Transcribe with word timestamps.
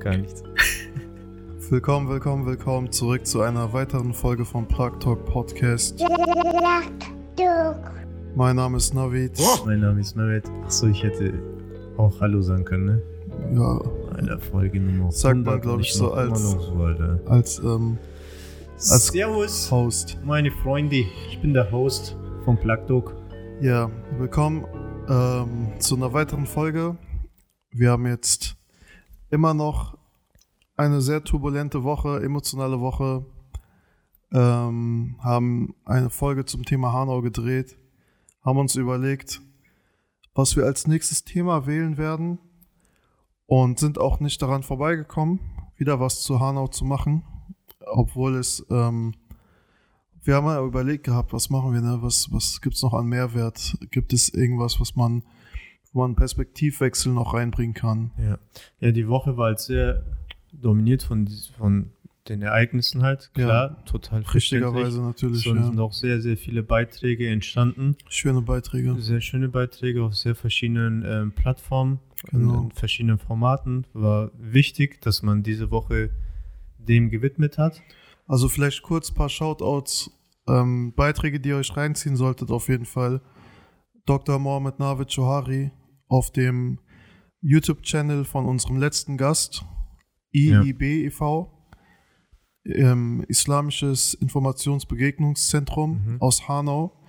Gar 0.00 0.16
nichts. 0.18 0.42
Willkommen, 1.70 2.08
willkommen, 2.08 2.46
willkommen 2.46 2.90
zurück 2.90 3.26
zu 3.26 3.42
einer 3.42 3.72
weiteren 3.72 4.12
Folge 4.12 4.44
vom 4.44 4.66
Plug 4.66 4.98
Talk 4.98 5.24
Podcast. 5.24 6.02
Mein 8.34 8.56
Name 8.56 8.76
ist 8.76 8.92
Navid. 8.94 9.38
Mein 9.64 9.80
Name 9.80 10.00
ist 10.00 10.16
Mehmet. 10.16 10.50
Achso, 10.64 10.88
ich 10.88 11.02
hätte 11.04 11.32
auch 11.96 12.20
Hallo 12.20 12.40
sagen 12.42 12.64
können, 12.64 12.84
ne? 12.86 13.02
Ja, 13.54 13.80
Alter, 14.16 14.38
Folge 14.40 14.80
Nummer 14.80 15.12
Sagt 15.12 15.36
man, 15.36 15.46
100 15.60 15.62
glaub 15.62 15.74
und 15.76 15.80
ich, 15.82 15.94
so 15.94 16.12
als- 16.12 16.40
so, 16.42 16.86
als 17.26 17.58
ähm, 17.60 17.98
Als 18.76 19.06
Servus, 19.08 19.70
Host. 19.70 20.18
meine 20.24 20.50
Freunde. 20.50 20.96
Ich 20.96 21.40
bin 21.40 21.52
der 21.54 21.70
Host 21.70 22.16
vom 22.44 22.58
Plug 22.58 22.86
Talk. 22.88 23.14
Ja, 23.60 23.90
willkommen 24.18 24.64
ähm, 25.08 25.68
zu 25.78 25.94
einer 25.96 26.12
weiteren 26.12 26.46
Folge. 26.46 26.96
Wir 27.70 27.90
haben 27.92 28.06
jetzt 28.06 28.56
immer 29.30 29.54
noch 29.54 29.96
eine 30.76 31.00
sehr 31.00 31.24
turbulente 31.24 31.84
Woche, 31.84 32.22
emotionale 32.22 32.80
Woche. 32.80 33.24
Ähm, 34.32 35.16
haben 35.20 35.74
eine 35.84 36.10
Folge 36.10 36.44
zum 36.44 36.64
Thema 36.64 36.92
Hanau 36.92 37.20
gedreht, 37.20 37.76
haben 38.44 38.58
uns 38.58 38.76
überlegt, 38.76 39.40
was 40.34 40.56
wir 40.56 40.64
als 40.64 40.86
nächstes 40.86 41.24
Thema 41.24 41.66
wählen 41.66 41.98
werden 41.98 42.38
und 43.46 43.80
sind 43.80 43.98
auch 43.98 44.20
nicht 44.20 44.40
daran 44.40 44.62
vorbeigekommen, 44.62 45.40
wieder 45.76 45.98
was 45.98 46.22
zu 46.22 46.38
Hanau 46.38 46.68
zu 46.68 46.84
machen, 46.84 47.24
obwohl 47.86 48.36
es 48.36 48.64
ähm, 48.70 49.14
wir 50.22 50.34
haben 50.34 50.46
ja 50.46 50.62
überlegt 50.62 51.04
gehabt, 51.04 51.32
was 51.32 51.50
machen 51.50 51.72
wir, 51.72 51.80
ne? 51.80 51.98
Was, 52.02 52.30
was 52.30 52.60
gibt 52.60 52.76
es 52.76 52.82
noch 52.82 52.92
an 52.92 53.06
Mehrwert? 53.06 53.76
Gibt 53.90 54.12
es 54.12 54.28
irgendwas, 54.28 54.78
was 54.78 54.94
man, 54.94 55.22
wo 55.92 56.02
man 56.02 56.14
Perspektivwechsel 56.16 57.12
noch 57.12 57.34
reinbringen 57.34 57.74
kann? 57.74 58.10
Ja. 58.18 58.38
ja, 58.80 58.92
die 58.92 59.08
Woche 59.08 59.36
war 59.36 59.46
halt 59.46 59.60
sehr 59.60 60.04
dominiert 60.52 61.02
von, 61.02 61.28
von 61.58 61.90
den 62.28 62.42
Ereignissen 62.42 63.02
halt. 63.02 63.30
Klar, 63.34 63.84
total 63.86 64.22
verständlich. 64.22 64.34
Richtigerweise 64.72 65.02
natürlich, 65.02 65.46
Es 65.46 65.52
sind 65.52 65.76
ja. 65.76 65.82
auch 65.82 65.92
sehr, 65.92 66.20
sehr 66.20 66.36
viele 66.36 66.62
Beiträge 66.62 67.28
entstanden. 67.28 67.96
Schöne 68.08 68.42
Beiträge. 68.42 68.94
Sehr 69.00 69.20
schöne 69.20 69.48
Beiträge 69.48 70.02
auf 70.04 70.14
sehr 70.16 70.34
verschiedenen 70.34 71.04
ähm, 71.04 71.32
Plattformen, 71.32 71.98
Genau. 72.30 72.58
in, 72.58 72.64
in 72.64 72.70
verschiedenen 72.70 73.18
Formaten. 73.18 73.86
War 73.94 74.30
wichtig, 74.38 75.00
dass 75.00 75.22
man 75.22 75.42
diese 75.42 75.70
Woche 75.70 76.10
dem 76.78 77.10
gewidmet 77.10 77.58
hat. 77.58 77.82
Also 78.26 78.48
vielleicht 78.48 78.82
kurz 78.82 79.10
ein 79.10 79.14
paar 79.14 79.28
Shoutouts, 79.28 80.10
ähm, 80.46 80.92
Beiträge, 80.94 81.40
die 81.40 81.48
ihr 81.50 81.56
euch 81.56 81.76
reinziehen 81.76 82.16
solltet, 82.16 82.50
auf 82.50 82.68
jeden 82.68 82.84
Fall. 82.86 83.20
Dr. 84.06 84.38
Mohamed 84.38 84.78
Navid 84.78 85.10
Johari 85.10 85.70
auf 86.10 86.30
dem 86.30 86.78
YouTube-Channel 87.40 88.24
von 88.26 88.44
unserem 88.44 88.76
letzten 88.76 89.16
Gast, 89.16 89.64
IIB 90.34 90.82
e.V., 91.06 91.56
ähm, 92.66 93.24
Islamisches 93.28 94.12
Informationsbegegnungszentrum 94.14 96.04
Mhm. 96.04 96.20
aus 96.20 96.46
Hanau. 96.48 97.00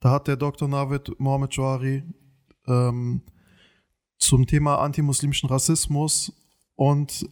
Da 0.00 0.10
hat 0.10 0.26
der 0.26 0.36
Dr. 0.36 0.66
Navid 0.66 1.18
Mohamed 1.20 1.54
Johari 1.54 2.02
ähm, 2.66 3.22
zum 4.18 4.46
Thema 4.46 4.78
antimuslimischen 4.80 5.48
Rassismus 5.48 6.32
und 6.74 7.28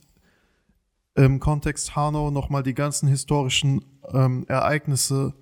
im 1.17 1.41
Kontext 1.41 1.97
Hanau 1.97 2.30
nochmal 2.30 2.62
die 2.62 2.75
ganzen 2.75 3.08
historischen 3.08 3.84
ähm, 4.12 4.45
Ereignisse 4.48 5.34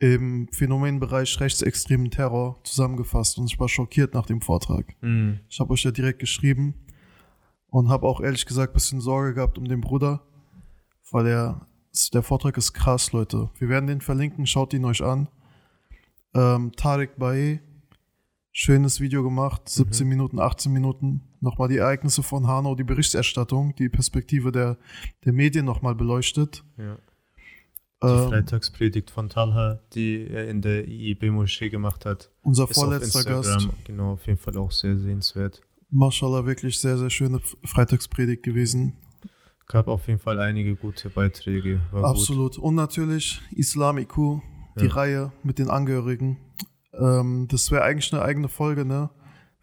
im 0.00 0.48
Phänomenbereich 0.52 1.40
rechtsextremen 1.40 2.10
Terror 2.10 2.60
zusammengefasst 2.62 3.38
und 3.38 3.46
ich 3.46 3.58
war 3.58 3.68
schockiert 3.68 4.14
nach 4.14 4.26
dem 4.26 4.40
Vortrag. 4.40 4.94
Mhm. 5.00 5.40
Ich 5.48 5.58
habe 5.58 5.72
euch 5.72 5.82
ja 5.82 5.90
direkt 5.90 6.20
geschrieben 6.20 6.74
und 7.68 7.88
habe 7.88 8.06
auch 8.06 8.20
ehrlich 8.20 8.46
gesagt 8.46 8.72
ein 8.72 8.74
bisschen 8.74 9.00
Sorge 9.00 9.34
gehabt 9.34 9.58
um 9.58 9.66
den 9.66 9.80
Bruder, 9.80 10.22
weil 11.10 11.26
er, 11.26 11.66
der 12.12 12.22
Vortrag 12.22 12.56
ist 12.56 12.72
krass, 12.72 13.12
Leute. 13.12 13.50
Wir 13.58 13.68
werden 13.68 13.88
den 13.88 14.00
verlinken, 14.00 14.46
schaut 14.46 14.72
ihn 14.72 14.84
euch 14.84 15.02
an. 15.02 15.28
Ähm, 16.34 16.72
Tarek 16.76 17.18
Bae, 17.18 17.60
schönes 18.52 19.00
Video 19.00 19.24
gemacht, 19.24 19.68
17 19.68 20.06
Minuten, 20.06 20.38
18 20.38 20.72
Minuten. 20.72 21.22
Nochmal 21.40 21.68
die 21.68 21.78
Ereignisse 21.78 22.22
von 22.22 22.46
Hanau, 22.46 22.76
die 22.76 22.84
Berichterstattung, 22.84 23.74
die 23.76 23.88
Perspektive 23.88 24.52
der, 24.52 24.78
der 25.24 25.32
Medien 25.32 25.64
nochmal 25.64 25.96
beleuchtet. 25.96 26.64
Ja. 26.76 26.98
Die 28.02 28.06
Ähm, 28.06 28.28
Freitagspredigt 28.28 29.10
von 29.10 29.28
Talha, 29.28 29.80
die 29.94 30.28
er 30.28 30.48
in 30.48 30.62
der 30.62 30.86
IIB-Moschee 30.86 31.68
gemacht 31.68 32.06
hat, 32.06 32.30
unser 32.42 32.68
vorletzter 32.68 33.24
Gast. 33.24 33.68
Genau 33.84 34.12
auf 34.12 34.26
jeden 34.26 34.38
Fall 34.38 34.56
auch 34.56 34.70
sehr 34.70 34.96
sehenswert. 34.96 35.62
Mashallah, 35.90 36.46
wirklich 36.46 36.78
sehr, 36.80 36.96
sehr 36.98 37.10
schöne 37.10 37.40
Freitagspredigt 37.64 38.42
gewesen. 38.42 38.96
Gab 39.66 39.88
auf 39.88 40.06
jeden 40.06 40.20
Fall 40.20 40.38
einige 40.38 40.76
gute 40.76 41.10
Beiträge. 41.10 41.80
War 41.90 42.04
Absolut. 42.04 42.56
Und 42.56 42.74
natürlich 42.76 43.42
Islam 43.50 43.98
IQ, 43.98 44.40
die 44.80 44.86
Ja. 44.86 44.92
Reihe 44.92 45.32
mit 45.42 45.58
den 45.58 45.68
Angehörigen. 45.68 46.38
Ähm, 46.92 47.48
das 47.50 47.70
wäre 47.70 47.82
eigentlich 47.82 48.12
eine 48.12 48.22
eigene 48.22 48.48
Folge, 48.48 48.84
ne? 48.84 49.10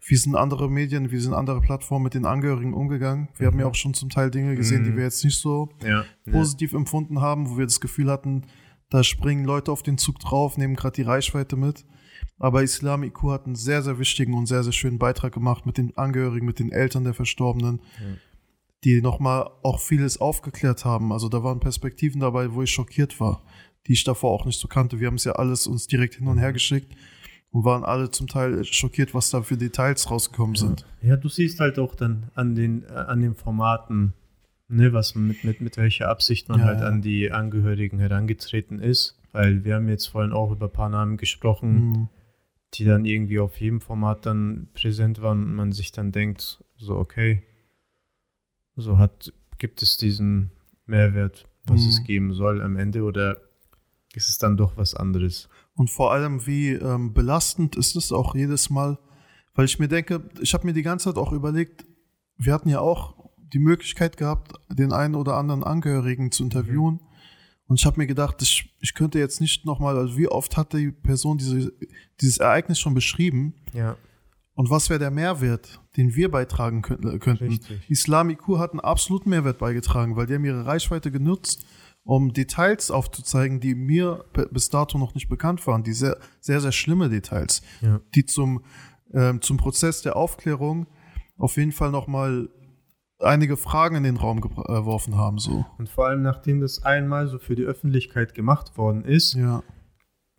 Wie 0.08 0.16
sind 0.16 0.36
andere 0.36 0.70
Medien, 0.70 1.10
wie 1.10 1.18
sind 1.18 1.34
andere 1.34 1.60
Plattformen 1.60 2.04
mit 2.04 2.14
den 2.14 2.26
Angehörigen 2.26 2.74
umgegangen? 2.74 3.28
Wir 3.38 3.48
haben 3.48 3.58
ja 3.58 3.64
Mhm. 3.64 3.70
auch 3.70 3.74
schon 3.74 3.94
zum 3.94 4.08
Teil 4.08 4.30
Dinge 4.30 4.54
gesehen, 4.54 4.84
die 4.84 4.90
Mhm. 4.90 4.96
wir 4.98 5.04
jetzt 5.04 5.24
nicht 5.24 5.38
so. 5.38 5.68
Ja. 5.82 6.04
ja. 6.26 6.32
positiv 6.32 6.72
empfunden 6.74 7.20
haben, 7.20 7.50
wo 7.50 7.58
wir 7.58 7.66
das 7.66 7.80
Gefühl 7.80 8.10
hatten, 8.10 8.44
da 8.90 9.02
springen 9.02 9.44
Leute 9.44 9.72
auf 9.72 9.82
den 9.82 9.98
Zug 9.98 10.18
drauf, 10.20 10.56
nehmen 10.58 10.76
gerade 10.76 10.94
die 10.94 11.02
Reichweite 11.02 11.56
mit. 11.56 11.84
Aber 12.38 12.62
Islam 12.62 13.02
IQ 13.02 13.22
hat 13.30 13.46
einen 13.46 13.56
sehr, 13.56 13.82
sehr 13.82 13.98
wichtigen 13.98 14.34
und 14.34 14.46
sehr, 14.46 14.62
sehr 14.62 14.72
schönen 14.72 14.98
Beitrag 14.98 15.32
gemacht 15.32 15.66
mit 15.66 15.76
den 15.78 15.96
Angehörigen, 15.96 16.46
mit 16.46 16.58
den 16.60 16.70
Eltern 16.70 17.02
der 17.04 17.14
Verstorbenen, 17.14 17.80
Ja. 17.98 18.16
die 18.84 19.00
nochmal 19.02 19.50
auch 19.64 19.80
vieles 19.80 20.20
aufgeklärt 20.20 20.84
haben. 20.84 21.12
Also 21.12 21.28
da 21.28 21.42
waren 21.42 21.58
Perspektiven 21.60 22.20
dabei, 22.20 22.52
wo 22.52 22.62
ich 22.62 22.70
schockiert 22.70 23.18
war, 23.20 23.42
die 23.86 23.94
ich 23.94 24.04
davor 24.04 24.30
auch 24.30 24.44
nicht 24.44 24.60
so 24.60 24.68
kannte. 24.68 25.00
Wir 25.00 25.08
haben 25.08 25.14
es 25.16 25.24
ja 25.24 25.32
alles 25.32 25.66
uns 25.66 25.86
direkt 25.88 26.14
hin 26.16 26.28
und 26.28 26.38
her 26.38 26.52
geschickt 26.52 26.94
und 27.50 27.64
waren 27.64 27.84
alle 27.84 28.10
zum 28.10 28.26
Teil 28.26 28.64
schockiert, 28.64 29.14
was 29.14 29.30
da 29.30 29.42
für 29.42 29.56
Details 29.56 30.10
rausgekommen 30.10 30.56
sind. 30.56 30.84
Ja, 31.02 31.16
du 31.16 31.28
siehst 31.28 31.60
halt 31.60 31.78
auch 31.78 31.94
dann 31.94 32.30
an 32.34 32.54
den, 32.54 32.84
äh, 32.84 32.88
an 32.88 33.20
den 33.20 33.34
Formaten, 33.34 34.12
ne, 34.68 34.92
was 34.92 35.14
mit, 35.14 35.44
mit, 35.44 35.60
mit 35.60 35.76
welcher 35.76 36.08
Absicht 36.08 36.48
man 36.48 36.60
Ja, 36.60 36.66
halt 36.66 36.80
ja. 36.80 36.86
an 36.88 37.00
die 37.02 37.30
Angehörigen 37.30 37.98
herangetreten 37.98 38.78
ist. 38.80 39.18
Weil 39.32 39.64
wir 39.64 39.74
haben 39.76 39.88
jetzt 39.88 40.06
vorhin 40.06 40.32
auch 40.32 40.50
über 40.50 40.66
ein 40.66 40.72
paar 40.72 40.88
Namen 40.88 41.16
gesprochen, 41.18 41.74
Mhm. 41.90 42.08
die 42.74 42.84
dann 42.84 43.04
irgendwie 43.04 43.38
auf 43.38 43.58
jedem 43.60 43.80
Format 43.80 44.26
dann 44.26 44.68
präsent 44.74 45.20
waren 45.22 45.44
und 45.44 45.54
man 45.54 45.72
sich 45.72 45.92
dann 45.92 46.10
denkt, 46.12 46.62
so 46.76 46.96
okay, 46.96 47.42
so 48.76 48.98
hat, 48.98 49.32
gibt 49.58 49.82
es 49.82 49.96
diesen 49.96 50.50
Mehrwert, 50.86 51.46
was 51.66 51.82
Mhm. 51.82 51.88
es 51.88 52.04
geben 52.04 52.32
soll 52.34 52.60
am 52.62 52.76
Ende 52.76 53.02
oder 53.02 53.38
ist 54.14 54.28
es 54.28 54.38
dann 54.38 54.56
doch 54.56 54.76
was 54.76 54.94
anderes? 54.94 55.48
Und 55.76 55.90
vor 55.90 56.12
allem, 56.12 56.46
wie 56.46 56.70
ähm, 56.70 57.12
belastend 57.12 57.76
ist 57.76 57.96
es 57.96 58.10
auch 58.10 58.34
jedes 58.34 58.70
Mal, 58.70 58.98
weil 59.54 59.66
ich 59.66 59.78
mir 59.78 59.88
denke, 59.88 60.28
ich 60.40 60.52
habe 60.54 60.66
mir 60.66 60.72
die 60.72 60.82
ganze 60.82 61.04
Zeit 61.04 61.16
auch 61.16 61.32
überlegt, 61.32 61.86
wir 62.38 62.52
hatten 62.52 62.68
ja 62.68 62.80
auch 62.80 63.14
die 63.52 63.58
Möglichkeit 63.58 64.16
gehabt, 64.16 64.52
den 64.68 64.92
einen 64.92 65.14
oder 65.14 65.36
anderen 65.36 65.62
Angehörigen 65.62 66.32
zu 66.32 66.42
interviewen. 66.42 67.00
Und 67.68 67.80
ich 67.80 67.86
habe 67.86 67.98
mir 67.98 68.06
gedacht, 68.06 68.42
ich, 68.42 68.76
ich 68.80 68.94
könnte 68.94 69.18
jetzt 69.18 69.40
nicht 69.40 69.64
nochmal, 69.64 69.96
also 69.96 70.16
wie 70.16 70.28
oft 70.28 70.56
hat 70.56 70.72
die 70.72 70.90
Person 70.90 71.38
diese, 71.38 71.72
dieses 72.20 72.38
Ereignis 72.38 72.78
schon 72.78 72.94
beschrieben 72.94 73.54
Ja, 73.72 73.96
und 74.56 74.70
was 74.70 74.88
wäre 74.88 74.98
der 74.98 75.10
Mehrwert, 75.10 75.80
den 75.98 76.14
wir 76.14 76.30
beitragen 76.30 76.80
könnten? 76.80 77.08
richtig. 77.08 77.90
Islam 77.90 78.30
IQ 78.30 78.56
hat 78.56 78.70
einen 78.70 78.80
absoluten 78.80 79.28
Mehrwert 79.28 79.58
beigetragen, 79.58 80.16
weil 80.16 80.26
die 80.26 80.34
haben 80.34 80.46
ihre 80.46 80.64
Reichweite 80.64 81.10
genutzt, 81.10 81.66
um 82.06 82.32
Details 82.32 82.90
aufzuzeigen, 82.90 83.60
die 83.60 83.74
mir 83.74 84.24
bis 84.52 84.70
dato 84.70 84.96
noch 84.96 85.14
nicht 85.14 85.28
bekannt 85.28 85.66
waren, 85.66 85.82
die 85.82 85.92
sehr, 85.92 86.16
sehr, 86.40 86.60
sehr 86.60 86.72
schlimme 86.72 87.08
Details, 87.10 87.62
Ja. 87.82 88.00
die 88.14 88.24
zum, 88.24 88.62
ähm, 89.12 89.42
zum 89.42 89.56
Prozess 89.58 90.02
der 90.02 90.16
Aufklärung 90.16 90.86
auf 91.36 91.56
jeden 91.56 91.72
Fall 91.72 91.90
nochmal 91.90 92.48
einige 93.18 93.56
Fragen 93.56 93.96
in 93.96 94.02
den 94.04 94.16
Raum 94.18 94.38
äh, 94.38 94.40
geworfen 94.42 95.16
haben. 95.16 95.38
So. 95.38 95.66
Und 95.78 95.88
vor 95.88 96.06
allem, 96.06 96.22
nachdem 96.22 96.60
das 96.60 96.82
einmal 96.84 97.26
so 97.28 97.38
für 97.38 97.56
die 97.56 97.64
Öffentlichkeit 97.64 98.34
gemacht 98.34 98.76
worden 98.78 99.04
ist, 99.04 99.34
Ja, 99.34 99.62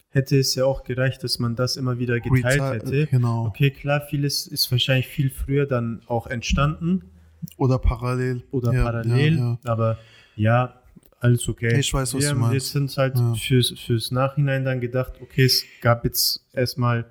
hätte 0.10 0.40
es 0.40 0.56
ja 0.56 0.64
auch 0.66 0.84
gereicht, 0.84 1.24
dass 1.24 1.38
man 1.38 1.56
das 1.56 1.76
immer 1.76 2.00
wieder 2.00 2.20
geteilt 2.20 2.62
Reti- 2.62 2.74
hätte. 2.76 3.08
Genau. 3.08 3.46
Okay, 3.48 3.72
klar, 3.72 4.02
vieles 4.10 4.48
ist 4.48 4.72
wahrscheinlich 4.72 5.08
viel 5.08 5.30
früher 5.30 5.66
dann 5.66 6.02
auch 6.08 6.28
entstanden 6.28 7.12
Oder 7.58 7.78
parallel. 7.78 8.44
oder 8.52 8.72
Ja, 8.74 8.84
parallel, 8.84 9.38
Ja, 9.38 9.60
ja. 9.64 9.72
aber 9.72 9.98
ja, 10.36 10.77
alles 11.20 11.48
okay. 11.50 11.80
Ich 11.80 11.94
weiß, 11.94 12.14
was 12.14 12.22
wir, 12.22 12.30
du 12.30 12.36
haben- 12.36 12.42
Wir 12.42 12.48
meinst. 12.50 12.68
sind 12.72 12.96
halt 12.98 13.18
Ja. 13.18 13.34
fürs, 13.36 13.74
fürs 13.80 14.12
Nachhinein 14.12 14.64
dann 14.66 14.80
gedacht, 14.80 15.14
okay, 15.22 15.46
es 15.46 15.64
gab 15.82 16.04
jetzt 16.06 16.46
erstmal 16.54 17.06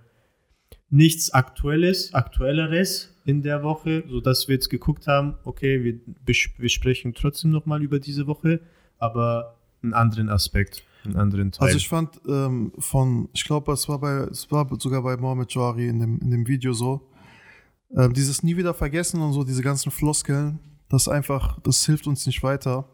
nichts 0.90 1.30
Aktuelles, 1.32 2.14
Aktuelleres 2.14 3.12
in 3.24 3.42
der 3.42 3.62
Woche, 3.62 4.04
sodass 4.08 4.46
wir 4.48 4.54
jetzt 4.54 4.68
geguckt 4.70 5.06
haben, 5.08 5.34
okay, 5.44 5.82
wir, 5.82 6.34
wir 6.58 6.68
sprechen 6.68 7.12
trotzdem 7.14 7.50
nochmal 7.50 7.82
über 7.82 7.98
diese 7.98 8.26
Woche, 8.28 8.60
aber 8.98 9.56
einen 9.82 9.94
anderen 9.94 10.28
Aspekt, 10.28 10.84
einen 11.04 11.16
anderen 11.16 11.50
Teil. 11.50 11.66
Also 11.66 11.76
ich 11.78 11.88
fand 11.88 12.20
ähm, 12.28 12.72
von, 12.78 13.28
ich 13.32 13.44
glaube, 13.44 13.72
es 13.72 13.88
war 13.88 13.98
bei, 14.00 14.28
es 14.30 14.50
war 14.52 14.68
sogar 14.78 15.02
bei 15.02 15.16
Mohamed 15.16 15.52
Jawari 15.52 15.88
in 15.88 15.98
dem, 15.98 16.18
in 16.20 16.30
dem 16.30 16.46
Video 16.46 16.72
so, 16.72 17.08
ähm, 17.96 18.12
dieses 18.12 18.42
nie 18.44 18.56
wieder 18.56 18.74
vergessen 18.74 19.20
und 19.20 19.32
so, 19.32 19.42
diese 19.44 19.62
ganzen 19.62 19.90
Floskeln, 19.90 20.60
Das 20.88 21.08
einfach, 21.08 21.58
das 21.62 21.84
hilft 21.84 22.06
uns 22.06 22.26
nicht 22.26 22.44
weiter. 22.44 22.88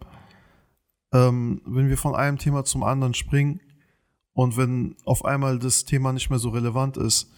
Ähm, 1.12 1.60
wenn 1.66 1.88
wir 1.88 1.98
von 1.98 2.14
einem 2.14 2.38
Thema 2.38 2.64
zum 2.64 2.82
anderen 2.82 3.14
springen 3.14 3.60
und 4.32 4.56
wenn 4.56 4.96
auf 5.04 5.24
einmal 5.24 5.58
das 5.58 5.84
Thema 5.84 6.12
nicht 6.12 6.30
mehr 6.30 6.38
so 6.38 6.50
relevant 6.50 6.96
ist. 6.96 7.30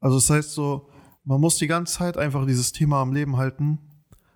Also 0.00 0.16
das 0.16 0.30
heißt 0.30 0.52
so, 0.52 0.88
man 1.24 1.40
muss 1.40 1.58
die 1.58 1.66
ganze 1.66 1.98
Zeit 1.98 2.16
einfach 2.16 2.46
dieses 2.46 2.72
Thema 2.72 3.02
am 3.02 3.12
Leben 3.12 3.36
halten. 3.36 3.78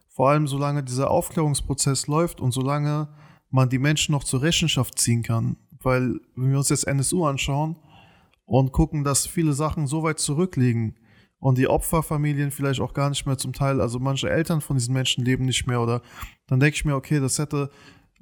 Vor 0.09 0.29
allem 0.31 0.47
solange 0.47 0.85
dieser 0.85 1.11
Aufklärungsprozess 1.11 2.07
läuft 2.07 2.41
und 2.41 2.53
solange 2.53 3.09
man 3.51 3.69
die 3.69 3.79
Menschen 3.79 4.13
noch 4.13 4.25
zur 4.25 4.43
Rechenschaft 4.43 4.99
ziehen 4.99 5.23
kann. 5.23 5.57
Weil, 5.81 6.21
wenn 6.37 6.51
wir 6.51 6.59
uns 6.59 6.69
jetzt 6.69 6.87
NSU 6.87 7.25
anschauen 7.25 7.77
und 8.47 8.73
gucken, 8.73 9.05
dass 9.05 9.27
viele 9.27 9.53
Sachen 9.55 9.87
so 9.87 10.03
weit 10.03 10.19
zurückliegen 10.19 10.97
und 11.39 11.59
die 11.59 11.69
Opferfamilien 11.69 12.51
vielleicht 12.51 12.81
auch 12.81 12.95
gar 12.95 13.11
nicht 13.11 13.27
mehr 13.27 13.39
zum 13.39 13.53
Teil, 13.53 13.81
also 13.81 13.99
manche 13.99 14.31
Eltern 14.31 14.61
von 14.61 14.77
diesen 14.77 14.95
Menschen 14.95 15.25
leben 15.25 15.45
nicht 15.45 15.67
mehr 15.67 15.81
oder 15.81 16.03
dann 16.47 16.61
denke 16.61 16.77
ich 16.77 16.85
mir, 16.85 16.95
okay, 16.95 17.21
das 17.21 17.39
hätte, 17.39 17.71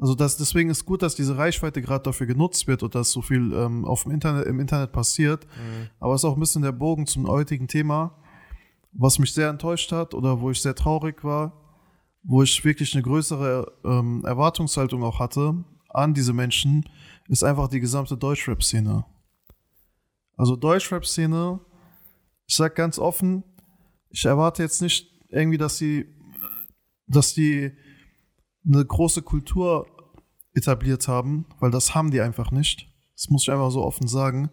also 0.02 0.14
das, 0.14 0.36
deswegen 0.36 0.68
ist 0.68 0.84
gut, 0.84 1.02
dass 1.02 1.14
diese 1.14 1.38
Reichweite 1.38 1.80
gerade 1.80 2.02
dafür 2.02 2.26
genutzt 2.26 2.66
wird 2.66 2.82
und 2.82 2.94
dass 2.94 3.12
so 3.12 3.22
viel 3.22 3.52
ähm, 3.52 3.84
auf 3.84 4.02
dem 4.02 4.12
Internet, 4.12 4.46
im 4.46 4.60
Internet 4.60 4.92
passiert. 4.92 5.46
Mhm. 5.46 5.88
Aber 6.00 6.14
es 6.14 6.22
ist 6.22 6.24
auch 6.24 6.34
ein 6.34 6.40
bisschen 6.40 6.62
der 6.62 6.72
Bogen 6.72 7.06
zum 7.06 7.26
heutigen 7.28 7.68
Thema, 7.68 8.18
was 8.92 9.18
mich 9.18 9.32
sehr 9.32 9.48
enttäuscht 9.48 9.92
hat 9.92 10.12
oder 10.12 10.40
wo 10.40 10.50
ich 10.50 10.60
sehr 10.60 10.74
traurig 10.74 11.24
war 11.24 11.62
wo 12.22 12.42
ich 12.42 12.64
wirklich 12.64 12.94
eine 12.94 13.02
größere 13.02 13.72
ähm, 13.84 14.24
Erwartungshaltung 14.24 15.02
auch 15.02 15.18
hatte 15.18 15.64
an 15.88 16.14
diese 16.14 16.32
Menschen, 16.32 16.88
ist 17.28 17.44
einfach 17.44 17.68
die 17.68 17.80
gesamte 17.80 18.16
Deutschrap-Szene. 18.16 19.04
Also 20.36 20.56
Deutschrap-Szene, 20.56 21.60
ich 22.46 22.56
sag 22.56 22.74
ganz 22.74 22.98
offen, 22.98 23.44
ich 24.10 24.24
erwarte 24.24 24.62
jetzt 24.62 24.80
nicht 24.82 25.10
irgendwie, 25.28 25.58
dass 25.58 25.76
sie, 25.76 26.06
dass 27.06 27.34
die 27.34 27.72
eine 28.64 28.84
große 28.84 29.22
Kultur 29.22 29.86
etabliert 30.54 31.08
haben, 31.08 31.46
weil 31.60 31.70
das 31.70 31.94
haben 31.94 32.10
die 32.10 32.20
einfach 32.20 32.50
nicht. 32.50 32.88
Das 33.14 33.28
muss 33.30 33.42
ich 33.42 33.50
einfach 33.50 33.70
so 33.70 33.82
offen 33.84 34.06
sagen 34.06 34.50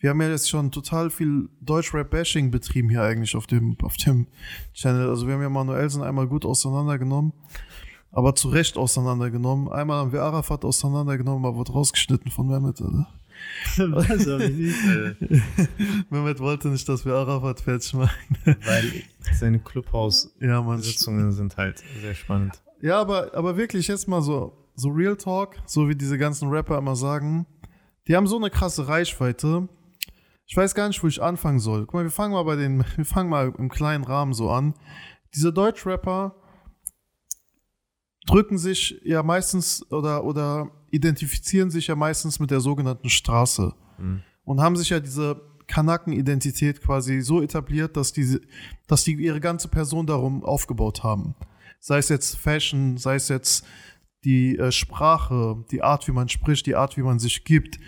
wir 0.00 0.10
haben 0.10 0.22
ja 0.22 0.28
jetzt 0.28 0.48
schon 0.48 0.70
total 0.70 1.10
viel 1.10 1.48
Deutsch-Rap-Bashing 1.60 2.50
betrieben 2.50 2.88
hier 2.88 3.02
eigentlich 3.02 3.34
auf 3.34 3.46
dem, 3.46 3.76
auf 3.82 3.96
dem 3.96 4.28
Channel. 4.72 5.08
Also 5.08 5.26
wir 5.26 5.34
haben 5.34 5.42
ja 5.42 5.48
Manuelsen 5.48 6.02
einmal 6.02 6.28
gut 6.28 6.44
auseinandergenommen, 6.44 7.32
aber 8.12 8.34
zu 8.34 8.48
Recht 8.48 8.76
auseinandergenommen. 8.76 9.68
Einmal 9.68 9.98
haben 9.98 10.12
wir 10.12 10.22
Arafat 10.22 10.64
auseinandergenommen, 10.64 11.44
aber 11.44 11.56
wurde 11.56 11.72
rausgeschnitten 11.72 12.30
von 12.30 12.46
Mehmet, 12.46 12.80
oder? 12.80 13.08
Was 13.76 14.08
hab 14.08 14.40
ich 14.40 14.56
nicht, 14.56 16.10
Mehmet 16.10 16.40
wollte 16.40 16.68
nicht, 16.68 16.88
dass 16.88 17.04
wir 17.04 17.14
Arafat 17.14 17.60
fertig 17.60 17.92
machen. 17.94 18.10
Weil 18.44 19.02
seine 19.32 19.58
Clubhouse-Sitzungen 19.58 21.26
ja, 21.26 21.32
sind 21.32 21.56
halt 21.56 21.82
sehr 22.00 22.14
spannend. 22.14 22.60
Ja, 22.80 23.00
aber, 23.00 23.34
aber 23.34 23.56
wirklich 23.56 23.88
jetzt 23.88 24.06
mal 24.06 24.22
so, 24.22 24.52
so 24.78 24.90
Real 24.90 25.16
Talk, 25.16 25.56
so 25.66 25.88
wie 25.88 25.96
diese 25.96 26.18
ganzen 26.18 26.48
Rapper 26.48 26.78
immer 26.78 26.96
sagen, 26.96 27.46
die 28.06 28.16
haben 28.16 28.26
so 28.26 28.36
eine 28.36 28.48
krasse 28.48 28.88
Reichweite, 28.88 29.68
ich 30.46 30.56
weiß 30.56 30.74
gar 30.74 30.88
nicht, 30.88 31.02
wo 31.02 31.08
ich 31.08 31.22
anfangen 31.22 31.58
soll. 31.58 31.84
Guck 31.84 31.94
mal, 31.94 32.04
wir 32.04 32.10
fangen 32.10 32.32
mal 32.32 32.44
bei 32.44 32.56
den, 32.56 32.84
wir 32.96 33.04
fangen 33.04 33.28
mal 33.28 33.52
im 33.58 33.68
kleinen 33.68 34.04
Rahmen 34.04 34.32
so 34.32 34.50
an. 34.50 34.74
Diese 35.34 35.52
Deutschrapper 35.52 36.34
drücken 38.26 38.56
sich 38.56 39.00
ja 39.04 39.22
meistens 39.22 39.84
oder, 39.92 40.24
oder 40.24 40.70
identifizieren 40.90 41.70
sich 41.70 41.88
ja 41.88 41.96
meistens 41.96 42.40
mit 42.40 42.50
der 42.50 42.60
sogenannten 42.60 43.10
Straße. 43.10 43.74
Mhm. 43.98 44.22
Und 44.44 44.60
haben 44.60 44.76
sich 44.76 44.88
ja 44.88 45.00
diese 45.00 45.42
Kanaken-Identität 45.66 46.80
quasi 46.80 47.20
so 47.20 47.42
etabliert, 47.42 47.96
dass 47.98 48.14
die, 48.14 48.40
dass 48.86 49.04
die 49.04 49.12
ihre 49.12 49.40
ganze 49.40 49.68
Person 49.68 50.06
darum 50.06 50.44
aufgebaut 50.44 51.02
haben. 51.02 51.34
Sei 51.78 51.98
es 51.98 52.08
jetzt 52.08 52.36
Fashion, 52.36 52.96
sei 52.96 53.16
es 53.16 53.28
jetzt 53.28 53.66
die 54.24 54.58
äh, 54.58 54.72
Sprache, 54.72 55.64
die 55.70 55.82
Art, 55.82 56.06
wie 56.08 56.12
man 56.12 56.28
spricht, 56.28 56.66
die 56.66 56.76
Art, 56.76 56.96
wie 56.96 57.02
man 57.02 57.18
sich 57.18 57.44
gibt, 57.44 57.78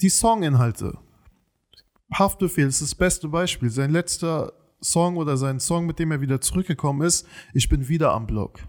die 0.00 0.08
Songinhalte. 0.08 0.98
Haftbefehl 2.12 2.66
ist 2.66 2.82
das 2.82 2.94
beste 2.94 3.28
Beispiel. 3.28 3.70
Sein 3.70 3.90
letzter 3.90 4.52
Song 4.80 5.16
oder 5.16 5.36
sein 5.36 5.60
Song, 5.60 5.86
mit 5.86 5.98
dem 5.98 6.10
er 6.10 6.20
wieder 6.20 6.40
zurückgekommen 6.40 7.02
ist, 7.02 7.26
ich 7.52 7.68
bin 7.68 7.88
wieder 7.88 8.12
am 8.12 8.26
Block. 8.26 8.60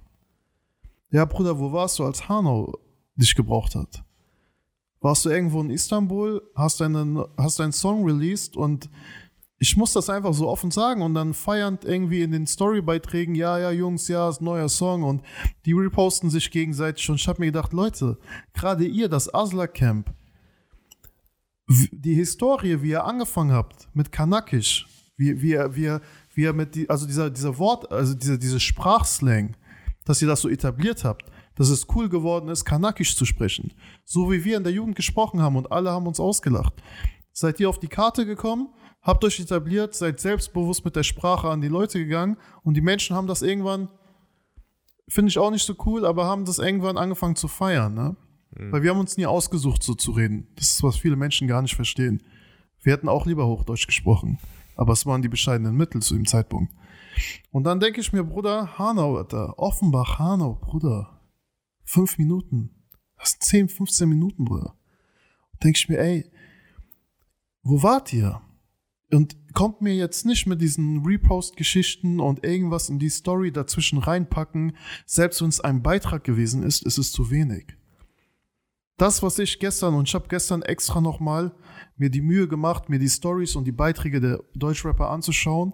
Ja, 1.11 1.25
Bruder, 1.25 1.59
wo 1.59 1.71
warst 1.71 1.99
du, 1.99 2.03
als 2.03 2.27
Hanau 2.27 2.77
dich 3.15 3.35
gebraucht 3.35 3.75
hat? 3.75 4.03
Warst 5.01 5.25
du 5.25 5.29
irgendwo 5.29 5.61
in 5.61 5.69
Istanbul, 5.69 6.41
hast 6.55 6.81
deinen, 6.81 7.23
hast 7.37 7.59
deinen 7.59 7.71
Song 7.71 8.03
released 8.03 8.57
und 8.57 8.89
ich 9.59 9.75
muss 9.75 9.91
das 9.91 10.09
einfach 10.09 10.33
so 10.33 10.47
offen 10.47 10.71
sagen 10.71 11.01
und 11.01 11.13
dann 11.13 11.33
feiernd 11.33 11.83
irgendwie 11.83 12.21
in 12.21 12.31
den 12.31 12.47
Storybeiträgen, 12.47 13.35
ja, 13.35 13.59
ja, 13.59 13.71
Jungs, 13.71 14.07
ja, 14.07 14.29
ist 14.29 14.41
ein 14.41 14.45
neuer 14.45 14.69
Song 14.69 15.03
und 15.03 15.21
die 15.65 15.73
reposten 15.73 16.29
sich 16.29 16.49
gegenseitig 16.49 17.09
und 17.09 17.17
ich 17.17 17.27
habe 17.27 17.41
mir 17.41 17.47
gedacht, 17.47 17.73
Leute, 17.73 18.17
gerade 18.53 18.85
ihr, 18.85 19.09
das 19.09 19.33
Asla 19.33 19.67
Camp, 19.67 20.13
die 21.67 22.15
Historie, 22.15 22.81
wie 22.81 22.91
ihr 22.91 23.03
angefangen 23.03 23.51
habt 23.51 23.89
mit 23.93 24.11
Kanakisch, 24.13 24.87
wie, 25.17 25.41
wie, 25.41 25.57
wie, 25.75 25.97
wie 26.33 26.41
ihr 26.41 26.53
mit, 26.53 26.75
die, 26.75 26.89
also 26.89 27.05
dieser, 27.05 27.29
dieser 27.29 27.57
Wort, 27.57 27.91
also 27.91 28.13
diese, 28.13 28.39
diese 28.39 28.61
Sprachslang, 28.61 29.57
dass 30.05 30.21
ihr 30.21 30.27
das 30.27 30.41
so 30.41 30.49
etabliert 30.49 31.03
habt, 31.03 31.29
dass 31.55 31.69
es 31.69 31.87
cool 31.93 32.07
geworden 32.07 32.47
ist, 32.47 32.63
Kanakisch 32.63 33.17
zu 33.17 33.25
sprechen. 33.25 33.73
So 34.05 34.31
wie 34.31 34.45
wir 34.45 34.55
in 34.55 34.63
der 34.63 34.71
Jugend 34.71 34.95
gesprochen 34.95 35.41
haben 35.41 35.57
und 35.57 35.71
alle 35.71 35.91
haben 35.91 36.07
uns 36.07 36.21
ausgelacht. 36.21 36.73
Seid 37.33 37.59
ihr 37.59 37.69
auf 37.69 37.79
die 37.79 37.89
Karte 37.89 38.25
gekommen, 38.25 38.69
habt 39.01 39.23
euch 39.23 39.39
etabliert, 39.39 39.95
seid 39.95 40.19
selbstbewusst 40.19 40.85
mit 40.85 40.95
der 40.95 41.03
Sprache 41.03 41.49
an 41.49 41.61
die 41.61 41.67
Leute 41.67 41.99
gegangen 41.99 42.37
und 42.63 42.75
die 42.75 42.81
Menschen 42.81 43.15
haben 43.15 43.27
das 43.27 43.41
irgendwann, 43.41 43.89
finde 45.07 45.29
ich 45.29 45.37
auch 45.37 45.51
nicht 45.51 45.65
so 45.65 45.75
cool, 45.85 46.05
aber 46.05 46.25
haben 46.25 46.45
das 46.45 46.59
irgendwann 46.59 46.97
angefangen 46.97 47.35
zu 47.35 47.47
feiern. 47.47 47.93
Ne? 47.93 48.15
Mhm. 48.51 48.71
Weil 48.71 48.83
wir 48.83 48.91
haben 48.91 48.99
uns 48.99 49.17
nie 49.17 49.25
ausgesucht, 49.25 49.83
so 49.83 49.93
zu 49.93 50.11
reden. 50.11 50.47
Das 50.55 50.71
ist, 50.71 50.83
was 50.83 50.97
viele 50.97 51.15
Menschen 51.15 51.47
gar 51.47 51.61
nicht 51.61 51.75
verstehen. 51.75 52.23
Wir 52.81 52.93
hätten 52.93 53.09
auch 53.09 53.25
lieber 53.25 53.47
Hochdeutsch 53.47 53.87
gesprochen. 53.87 54.39
Aber 54.75 54.93
es 54.93 55.05
waren 55.05 55.21
die 55.21 55.27
bescheidenen 55.27 55.75
Mittel 55.75 56.01
zu 56.01 56.13
dem 56.13 56.25
Zeitpunkt. 56.25 56.73
Und 57.51 57.65
dann 57.65 57.81
denke 57.81 57.99
ich 57.99 58.13
mir, 58.13 58.23
Bruder, 58.23 58.79
Hanau, 58.79 59.17
Alter, 59.17 59.59
Offenbach, 59.59 60.19
Hanau, 60.19 60.55
Bruder. 60.55 61.19
Fünf 61.83 62.17
Minuten. 62.17 62.85
Das 63.17 63.31
sind 63.31 63.43
10, 63.43 63.69
15 63.69 64.07
Minuten, 64.07 64.45
Bruder. 64.45 64.75
Denke 65.61 65.77
ich 65.77 65.89
mir, 65.89 65.99
ey, 65.99 66.31
wo 67.61 67.83
wart 67.83 68.13
ihr? 68.13 68.41
Und 69.11 69.35
kommt 69.53 69.81
mir 69.81 69.95
jetzt 69.95 70.25
nicht 70.25 70.45
mit 70.45 70.61
diesen 70.61 71.03
Repost-Geschichten 71.03 72.19
und 72.19 72.43
irgendwas 72.45 72.89
in 72.89 72.99
die 72.99 73.09
Story 73.09 73.51
dazwischen 73.51 73.97
reinpacken. 73.97 74.77
Selbst 75.05 75.41
wenn 75.41 75.49
es 75.49 75.59
ein 75.59 75.81
Beitrag 75.81 76.23
gewesen 76.23 76.61
ist, 76.61 76.83
ist 76.85 76.99
es 76.99 77.11
zu 77.11 77.31
wenig 77.31 77.79
das, 78.99 79.23
was 79.23 79.39
ich 79.39 79.59
gestern, 79.59 79.93
und 79.95 80.07
ich 80.07 80.13
habe 80.13 80.27
gestern 80.27 80.61
extra 80.61 80.99
nochmal 80.99 81.53
mir 81.95 82.09
die 82.09 82.21
Mühe 82.21 82.47
gemacht, 82.47 82.89
mir 82.89 82.99
die 82.99 83.09
Stories 83.09 83.55
und 83.55 83.63
die 83.65 83.71
Beiträge 83.71 84.19
der 84.19 84.43
Deutschrapper 84.55 85.09
anzuschauen, 85.09 85.73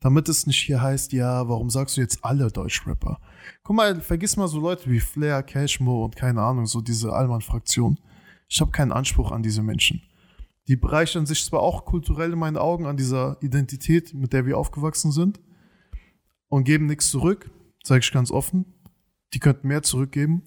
damit 0.00 0.28
es 0.28 0.46
nicht 0.46 0.60
hier 0.60 0.80
heißt, 0.80 1.12
ja, 1.12 1.48
warum 1.48 1.70
sagst 1.70 1.96
du 1.96 2.00
jetzt 2.00 2.24
alle 2.24 2.50
Deutschrapper? 2.50 3.20
Guck 3.64 3.76
mal, 3.76 4.00
vergiss 4.00 4.36
mal 4.36 4.48
so 4.48 4.60
Leute 4.60 4.88
wie 4.90 5.00
Flair, 5.00 5.42
Cashmo 5.42 6.04
und 6.04 6.14
keine 6.16 6.40
Ahnung, 6.40 6.66
so 6.66 6.80
diese 6.80 7.12
Allmann-Fraktion. 7.12 7.98
Ich 8.48 8.60
habe 8.60 8.70
keinen 8.70 8.92
Anspruch 8.92 9.32
an 9.32 9.42
diese 9.42 9.62
Menschen. 9.62 10.02
Die 10.68 10.76
bereichern 10.76 11.26
sich 11.26 11.44
zwar 11.44 11.60
auch 11.60 11.84
kulturell 11.84 12.32
in 12.32 12.38
meinen 12.38 12.56
Augen 12.56 12.86
an 12.86 12.96
dieser 12.96 13.36
Identität, 13.42 14.14
mit 14.14 14.32
der 14.32 14.46
wir 14.46 14.58
aufgewachsen 14.58 15.10
sind, 15.10 15.40
und 16.48 16.64
geben 16.64 16.86
nichts 16.86 17.10
zurück, 17.10 17.50
sage 17.82 18.00
ich 18.00 18.12
ganz 18.12 18.30
offen. 18.30 18.66
Die 19.34 19.38
könnten 19.38 19.68
mehr 19.68 19.82
zurückgeben. 19.82 20.42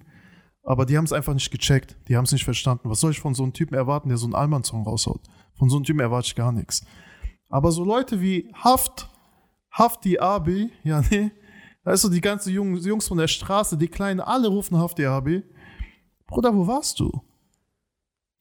Aber 0.64 0.86
die 0.86 0.98
haben 0.98 1.06
es 1.06 1.14
einfach 1.14 1.34
nicht 1.34 1.52
gecheckt. 1.52 1.96
Die 2.08 2.18
haben 2.18 2.26
es 2.26 2.32
nicht 2.32 2.44
verstanden. 2.44 2.90
Was 2.90 3.00
soll 3.00 3.12
ich 3.12 3.20
von 3.20 3.36
so 3.36 3.44
einem 3.44 3.54
Typen 3.54 3.76
erwarten, 3.76 4.10
der 4.10 4.18
so 4.18 4.26
einen 4.26 4.36
Allmann-Song 4.36 4.84
raushaut? 4.84 5.22
Von 5.54 5.70
so 5.70 5.76
einem 5.76 5.86
Typen 5.86 6.00
erwarte 6.00 6.28
ich 6.28 6.36
gar 6.36 6.52
nichts. 6.52 6.86
Aber 7.50 7.72
so 7.72 7.84
Leute 7.84 8.20
wie 8.22 8.52
Haft, 8.54 9.10
Hafti 9.72 10.18
Abi, 10.20 10.72
ja, 10.84 11.02
nee, 11.12 11.32
da 11.84 11.92
ist 11.92 12.02
so 12.02 12.10
die 12.10 12.22
ganzen 12.22 12.52
Jungs, 12.52 13.08
von 13.08 13.18
der 13.18 13.28
Straße, 13.28 13.78
die 13.78 13.88
Kleinen, 13.88 14.20
alle 14.20 14.48
rufen 14.48 14.78
Hafti 14.78 15.06
Abi. 15.06 15.44
Bruder, 16.26 16.56
wo 16.56 16.66
warst 16.66 17.00
du? 17.00 17.12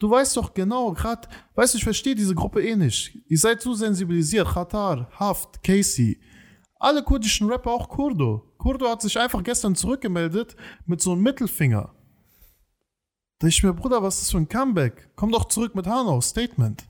Du 0.04 0.10
weißt 0.10 0.36
doch 0.36 0.52
genau, 0.52 0.92
gerade, 0.92 1.26
weißt 1.54 1.72
du, 1.72 1.78
ich 1.78 1.84
verstehe 1.84 2.14
diese 2.14 2.34
Gruppe 2.34 2.62
eh 2.62 2.76
nicht. 2.76 3.18
Ihr 3.26 3.38
seid 3.38 3.62
zu 3.62 3.72
sensibilisiert. 3.72 4.46
Khatar, 4.46 5.08
Haft, 5.18 5.62
Casey. 5.62 6.20
Alle 6.78 7.02
kurdischen 7.02 7.50
Rapper, 7.50 7.70
auch 7.70 7.88
Kurdo. 7.88 8.52
Kurdo 8.58 8.86
hat 8.86 9.00
sich 9.00 9.18
einfach 9.18 9.42
gestern 9.42 9.74
zurückgemeldet 9.74 10.56
mit 10.84 11.00
so 11.00 11.12
einem 11.12 11.22
Mittelfinger. 11.22 11.94
Da 13.38 13.46
ich 13.46 13.62
mir, 13.62 13.72
Bruder, 13.72 14.02
was 14.02 14.16
ist 14.16 14.24
das 14.24 14.30
für 14.32 14.36
ein 14.36 14.46
Comeback? 14.46 15.08
Komm 15.16 15.32
doch 15.32 15.46
zurück 15.46 15.74
mit 15.74 15.86
Hanau, 15.86 16.20
Statement. 16.20 16.84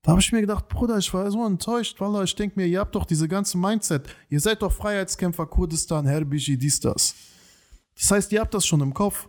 Da 0.00 0.12
habe 0.12 0.22
ich 0.22 0.32
mir 0.32 0.40
gedacht, 0.40 0.70
Bruder, 0.70 0.96
ich 0.96 1.12
war 1.12 1.30
so 1.30 1.44
enttäuscht, 1.44 2.00
weil 2.00 2.24
ich 2.24 2.34
denke 2.34 2.58
mir, 2.58 2.66
ihr 2.66 2.80
habt 2.80 2.94
doch 2.94 3.04
diese 3.04 3.28
ganze 3.28 3.58
Mindset. 3.58 4.08
Ihr 4.30 4.40
seid 4.40 4.62
doch 4.62 4.72
Freiheitskämpfer, 4.72 5.44
Kurdistan, 5.44 6.06
Herbiji, 6.06 6.56
dies, 6.56 6.80
das. 6.80 7.14
Das 7.94 8.10
heißt, 8.10 8.32
ihr 8.32 8.40
habt 8.40 8.54
das 8.54 8.64
schon 8.64 8.80
im 8.80 8.94
Kopf. 8.94 9.28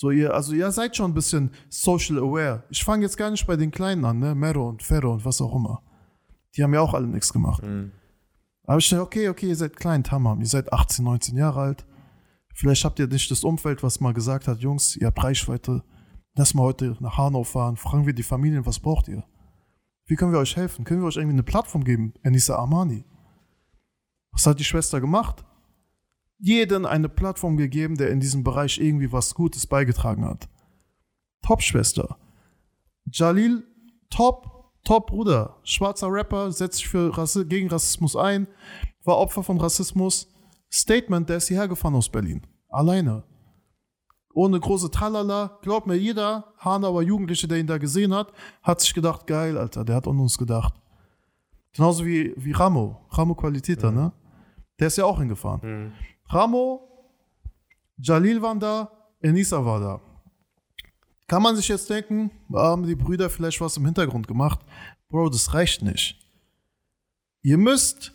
So, 0.00 0.12
ihr, 0.12 0.32
also 0.32 0.52
ihr 0.52 0.70
seid 0.70 0.94
schon 0.94 1.10
ein 1.10 1.14
bisschen 1.14 1.50
social 1.70 2.18
aware. 2.18 2.62
Ich 2.70 2.84
fange 2.84 3.02
jetzt 3.02 3.16
gar 3.16 3.32
nicht 3.32 3.44
bei 3.48 3.56
den 3.56 3.72
Kleinen 3.72 4.04
an, 4.04 4.20
ne? 4.20 4.32
Mero 4.32 4.68
und 4.68 4.80
Ferro 4.80 5.12
und 5.12 5.24
was 5.24 5.40
auch 5.40 5.52
immer. 5.52 5.82
Die 6.54 6.62
haben 6.62 6.72
ja 6.72 6.80
auch 6.82 6.94
alle 6.94 7.08
nichts 7.08 7.32
gemacht. 7.32 7.64
Mhm. 7.64 7.90
Aber 8.62 8.78
ich 8.78 8.88
dachte, 8.88 9.02
okay, 9.02 9.28
okay, 9.28 9.48
ihr 9.48 9.56
seid 9.56 9.76
klein, 9.76 10.04
Tamam. 10.04 10.38
Ihr 10.38 10.46
seid 10.46 10.72
18, 10.72 11.04
19 11.04 11.36
Jahre 11.36 11.60
alt. 11.62 11.84
Vielleicht 12.54 12.84
habt 12.84 13.00
ihr 13.00 13.08
nicht 13.08 13.28
das 13.28 13.42
Umfeld, 13.42 13.82
was 13.82 13.98
mal 13.98 14.14
gesagt 14.14 14.46
hat, 14.46 14.60
Jungs, 14.60 14.94
ihr 14.94 15.08
habt 15.08 15.20
Reichweite, 15.20 15.82
lass 16.36 16.54
mal 16.54 16.62
heute 16.62 16.96
nach 17.00 17.18
Hanau 17.18 17.42
fahren, 17.42 17.76
fragen 17.76 18.06
wir 18.06 18.14
die 18.14 18.22
Familien, 18.22 18.66
was 18.66 18.78
braucht 18.78 19.08
ihr? 19.08 19.24
Wie 20.06 20.14
können 20.14 20.30
wir 20.30 20.38
euch 20.38 20.54
helfen? 20.54 20.84
Können 20.84 21.00
wir 21.00 21.08
euch 21.08 21.16
irgendwie 21.16 21.34
eine 21.34 21.42
Plattform 21.42 21.82
geben? 21.82 22.14
Enisa 22.22 22.54
Armani. 22.54 23.04
Was 24.30 24.46
hat 24.46 24.60
die 24.60 24.64
Schwester 24.64 25.00
gemacht? 25.00 25.44
Jeden 26.38 26.86
eine 26.86 27.08
Plattform 27.08 27.56
gegeben, 27.56 27.96
der 27.96 28.10
in 28.10 28.20
diesem 28.20 28.44
Bereich 28.44 28.78
irgendwie 28.78 29.12
was 29.12 29.34
Gutes 29.34 29.66
beigetragen 29.66 30.24
hat. 30.24 30.48
Top-Schwester. 31.42 32.16
Jalil, 33.10 33.64
top, 34.10 34.72
top 34.84 35.08
Bruder. 35.08 35.56
Schwarzer 35.64 36.08
Rapper, 36.10 36.52
setzt 36.52 36.78
sich 36.78 36.88
für 36.88 37.16
Rassi 37.16 37.44
gegen 37.44 37.68
Rassismus 37.68 38.14
ein, 38.14 38.46
war 39.04 39.18
Opfer 39.18 39.42
von 39.42 39.58
Rassismus. 39.60 40.32
Statement, 40.70 41.28
der 41.28 41.38
ist 41.38 41.48
hierher 41.48 41.68
gefahren 41.68 41.94
aus 41.94 42.08
Berlin. 42.08 42.46
Alleine. 42.68 43.24
Ohne 44.34 44.60
große 44.60 44.90
Tralala. 44.90 45.58
Glaubt 45.62 45.86
mir, 45.86 45.96
jeder 45.96 46.52
Hanauer 46.58 47.02
Jugendliche, 47.02 47.48
der 47.48 47.58
ihn 47.58 47.66
da 47.66 47.78
gesehen 47.78 48.14
hat, 48.14 48.32
hat 48.62 48.80
sich 48.80 48.94
gedacht, 48.94 49.26
geil, 49.26 49.56
Alter, 49.56 49.84
der 49.84 49.96
hat 49.96 50.06
an 50.06 50.20
uns 50.20 50.38
gedacht. 50.38 50.74
Genauso 51.72 52.04
wie, 52.04 52.34
wie 52.36 52.52
Ramo. 52.52 53.06
Ramo 53.10 53.34
Qualitäter, 53.34 53.90
ne? 53.90 54.12
Der 54.78 54.88
ist 54.88 54.98
ja 54.98 55.06
auch 55.06 55.18
hingefahren. 55.18 55.60
Mhm. 55.62 55.92
Ramo, 56.30 56.86
Jalil 57.96 58.42
waren 58.42 58.60
da, 58.60 58.90
Enisa 59.20 59.64
war 59.64 59.80
da. 59.80 60.00
Kann 61.26 61.42
man 61.42 61.56
sich 61.56 61.68
jetzt 61.68 61.88
denken, 61.90 62.30
haben 62.52 62.86
die 62.86 62.94
Brüder 62.94 63.30
vielleicht 63.30 63.60
was 63.60 63.76
im 63.76 63.84
Hintergrund 63.84 64.28
gemacht? 64.28 64.60
Bro, 65.08 65.30
das 65.30 65.54
reicht 65.54 65.82
nicht. 65.82 66.18
Ihr 67.42 67.58
müsst 67.58 68.12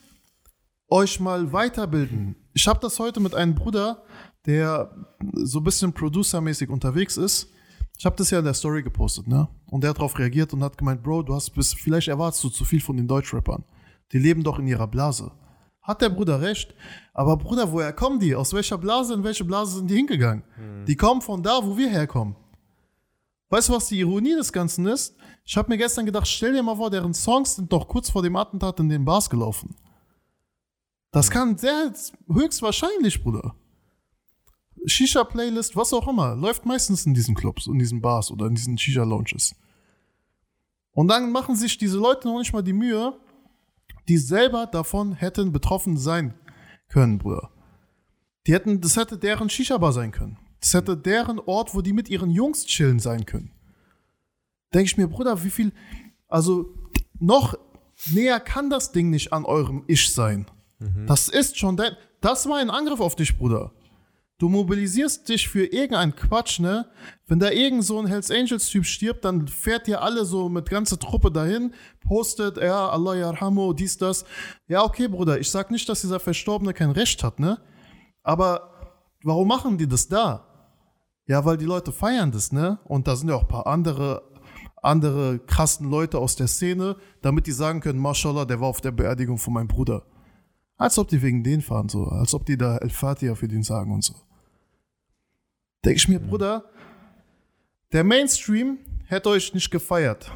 euch 0.89 1.19
mal 1.19 1.51
weiterbilden. 1.51 2.35
Ich 2.53 2.67
habe 2.67 2.79
das 2.79 2.99
heute 2.99 3.19
mit 3.19 3.33
einem 3.33 3.55
Bruder, 3.55 4.03
der 4.45 4.95
so 5.33 5.59
ein 5.59 5.63
bisschen 5.63 5.93
producermäßig 5.93 6.69
unterwegs 6.69 7.17
ist. 7.17 7.49
Ich 7.97 8.05
habe 8.05 8.15
das 8.15 8.29
ja 8.29 8.39
in 8.39 8.45
der 8.45 8.53
Story 8.53 8.83
gepostet, 8.83 9.27
ne? 9.27 9.47
Und 9.67 9.81
der 9.81 9.91
hat 9.91 9.97
darauf 9.97 10.17
reagiert 10.19 10.53
und 10.53 10.63
hat 10.63 10.77
gemeint, 10.77 11.01
Bro, 11.01 11.23
du 11.23 11.33
hast 11.33 11.51
bis, 11.51 11.73
vielleicht 11.73 12.07
erwartest 12.07 12.43
du 12.43 12.49
zu 12.49 12.65
viel 12.65 12.81
von 12.81 12.97
den 12.97 13.07
Deutschrappern. 13.07 13.63
Die 14.11 14.19
leben 14.19 14.43
doch 14.43 14.59
in 14.59 14.67
ihrer 14.67 14.87
Blase. 14.87 15.31
Hat 15.83 16.01
der 16.01 16.09
Bruder 16.09 16.41
recht. 16.41 16.73
Aber 17.13 17.37
Bruder, 17.37 17.71
woher 17.71 17.93
kommen 17.93 18.19
die? 18.19 18.35
Aus 18.35 18.53
welcher 18.53 18.77
Blase, 18.77 19.13
in 19.13 19.23
welche 19.23 19.43
Blase 19.43 19.77
sind 19.77 19.89
die 19.89 19.95
hingegangen? 19.95 20.43
Die 20.87 20.95
kommen 20.95 21.21
von 21.21 21.43
da, 21.43 21.59
wo 21.61 21.77
wir 21.77 21.89
herkommen. 21.89 22.35
Weißt 23.49 23.69
du, 23.69 23.73
was 23.73 23.87
die 23.87 23.99
Ironie 23.99 24.33
des 24.33 24.51
Ganzen 24.51 24.87
ist? 24.87 25.15
Ich 25.45 25.57
habe 25.57 25.69
mir 25.69 25.77
gestern 25.77 26.05
gedacht, 26.05 26.27
stell 26.27 26.53
dir 26.53 26.63
mal 26.63 26.77
vor, 26.77 26.89
deren 26.89 27.13
Songs 27.13 27.55
sind 27.55 27.71
doch 27.71 27.87
kurz 27.87 28.09
vor 28.09 28.23
dem 28.23 28.35
Attentat 28.35 28.79
in 28.79 28.89
den 28.89 29.05
Bars 29.05 29.29
gelaufen. 29.29 29.75
Das 31.11 31.29
kann 31.29 31.57
sehr 31.57 31.93
höchstwahrscheinlich, 32.27 33.21
Bruder. 33.21 33.53
Shisha-Playlist, 34.85 35.75
was 35.75 35.93
auch 35.93 36.07
immer, 36.07 36.35
läuft 36.35 36.65
meistens 36.65 37.05
in 37.05 37.13
diesen 37.13 37.35
Clubs, 37.35 37.67
in 37.67 37.77
diesen 37.77 38.01
Bars 38.01 38.31
oder 38.31 38.47
in 38.47 38.55
diesen 38.55 38.77
Shisha-Lounges. 38.77 39.55
Und 40.91 41.09
dann 41.09 41.31
machen 41.31 41.55
sich 41.55 41.77
diese 41.77 41.97
Leute 41.97 42.27
noch 42.27 42.39
nicht 42.39 42.53
mal 42.53 42.63
die 42.63 42.73
Mühe, 42.73 43.13
die 44.07 44.17
selber 44.17 44.65
davon 44.65 45.13
hätten 45.13 45.51
betroffen 45.51 45.97
sein 45.97 46.33
können, 46.89 47.17
Bruder. 47.17 47.49
Die 48.45 48.53
hätten, 48.53 48.81
das 48.81 48.97
hätte 48.97 49.17
deren 49.17 49.49
Shisha-Bar 49.49 49.93
sein 49.93 50.11
können. 50.11 50.37
Das 50.59 50.73
hätte 50.73 50.97
deren 50.97 51.39
Ort, 51.39 51.75
wo 51.75 51.81
die 51.81 51.93
mit 51.93 52.09
ihren 52.09 52.29
Jungs 52.29 52.65
chillen 52.65 52.99
sein 52.99 53.25
können. 53.25 53.51
Denke 54.73 54.85
ich 54.85 54.97
mir, 54.97 55.07
Bruder, 55.07 55.43
wie 55.43 55.49
viel, 55.49 55.71
also 56.27 56.73
noch 57.19 57.57
näher 58.11 58.39
kann 58.39 58.69
das 58.69 58.91
Ding 58.91 59.09
nicht 59.09 59.31
an 59.33 59.45
eurem 59.45 59.83
Ich 59.87 60.13
sein. 60.13 60.45
Das 61.05 61.29
ist 61.29 61.57
schon 61.57 61.77
dein, 61.77 61.95
das 62.19 62.47
war 62.47 62.57
ein 62.57 62.69
Angriff 62.69 62.99
auf 62.99 63.15
dich, 63.15 63.37
Bruder. 63.37 63.71
Du 64.39 64.49
mobilisierst 64.49 65.29
dich 65.29 65.47
für 65.47 65.65
irgendeinen 65.65 66.15
Quatsch, 66.15 66.59
ne? 66.59 66.87
Wenn 67.27 67.39
da 67.39 67.51
irgend 67.51 67.83
so 67.83 67.99
ein 67.99 68.07
Hells 68.07 68.31
Angels 68.31 68.67
Typ 68.67 68.85
stirbt, 68.85 69.23
dann 69.25 69.47
fährt 69.47 69.87
ihr 69.87 70.01
alle 70.01 70.25
so 70.25 70.49
mit 70.49 70.69
ganzer 70.69 70.97
Truppe 70.97 71.31
dahin, 71.31 71.73
postet, 72.01 72.57
ja, 72.57 72.89
Allah 72.89 73.15
yarhamu, 73.15 73.73
dies, 73.73 73.97
das. 73.97 74.25
Ja, 74.67 74.83
okay, 74.83 75.07
Bruder, 75.07 75.39
ich 75.39 75.49
sag 75.51 75.69
nicht, 75.71 75.87
dass 75.87 76.01
dieser 76.01 76.19
Verstorbene 76.19 76.73
kein 76.73 76.91
Recht 76.91 77.23
hat, 77.23 77.39
ne? 77.39 77.59
Aber 78.23 78.97
warum 79.23 79.47
machen 79.47 79.77
die 79.77 79.87
das 79.87 80.07
da? 80.07 80.47
Ja, 81.27 81.45
weil 81.45 81.57
die 81.57 81.65
Leute 81.65 81.91
feiern 81.91 82.31
das, 82.31 82.51
ne? 82.51 82.79
Und 82.85 83.07
da 83.07 83.15
sind 83.15 83.29
ja 83.29 83.35
auch 83.35 83.43
ein 83.43 83.47
paar 83.47 83.67
andere, 83.67 84.23
andere 84.81 85.39
krassen 85.39 85.89
Leute 85.89 86.17
aus 86.17 86.35
der 86.35 86.47
Szene, 86.47 86.97
damit 87.21 87.47
die 87.47 87.51
sagen 87.51 87.81
können, 87.81 87.99
Mashallah, 87.99 88.45
der 88.45 88.59
war 88.59 88.67
auf 88.67 88.81
der 88.81 88.91
Beerdigung 88.91 89.37
von 89.37 89.53
meinem 89.53 89.67
Bruder. 89.67 90.03
Als 90.77 90.97
ob 90.97 91.07
die 91.07 91.21
wegen 91.21 91.43
den 91.43 91.61
fahren, 91.61 91.89
so. 91.89 92.05
Als 92.05 92.33
ob 92.33 92.45
die 92.45 92.57
da 92.57 92.77
El 92.77 92.89
Fatiha 92.89 93.35
für 93.35 93.47
den 93.47 93.63
sagen 93.63 93.91
und 93.93 94.03
so. 94.03 94.15
Denke 95.85 95.97
ich 95.97 96.07
mir, 96.07 96.19
Bruder, 96.19 96.65
der 97.91 98.03
Mainstream 98.03 98.77
hätte 99.05 99.29
euch 99.29 99.53
nicht 99.53 99.69
gefeiert. 99.69 100.31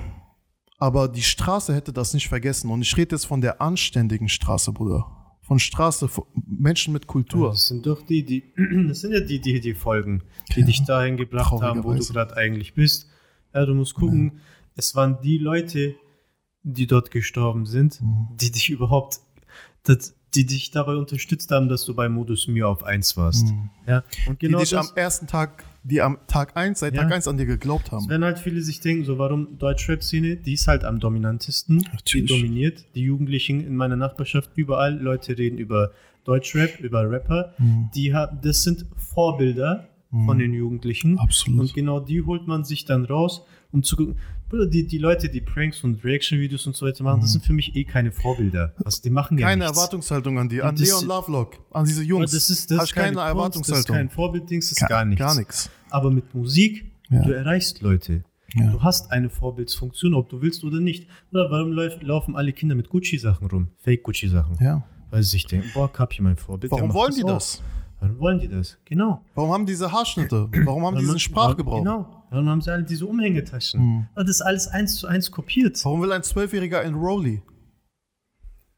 Aber 0.78 1.08
die 1.08 1.24
Straße 1.24 1.74
hätte 1.74 1.92
das 1.92 2.14
nicht 2.14 2.28
vergessen. 2.28 2.70
Und 2.70 2.82
ich 2.82 2.96
rede 2.98 3.16
jetzt 3.16 3.26
von 3.26 3.42
der 3.42 3.62
anständigen 3.62 4.30
Straße, 4.30 4.72
Bruder. 4.72 5.08
Von 5.42 5.58
Straße, 5.60 6.08
von 6.08 6.26
Menschen 6.46 6.94
mit 6.94 7.08
Kultur. 7.08 7.50
Das 7.50 7.68
sind 7.68 7.86
doch 7.86 8.02
die, 8.04 8.24
die, 8.24 8.54
das 8.88 9.00
sind 9.00 9.14
ja 9.14 9.22
die, 9.22 9.40
die 9.40 9.60
die 9.62 9.74
folgen, 9.74 10.24
die 10.56 10.64
dich 10.64 10.84
dahin 10.84 11.18
gebracht 11.18 11.62
haben, 11.62 11.84
wo 11.84 11.94
du 11.94 12.06
gerade 12.06 12.36
eigentlich 12.36 12.74
bist. 12.76 13.10
Ja, 13.54 13.66
du 13.66 13.74
musst 13.74 13.96
gucken, 13.96 14.42
es 14.76 14.94
waren 14.94 15.20
die 15.22 15.38
Leute, 15.38 15.96
die 16.64 16.86
dort 16.86 17.10
gestorben 17.12 17.66
sind, 17.66 18.02
Mhm. 18.02 18.28
die 18.36 18.52
dich 18.52 18.70
überhaupt, 18.70 19.22
das, 19.84 20.14
die 20.38 20.46
dich 20.46 20.72
dabei 20.72 20.96
unterstützt 20.96 21.50
haben, 21.52 21.68
dass 21.68 21.84
du 21.86 21.94
bei 21.96 22.08
Modus 22.10 22.48
Mio 22.48 22.70
auf 22.70 22.84
1 22.84 23.18
warst. 23.18 23.48
Ja, 23.88 23.98
und 23.98 24.34
Mhm. 24.34 24.38
Die 24.40 24.46
genau 24.48 24.60
dich 24.60 24.70
das, 24.70 24.92
am 24.92 24.96
ersten 24.96 25.28
Tag, 25.28 25.64
die 25.84 26.02
am 26.02 26.18
Tag 26.28 26.56
1, 26.56 26.80
seit 26.80 26.94
Ja. 26.94 27.04
Tag 27.04 27.12
1 27.14 27.28
an 27.28 27.38
dir 27.38 27.46
geglaubt 27.46 27.92
haben. 27.92 28.08
wenn 28.08 28.24
halt 28.24 28.40
viele 28.40 28.62
sich 28.62 28.80
denken, 28.80 29.04
so 29.06 29.18
warum 29.18 29.58
Deutschrap-Szene, 29.58 30.36
die 30.38 30.54
ist 30.54 30.68
halt 30.68 30.84
am 30.84 31.00
dominantesten, 31.00 31.80
die 31.80 31.88
Natürlich. 31.92 32.30
dominiert. 32.30 32.86
Die 32.96 33.02
Jugendlichen 33.02 33.62
in 33.66 33.76
meiner 33.76 33.96
Nachbarschaft, 33.96 34.52
überall, 34.56 34.96
Leute 34.98 35.38
reden 35.38 35.58
über 35.58 35.92
Deutschrap, 36.24 36.80
über 36.82 37.10
Rapper. 37.10 37.54
Mhm. 37.58 37.90
Die 37.96 38.14
haben, 38.14 38.40
das 38.44 38.64
sind 38.64 38.86
Vorbilder 38.96 39.88
von 40.12 40.38
den 40.40 40.54
Jugendlichen. 40.54 41.18
Absolut. 41.20 41.60
Und 41.60 41.74
genau 41.74 42.00
die 42.00 42.22
holt 42.24 42.48
man 42.48 42.64
sich 42.64 42.86
dann 42.86 43.06
raus, 43.06 43.44
um 43.72 43.84
zu 43.84 43.96
gucken. 43.98 44.16
Bruder, 44.50 44.66
Die, 44.68 44.88
die 44.88 44.98
Leute, 44.98 45.28
die 45.28 45.42
Pranks 45.42 45.84
und 45.84 46.02
Reaction-Videos 46.06 46.66
und 46.68 46.76
so 46.76 46.86
weiter 46.86 47.04
machen, 47.04 47.20
das 47.20 47.34
sind 47.34 47.44
für 47.44 47.52
mich 47.52 47.76
eh 47.76 47.84
keine 47.84 48.14
Vorbilder. 48.14 48.74
Also 48.86 49.02
die 49.04 49.10
machen 49.10 49.38
ja 49.38 49.48
keine 49.48 49.66
nichts. 49.66 49.78
Erwartungshaltung 49.78 50.40
an 50.40 50.48
die, 50.48 50.62
an 50.62 50.70
Und 50.70 50.80
das- 50.80 50.88
Leon 50.88 51.06
Lovelock, 51.06 51.60
an 51.72 51.84
diese 51.86 52.02
Jungs. 52.04 52.32
Das 52.32 52.50
ist, 52.50 52.72
das 52.72 52.78
Hast 52.80 52.86
ist 52.90 52.94
keine, 52.96 53.18
keine 53.18 53.34
Kunst, 53.34 53.56
das 53.58 53.62
ist 53.62 53.68
Erwartungshaltung. 53.70 53.96
kein 53.96 54.10
Vorbilddings, 54.10 54.70
das 54.70 54.82
ist 54.82 54.88
gar 54.88 55.04
nichts. 55.04 55.20
Gar 55.20 55.36
nichts. 55.38 55.70
Aber 55.90 56.12
mit 56.12 56.34
Musik, 56.34 56.90
Ja. 57.10 57.22
du 57.24 57.32
erreichst 57.34 57.82
Leute. 57.82 58.24
Ja. 58.56 58.72
Du 58.72 58.82
hast 58.82 59.12
eine 59.12 59.30
Vorbildsfunktion, 59.30 60.14
ob 60.14 60.30
du 60.30 60.42
willst 60.42 60.64
oder 60.64 60.80
nicht. 60.80 61.10
Oder 61.34 61.52
warum 61.52 61.74
laufen 61.74 62.38
alle 62.38 62.54
Kinder 62.54 62.76
mit 62.76 62.88
Gucci-Sachen 62.88 63.48
rum? 63.48 63.68
Fake-Gucci-Sachen. 63.80 64.58
Ja. 64.62 64.86
Weil 65.12 65.24
sie 65.24 65.32
sich 65.32 65.46
denken, 65.46 65.70
boah, 65.74 65.92
Kapi, 65.92 66.22
mein 66.22 66.38
Vorbild. 66.38 66.72
Warum 66.72 66.94
wollen 66.94 67.14
die 67.14 67.26
auch. 67.26 67.42
Warum 68.00 68.20
wollen 68.20 68.40
die 68.40 68.48
das? 68.48 68.78
Genau. 68.86 69.24
Warum 69.34 69.52
haben 69.52 69.66
diese 69.66 69.92
Haarschnitte? 69.92 70.50
Warum 70.66 70.86
haben 70.86 70.96
die 70.98 71.02
diesen 71.04 71.20
Sprachgebrauch? 71.20 71.80
Genau. 71.80 72.24
Warum 72.30 72.50
haben 72.50 72.62
sie 72.62 72.72
alle 72.72 72.84
diese 72.84 73.06
Umhängetaschen? 73.06 73.80
Mhm. 73.82 74.08
Das 74.16 74.30
ist 74.30 74.42
alles 74.42 74.68
eins 74.68 74.96
zu 74.98 75.08
eins 75.08 75.32
kopiert. 75.32 75.84
Warum 75.84 76.02
will 76.02 76.12
ein 76.12 76.24
Zwölfjähriger 76.24 76.82
ein 76.82 76.94
Rolli? 76.94 77.42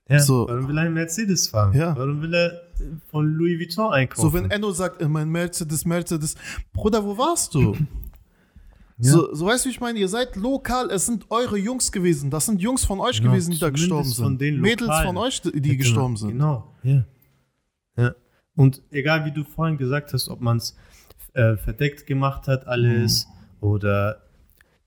Ja. 0.07 0.19
So. 0.19 0.47
Warum 0.47 0.67
will 0.67 0.77
er 0.77 0.83
einen 0.85 0.93
Mercedes 0.93 1.47
fahren? 1.49 1.73
Ja. 1.75 1.95
Warum 1.97 2.21
will 2.21 2.33
er 2.33 2.61
von 3.11 3.25
Louis 3.25 3.59
Vuitton 3.59 3.91
einkaufen? 3.93 4.21
So, 4.21 4.33
wenn 4.33 4.49
Enno 4.49 4.71
sagt, 4.71 5.01
äh, 5.01 5.07
mein 5.07 5.29
Mercedes, 5.29 5.85
Mercedes, 5.85 6.35
Bruder, 6.73 7.03
wo 7.03 7.17
warst 7.17 7.53
du? 7.55 7.75
Ja. 9.01 9.11
So, 9.13 9.33
so 9.33 9.45
weißt 9.45 9.63
du, 9.63 9.69
wie 9.69 9.71
ich 9.71 9.79
meine, 9.79 9.97
ihr 9.97 10.09
seid 10.09 10.35
lokal, 10.35 10.91
es 10.91 11.05
sind 11.05 11.25
eure 11.29 11.57
Jungs 11.57 11.89
gewesen. 11.89 12.29
Das 12.29 12.47
sind 12.47 12.59
Jungs 12.59 12.83
von 12.83 12.99
euch 12.99 13.19
Genau, 13.19 13.31
gewesen, 13.31 13.51
die 13.51 13.57
da 13.57 13.69
gestorben 13.69 14.09
sind. 14.09 14.21
von 14.25 14.37
den 14.37 14.59
Mädels 14.59 14.91
von 15.05 15.15
euch, 15.15 15.39
die 15.41 15.69
Ja, 15.71 15.77
gestorben 15.77 16.15
genau, 16.15 16.17
sind. 16.17 16.29
Genau, 16.31 17.05
ja. 17.95 18.03
ja. 18.03 18.15
Und 18.55 18.81
egal 18.91 19.25
wie 19.25 19.31
du 19.31 19.43
vorhin 19.43 19.77
gesagt 19.77 20.13
hast, 20.13 20.27
ob 20.29 20.41
man 20.41 20.57
es 20.57 20.75
äh, 21.33 21.55
verdeckt 21.57 22.05
gemacht 22.07 22.47
hat, 22.47 22.67
alles, 22.67 23.27
Mhm. 23.27 23.67
oder 23.67 24.23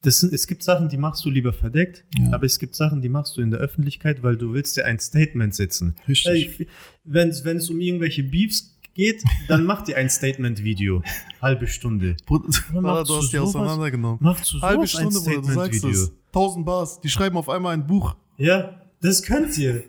das 0.02 0.22
es 0.24 0.46
gibt 0.48 0.64
Sachen, 0.64 0.88
die 0.88 0.96
machst 0.96 1.24
du 1.24 1.30
lieber 1.30 1.52
verdeckt, 1.52 2.04
Ja. 2.18 2.32
aber 2.32 2.44
es 2.44 2.58
gibt 2.58 2.74
Sachen, 2.74 3.00
die 3.00 3.08
machst 3.08 3.36
du 3.36 3.40
in 3.40 3.50
der 3.52 3.60
Öffentlichkeit, 3.60 4.22
weil 4.24 4.36
du 4.36 4.52
willst 4.52 4.76
dir 4.76 4.84
ein 4.84 4.98
Statement 4.98 5.54
setzen. 5.54 5.94
Richtig. 6.08 6.66
Wenn 7.04 7.28
es 7.28 7.70
um 7.70 7.80
irgendwelche 7.80 8.24
Beefs 8.24 8.76
geht, 8.94 9.22
dann 9.48 9.64
mach 9.64 9.82
dir 9.82 9.96
ein 9.96 10.10
Statement-Video. 10.10 11.02
Halbe 11.40 11.66
Stunde. 11.68 12.16
Bruder, 12.26 12.48
du 12.72 13.16
hast 13.16 13.32
die 13.32 13.36
sowas? 13.36 13.54
auseinandergenommen. 13.54 14.18
Mach 14.20 14.40
zu 14.42 14.60
Halbe 14.60 14.86
sowas 14.88 14.96
ein 14.96 15.10
Stunde, 15.12 15.30
Bruder, 15.40 15.46
du 15.48 15.54
sagst 15.54 15.78
Statement-Video. 15.78 16.04
es. 16.08 16.12
1000 16.32 16.66
Bars, 16.66 17.00
die 17.00 17.08
schreiben 17.08 17.36
auf 17.36 17.48
einmal 17.48 17.72
ein 17.74 17.86
Buch. 17.86 18.16
Ja, 18.36 18.80
das 19.00 19.22
könnt 19.22 19.56
ihr. 19.56 19.84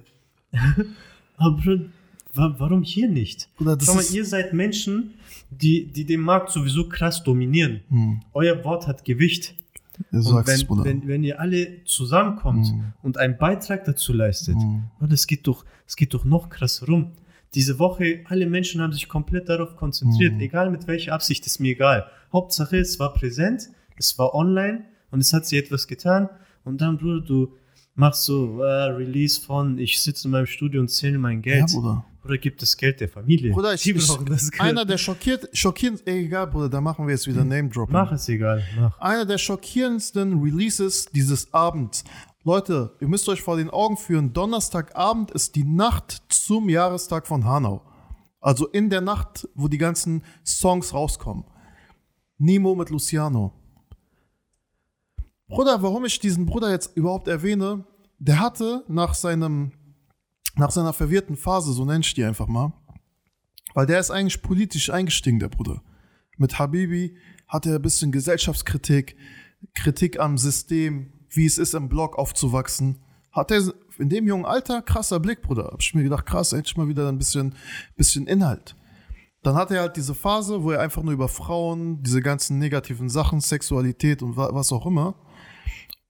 Aber 1.38 1.80
warum 2.36 2.84
hier 2.84 3.08
nicht? 3.10 3.50
Bruder, 3.58 3.76
das 3.78 3.86
Schau 3.88 3.96
mal, 3.96 4.04
ihr 4.12 4.26
seid 4.26 4.54
Menschen, 4.54 5.14
die, 5.52 5.86
die 5.86 6.06
den 6.06 6.22
Markt 6.22 6.52
sowieso 6.52 6.90
krass 6.90 7.24
dominieren. 7.24 7.82
Hm, 7.90 8.22
Euer 8.34 8.64
Wort 8.64 8.88
hat 8.88 9.06
Gewicht. 9.06 9.56
Und 10.12 10.48
wenn, 10.48 10.66
Bruder. 10.68 10.84
wenn, 10.86 11.08
wenn 11.08 11.24
ihr 11.24 11.40
alle 11.40 11.84
zusammenkommt 11.86 12.66
Mhm. 12.72 12.94
und 13.04 13.18
einen 13.18 13.38
Beitrag 13.38 13.86
dazu 13.86 14.12
leistet, 14.12 14.56
oh, 14.58 15.06
das 15.06 15.28
geht 15.28 15.46
doch, 15.46 15.64
es 15.86 15.96
geht 15.96 16.14
doch 16.16 16.26
noch 16.26 16.50
krasser 16.50 16.88
rum. 16.88 17.12
diese 17.54 17.78
Woche, 17.78 18.22
alle 18.30 18.48
Menschen 18.48 18.82
haben 18.82 18.94
sich 18.94 19.08
komplett 19.08 19.48
darauf 19.48 19.76
konzentriert, 19.76 20.34
Mhm. 20.34 20.40
egal 20.40 20.72
mit 20.72 20.88
welcher 20.88 21.14
Absicht, 21.14 21.46
ist 21.46 21.60
mir 21.60 21.74
egal. 21.74 22.08
Hauptsache, 22.34 22.78
es 22.78 23.00
war 23.00 23.14
präsent, 23.14 23.70
es 23.96 24.18
war 24.18 24.34
online 24.34 24.86
und 25.12 25.20
es 25.20 25.32
hat 25.34 25.46
sich 25.46 25.60
etwas 25.60 25.88
getan. 25.88 26.30
Und 26.64 26.82
dann, 26.82 26.98
Bruder, 26.98 27.22
du 27.22 27.54
machst 27.94 28.24
so 28.24 28.64
äh, 28.64 28.66
Release 28.86 29.40
von, 29.40 29.78
ich 29.78 30.02
sitze 30.02 30.28
in 30.28 30.32
meinem 30.32 30.48
Studio 30.48 30.82
und 30.82 30.88
zähle 30.88 31.20
mein 31.20 31.44
Ja, 31.44 31.58
Geld. 31.58 31.70
Bruder. 32.24 32.34
Oder 32.34 32.38
gibt 32.38 32.62
das 32.62 32.78
Geld 32.78 33.02
der 33.02 33.10
Familie. 33.10 33.52
Bruder, 33.52 33.74
ich, 33.74 33.88
ich, 33.88 34.08
brauchen 34.08 34.26
das 34.26 34.50
Geld. 34.50 34.62
einer 34.62 34.86
der 34.86 34.98
schockiert, 34.98 35.50
schockierend, 35.54 36.02
ey, 36.06 36.26
egal, 36.26 36.48
Bruder, 36.48 36.70
da 36.70 36.82
machen 36.82 37.06
wir 37.06 37.14
jetzt 37.14 37.28
wieder 37.28 37.44
Name-Dropping. 37.44 37.94
Mach 37.94 38.12
es 38.12 38.28
egal, 38.30 38.64
mach. 38.80 38.98
Einer 39.00 39.26
der 39.26 39.38
schockierendsten 39.38 40.42
Releases 40.42 41.06
dieses 41.14 41.54
Abends. 41.54 42.04
Leute, 42.44 42.96
ihr 43.00 43.08
müsst 43.08 43.28
euch 43.30 43.42
vor 43.42 43.58
den 43.58 43.70
Augen 43.70 43.98
führen, 43.98 44.34
Donnerstagabend 44.34 45.32
ist 45.32 45.56
die 45.56 45.64
Nacht 45.64 46.24
zum 46.30 46.70
Jahrestag 46.70 47.28
von 47.28 47.46
Hanau. 47.46 47.82
Also 48.42 48.68
in 48.68 48.90
der 48.90 49.02
Nacht, 49.02 49.48
wo 49.56 49.68
die 49.68 49.78
ganzen 49.78 50.24
Songs 50.46 50.94
rauskommen. 50.94 51.46
Nemo 52.38 52.76
mit 52.76 52.90
Luciano. 52.90 53.54
Bruder, 55.48 55.82
warum 55.82 56.04
ich 56.04 56.20
diesen 56.20 56.46
Bruder 56.46 56.72
jetzt 56.72 56.98
überhaupt 56.98 57.28
erwähne, 57.28 57.86
der 58.18 58.40
hatte 58.40 58.84
nach 58.88 59.14
seinem, 59.14 59.72
nach 60.56 60.72
seiner 60.72 60.94
verwirrten 60.94 61.36
Phase, 61.36 61.74
so 61.74 61.86
nenne 61.86 62.02
ich 62.02 62.14
die 62.14 62.24
einfach 62.24 62.48
mal, 62.48 62.74
weil 63.74 63.86
der 63.86 64.00
ist 64.00 64.12
eigentlich 64.12 64.42
politisch 64.42 64.90
eingestiegen, 64.90 65.40
der 65.40 65.50
Bruder. 65.50 65.82
Mit 66.38 66.60
Habibi 66.60 67.18
hat 67.48 67.66
er 67.66 67.76
ein 67.76 67.82
bisschen 67.82 68.12
Gesellschaftskritik, 68.12 69.16
Kritik 69.74 70.20
am 70.20 70.38
System, 70.38 71.14
wie 71.30 71.46
es 71.46 71.58
ist, 71.58 71.74
im 71.74 71.90
Blog 71.90 72.18
aufzuwachsen. 72.18 73.00
Hat 73.32 73.50
er 73.52 73.74
in 73.98 74.10
dem 74.10 74.28
jungen 74.28 74.46
Alter 74.46 74.82
krasser 74.82 75.20
Blick, 75.20 75.42
Bruder. 75.42 75.70
Hab 75.72 75.82
ich 75.82 75.94
mir 75.96 76.04
gedacht, 76.04 76.26
krass, 76.26 76.54
endlich 76.54 76.78
mal 76.78 76.88
wieder 76.88 77.10
ein 77.10 77.18
bisschen, 77.18 77.56
bisschen 77.96 78.28
Inhalt. 78.28 78.76
Dann 79.42 79.56
hat 79.56 79.72
er 79.72 79.82
halt 79.82 79.98
diese 79.98 80.16
Phase, 80.16 80.64
wo 80.64 80.72
er 80.72 80.80
einfach 80.80 81.04
nur 81.04 81.14
über 81.14 81.28
Frauen, 81.28 82.02
diese 82.04 82.22
ganzen 82.22 82.60
negativen 82.60 83.10
Sachen, 83.10 83.42
Sexualität 83.42 84.22
und 84.22 84.38
wa- 84.38 84.50
was 84.54 84.72
auch 84.72 84.86
immer. 84.86 85.16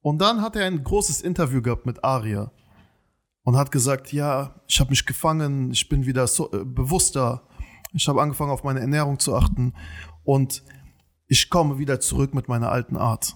Und 0.02 0.20
dann 0.20 0.42
hat 0.42 0.56
er 0.56 0.66
ein 0.66 0.84
großes 0.84 1.22
Interview 1.22 1.62
gehabt 1.62 1.86
mit 1.86 2.04
Aria 2.04 2.52
und 3.44 3.58
hat 3.58 3.72
gesagt, 3.72 4.12
ja, 4.12 4.62
ich 4.68 4.80
habe 4.80 4.90
mich 4.90 5.06
gefangen, 5.06 5.72
ich 5.72 5.88
bin 5.90 6.06
wieder 6.06 6.28
so, 6.28 6.52
äh, 6.52 6.64
bewusster, 6.64 7.48
ich 7.94 8.08
habe 8.08 8.22
angefangen 8.22 8.52
auf 8.52 8.64
meine 8.64 8.80
Ernährung 8.80 9.20
zu 9.20 9.36
achten 9.36 9.74
und 10.24 10.64
ich 11.28 11.50
komme 11.50 11.78
wieder 11.78 12.00
zurück 12.00 12.34
mit 12.34 12.48
meiner 12.48 12.72
alten 12.72 12.98
Art. 12.98 13.36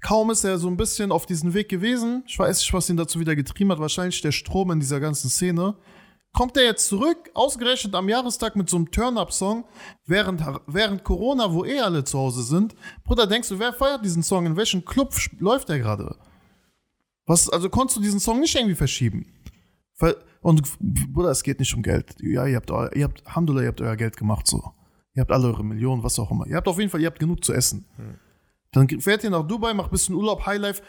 Kaum 0.00 0.30
ist 0.30 0.44
er 0.44 0.58
so 0.58 0.68
ein 0.68 0.76
bisschen 0.76 1.10
auf 1.10 1.26
diesen 1.26 1.54
Weg 1.54 1.68
gewesen, 1.68 2.22
ich 2.26 2.38
weiß 2.38 2.60
nicht, 2.60 2.72
was 2.72 2.88
ihn 2.88 2.96
dazu 2.96 3.18
wieder 3.18 3.34
getrieben 3.34 3.72
hat, 3.72 3.80
wahrscheinlich 3.80 4.20
der 4.20 4.32
Strom 4.32 4.70
in 4.70 4.80
dieser 4.80 5.00
ganzen 5.00 5.28
Szene, 5.28 5.76
kommt 6.32 6.56
er 6.56 6.64
jetzt 6.64 6.86
zurück, 6.86 7.30
ausgerechnet 7.34 7.94
am 7.94 8.08
Jahrestag 8.08 8.54
mit 8.54 8.68
so 8.68 8.76
einem 8.76 8.90
Turn-Up-Song, 8.90 9.64
während, 10.06 10.42
während 10.66 11.02
Corona, 11.02 11.52
wo 11.52 11.64
eh 11.64 11.80
alle 11.80 12.04
zu 12.04 12.18
Hause 12.18 12.42
sind. 12.42 12.76
Bruder, 13.04 13.26
denkst 13.26 13.48
du, 13.48 13.58
wer 13.58 13.72
feiert 13.72 14.04
diesen 14.04 14.22
Song? 14.22 14.46
In 14.46 14.56
welchem 14.56 14.84
Club 14.84 15.12
läuft 15.40 15.68
der 15.68 15.78
gerade? 15.78 16.16
Was, 17.28 17.48
also 17.50 17.68
konntest 17.68 17.98
du 17.98 18.00
diesen 18.00 18.20
Song 18.20 18.40
nicht 18.40 18.56
irgendwie 18.56 18.74
verschieben? 18.74 19.26
Und 20.40 20.62
Bruder, 21.12 21.30
es 21.30 21.42
geht 21.42 21.58
nicht 21.60 21.74
um 21.74 21.82
Geld. 21.82 22.16
Ja, 22.20 22.46
ihr 22.46 22.56
habt, 22.56 22.70
ihr 22.96 23.04
habt, 23.04 23.26
Alhamdulillah, 23.26 23.64
ihr 23.64 23.68
habt 23.68 23.80
euer 23.82 23.96
Geld 23.96 24.16
gemacht 24.16 24.46
so. 24.46 24.72
Ihr 25.14 25.20
habt 25.20 25.30
alle 25.30 25.48
eure 25.48 25.64
Millionen, 25.64 26.02
was 26.02 26.18
auch 26.18 26.30
immer. 26.30 26.46
Ihr 26.46 26.56
habt 26.56 26.66
auf 26.66 26.78
jeden 26.78 26.90
Fall, 26.90 27.00
ihr 27.02 27.06
habt 27.06 27.18
genug 27.18 27.44
zu 27.44 27.52
essen. 27.52 27.84
Dann 28.72 28.88
fährt 29.00 29.24
ihr 29.24 29.30
nach 29.30 29.46
Dubai, 29.46 29.74
macht 29.74 29.88
ein 29.88 29.92
bisschen 29.92 30.14
Urlaub, 30.14 30.46
Highlife. 30.46 30.82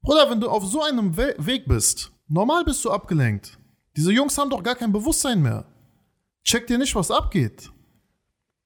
Bruder, 0.00 0.30
wenn 0.30 0.40
du 0.40 0.48
auf 0.48 0.64
so 0.64 0.82
einem 0.82 1.16
We 1.16 1.34
Weg 1.38 1.66
bist, 1.66 2.10
normal 2.26 2.64
bist 2.64 2.82
du 2.84 2.90
abgelenkt. 2.90 3.58
Diese 3.96 4.12
Jungs 4.12 4.38
haben 4.38 4.48
doch 4.48 4.62
gar 4.62 4.76
kein 4.76 4.92
Bewusstsein 4.92 5.42
mehr. 5.42 5.66
Checkt 6.44 6.70
ihr 6.70 6.78
nicht, 6.78 6.94
was 6.94 7.10
abgeht? 7.10 7.70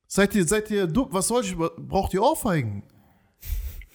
Seid 0.06 0.34
ihr, 0.36 0.46
seid 0.46 0.70
ihr, 0.70 0.86
du, 0.86 1.08
was 1.10 1.26
soll 1.26 1.42
ich, 1.42 1.56
braucht 1.56 2.14
ihr 2.14 2.22
Ohrfeigen? 2.22 2.84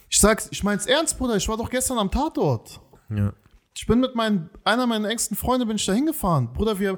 Ich 0.09 0.19
sag's, 0.19 0.47
ich 0.51 0.63
mein's 0.63 0.85
ernst, 0.85 1.17
Bruder, 1.17 1.35
ich 1.35 1.47
war 1.47 1.57
doch 1.57 1.69
gestern 1.69 1.97
am 1.97 2.11
Tatort. 2.11 2.79
Ja. 3.09 3.33
Ich 3.75 3.85
bin 3.85 3.99
mit 3.99 4.15
meinen, 4.15 4.49
einer 4.63 4.87
meiner 4.87 5.09
engsten 5.09 5.37
Freunde 5.37 5.65
bin 5.65 5.75
ich 5.75 5.85
da 5.85 5.93
hingefahren. 5.93 6.53
Bruder, 6.53 6.79
wir, 6.79 6.97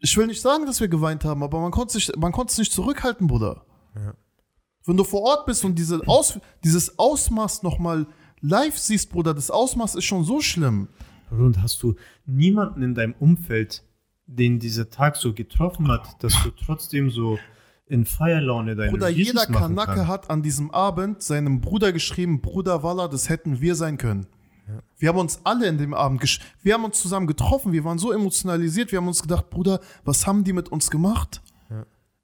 ich 0.00 0.16
will 0.16 0.26
nicht 0.26 0.42
sagen, 0.42 0.66
dass 0.66 0.80
wir 0.80 0.88
geweint 0.88 1.24
haben, 1.24 1.42
aber 1.42 1.60
man 1.60 1.70
konnte 1.70 1.94
sich, 1.94 2.14
man 2.16 2.32
konnte 2.32 2.50
es 2.50 2.58
nicht 2.58 2.72
zurückhalten, 2.72 3.26
Bruder. 3.26 3.64
Wenn 4.84 4.96
du 4.96 5.04
vor 5.04 5.22
Ort 5.22 5.46
bist 5.46 5.64
und 5.64 5.78
diese 5.78 6.06
Aus, 6.06 6.38
dieses 6.62 6.98
Ausmaß 6.98 7.62
nochmal 7.62 8.06
live 8.40 8.76
siehst, 8.76 9.10
Bruder, 9.10 9.32
das 9.32 9.50
Ausmaß 9.50 9.94
ist 9.94 10.04
schon 10.04 10.24
so 10.24 10.40
schlimm. 10.40 10.88
Und 11.30 11.62
hast 11.62 11.82
du 11.82 11.94
niemanden 12.26 12.82
in 12.82 12.94
deinem 12.94 13.14
Umfeld, 13.18 13.82
den 14.26 14.58
dieser 14.58 14.90
Tag 14.90 15.16
so 15.16 15.32
getroffen 15.32 15.88
hat, 15.88 16.22
dass 16.22 16.34
du 16.42 16.50
trotzdem 16.50 17.10
so 17.10 17.38
in 17.86 18.06
Feierlaune 18.06 18.76
deine 18.76 18.90
Bruder, 18.90 19.08
Releases 19.08 19.32
jeder 19.34 19.46
Kanake 19.46 19.94
kann? 19.94 20.08
hat 20.08 20.30
an 20.30 20.42
diesem 20.42 20.70
Abend 20.70 21.22
seinem 21.22 21.60
Bruder 21.60 21.92
geschrieben, 21.92 22.40
Bruder 22.40 22.82
Walla, 22.82 23.08
das 23.08 23.28
hätten 23.28 23.60
wir 23.60 23.74
sein 23.74 23.98
können. 23.98 24.26
Wir 24.98 25.10
haben 25.10 25.18
uns 25.18 25.40
alle 25.44 25.66
in 25.66 25.76
dem 25.76 25.92
Abend, 25.92 26.22
gesch 26.22 26.40
wir 26.62 26.72
haben 26.72 26.84
uns 26.84 27.00
zusammen 27.00 27.26
getroffen, 27.26 27.72
wir 27.72 27.84
waren 27.84 27.98
so 27.98 28.12
emotionalisiert, 28.12 28.92
wir 28.92 28.98
haben 28.98 29.08
uns 29.08 29.20
gedacht, 29.20 29.50
Bruder, 29.50 29.80
was 30.04 30.26
haben 30.26 30.42
die 30.44 30.54
mit 30.54 30.70
uns 30.70 30.90
gemacht? 30.90 31.42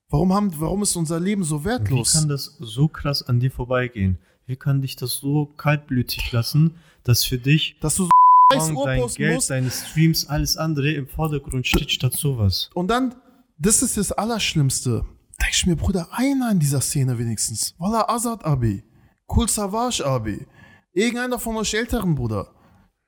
Warum, 0.09 0.33
haben, 0.33 0.53
warum 0.59 0.83
ist 0.83 0.97
unser 0.97 1.21
Leben 1.21 1.45
so 1.45 1.61
Wie 1.61 1.67
wertlos? 1.67 2.15
kann 2.15 2.29
das 2.29 2.57
so 2.59 2.89
krass 2.89 3.23
an 3.23 3.39
dir 3.39 3.51
vorbeigehen? 3.51 4.19
Wie 4.47 4.57
kann 4.57 4.81
dich 4.83 4.97
das 4.97 5.15
so 5.15 5.47
kaltblütig 5.57 6.33
lassen, 6.33 6.75
dass 7.05 7.25
für 7.25 7.39
dich 7.39 7.77
Dass 7.81 7.95
du 7.95 8.05
so 8.05 8.85
dein 8.85 9.07
Geld, 9.15 9.35
musst 9.35 9.51
deine 9.51 9.71
Streams, 9.71 10.29
alles 10.29 10.57
andere 10.57 10.91
im 10.93 11.07
Vordergrund 11.07 11.67
steht 11.69 11.93
statt 11.93 12.15
sowas? 12.15 12.71
und 12.75 12.89
dann, 12.89 13.15
das 13.59 13.83
ist 13.83 13.97
das 13.99 14.11
Allerschlimmste. 14.11 15.05
Denk 15.41 15.53
ich 15.55 15.67
mir, 15.67 15.77
Bruder, 15.77 16.09
einer 16.13 16.51
in 16.51 16.59
dieser 16.59 16.81
Szene 16.81 17.19
wenigstens. 17.19 17.75
Walla 17.79 18.09
Azad 18.09 18.45
Abi. 18.45 18.85
Kul 19.27 19.49
Savage 19.49 20.05
Abi. 20.05 20.47
Irgendeiner 20.93 21.39
von 21.39 21.57
euch 21.57 21.73
Älteren, 21.75 22.15
Bruder. 22.15 22.53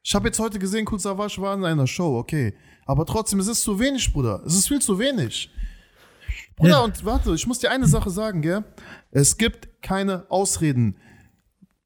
Ich 0.03 0.15
habe 0.15 0.29
jetzt 0.29 0.39
heute 0.39 0.59
gesehen, 0.59 0.85
Kul 0.85 0.99
Savage 0.99 1.41
war 1.41 1.55
in 1.55 1.65
einer 1.65 1.87
Show, 1.87 2.17
okay. 2.19 2.55
Aber 2.87 3.07
trotzdem, 3.07 3.39
es 3.41 3.49
ist 3.49 3.63
zu 3.63 3.79
wenig, 3.79 4.13
Bruder. 4.13 4.43
Es 4.47 4.55
ist 4.55 4.69
viel 4.69 4.81
zu 4.81 4.99
wenig. 4.99 5.51
Bruder, 6.57 6.71
Ja. 6.71 6.81
und 6.81 7.05
warte, 7.05 7.35
ich 7.35 7.47
muss 7.47 7.59
dir 7.59 7.71
eine 7.71 7.87
Sache 7.87 8.11
sagen, 8.11 8.43
gell? 8.43 8.65
Es 9.11 9.37
gibt 9.37 9.83
keine 9.83 10.27
Ausreden. 10.31 10.97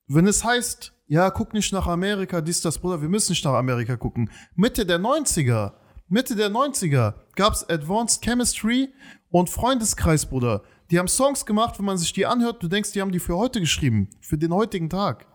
Wenn 0.07 0.27
es 0.27 0.45
heißt, 0.45 0.93
ja, 1.09 1.31
guck 1.31 1.53
nicht 1.53 1.73
nach 1.73 1.87
Amerika, 1.87 2.41
dies, 2.41 2.61
das, 2.61 2.79
Bruder, 2.79 3.01
wir 3.03 3.09
müssen 3.09 3.33
nicht 3.33 3.45
nach 3.45 3.55
Amerika 3.55 3.97
gucken. 3.97 4.31
Mitte 4.55 4.87
der 4.87 4.99
90er, 4.99 5.73
Mitte 6.09 6.37
der 6.37 6.51
90er 6.51 7.15
gab's 7.35 7.69
Advanced 7.69 8.23
Chemistry 8.23 8.93
und 9.31 9.51
Freundeskreis, 9.51 10.27
Bruder. 10.27 10.63
Die 10.91 10.99
haben 10.99 11.09
Songs 11.09 11.45
gemacht, 11.47 11.79
wenn 11.79 11.85
man 11.87 11.99
sich 11.99 12.13
die 12.13 12.27
anhört, 12.27 12.63
du 12.63 12.69
denkst, 12.69 12.93
die 12.93 13.01
haben 13.01 13.11
die 13.11 13.19
für 13.19 13.37
heute 13.37 13.61
geschrieben, 13.61 14.09
für 14.21 14.39
den 14.39 14.53
heutigen 14.55 14.89
Tag. 14.89 15.27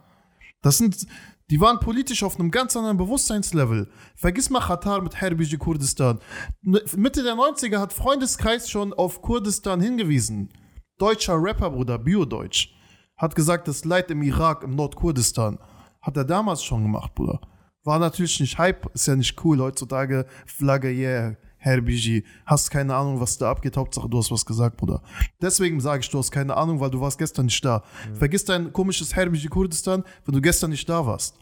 Das 0.62 0.78
sind, 0.78 1.08
die 1.50 1.60
waren 1.60 1.80
politisch 1.82 2.24
auf 2.24 2.40
einem 2.40 2.52
ganz 2.52 2.78
anderen 2.78 2.96
Bewusstseinslevel. 2.98 3.92
Vergiss 4.16 4.50
mal 4.50 4.62
Qatar 4.62 5.02
mit 5.02 5.16
Herbiji 5.20 5.58
Kurdistan. 5.58 6.20
N- 6.66 6.80
Mitte 6.96 7.24
der 7.24 7.34
90er 7.36 7.80
hat 7.80 7.92
Freundeskreis 7.92 8.70
schon 8.70 8.94
auf 8.94 9.22
Kurdistan 9.22 9.82
hingewiesen. 9.82 10.54
Deutscher 10.98 11.36
Rapper, 11.42 11.72
Bruder, 11.72 11.98
Biodeutsch, 11.98 12.70
hat 13.18 13.36
gesagt, 13.36 13.68
das 13.68 13.84
Leid 13.84 14.10
im 14.12 14.22
Irak, 14.22 14.64
im 14.64 14.76
Nordkurdistan, 14.76 15.58
hat 16.02 16.16
er 16.16 16.24
damals 16.24 16.64
schon 16.64 16.84
gemacht, 16.84 17.14
Bruder. 17.14 17.42
War 17.84 18.00
natürlich 18.00 18.40
nicht 18.40 18.58
Hype, 18.58 18.86
ist 18.94 19.08
ja 19.08 19.16
nicht 19.16 19.44
cool. 19.44 19.60
Heutzutage 19.60 20.26
Flagge, 20.46 20.90
yeah, 20.90 21.36
Herbiji, 21.58 22.26
hast 22.46 22.72
keine 22.72 22.96
Ahnung, 22.96 23.20
was 23.20 23.38
da 23.38 23.50
abgeht. 23.50 23.78
Hauptsache, 23.78 24.10
du 24.10 24.18
hast 24.18 24.32
was 24.32 24.46
gesagt, 24.46 24.78
Bruder. 24.78 25.02
Deswegen 25.42 25.80
sage 25.80 26.02
ich, 26.02 26.10
du 26.10 26.18
hast 26.18 26.32
keine 26.32 26.58
Ahnung, 26.58 26.80
weil 26.80 26.90
du 26.90 27.00
warst 27.02 27.18
gestern 27.18 27.46
nicht 27.46 27.64
da. 27.64 27.84
Vergiss 28.14 28.46
dein 28.46 28.74
komisches 28.74 29.16
Herbiji 29.16 29.48
Kurdistan, 29.48 30.04
wenn 30.26 30.34
du 30.34 30.42
gestern 30.42 30.72
nicht 30.72 30.88
da 30.90 31.06
warst. 31.06 31.38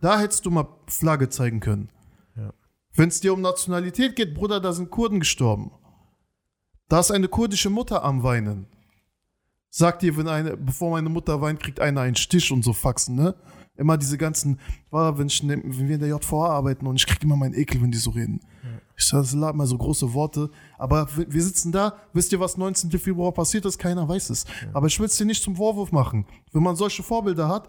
Da 0.00 0.20
hättest 0.20 0.46
du 0.46 0.50
mal 0.50 0.68
Flagge 0.86 1.28
zeigen 1.28 1.60
können. 1.60 1.90
Wenn 2.94 3.08
es 3.08 3.20
dir 3.20 3.32
um 3.32 3.40
Nationalität 3.40 4.14
geht, 4.16 4.34
Bruder, 4.34 4.60
da 4.60 4.72
sind 4.72 4.90
Kurden 4.90 5.18
gestorben. 5.18 5.72
Da 6.88 7.00
ist 7.00 7.10
eine 7.10 7.28
kurdische 7.28 7.70
Mutter 7.70 8.04
am 8.04 8.22
Weinen. 8.22 8.66
Sagt 9.70 10.02
dir, 10.02 10.16
wenn 10.16 10.28
eine, 10.28 10.56
bevor 10.56 10.92
meine 10.92 11.08
Mutter 11.08 11.40
weint, 11.40 11.58
kriegt 11.58 11.80
einer 11.80 12.02
einen 12.02 12.14
Stich 12.14 12.52
und 12.52 12.62
so 12.62 12.72
Faxen, 12.72 13.16
ne? 13.16 13.34
Immer 13.76 13.98
diese 13.98 14.16
ganzen, 14.18 14.60
wenn, 14.90 15.26
ich, 15.26 15.42
ne- 15.42 15.60
wenn 15.64 15.88
wir 15.88 15.94
in 15.96 16.00
der 16.00 16.08
JVA 16.10 16.48
arbeiten 16.50 16.86
und 16.86 16.94
ich 16.96 17.06
krieg 17.06 17.22
immer 17.24 17.36
meinen 17.36 17.54
Ekel, 17.54 17.82
wenn 17.82 17.90
die 17.90 17.98
so 17.98 18.10
reden. 18.10 18.40
Ich 18.96 19.06
sag, 19.06 19.18
das 19.22 19.30
sind 19.32 19.42
immer 19.42 19.66
so 19.66 19.76
große 19.76 20.12
Worte. 20.14 20.50
Aber 20.78 21.08
wir 21.16 21.42
sitzen 21.42 21.72
da, 21.72 21.96
wisst 22.12 22.30
ihr, 22.30 22.38
was 22.38 22.56
19. 22.56 22.90
Februar 22.92 23.32
passiert 23.32 23.64
ist? 23.64 23.78
Keiner 23.78 24.08
weiß 24.08 24.30
es. 24.30 24.44
Aber 24.72 24.86
ich 24.86 24.98
will 25.00 25.06
es 25.06 25.16
dir 25.16 25.24
nicht 25.24 25.42
zum 25.42 25.56
Vorwurf 25.56 25.90
machen. 25.90 26.24
Wenn 26.52 26.62
man 26.62 26.76
solche 26.76 27.02
Vorbilder 27.02 27.48
hat, 27.48 27.68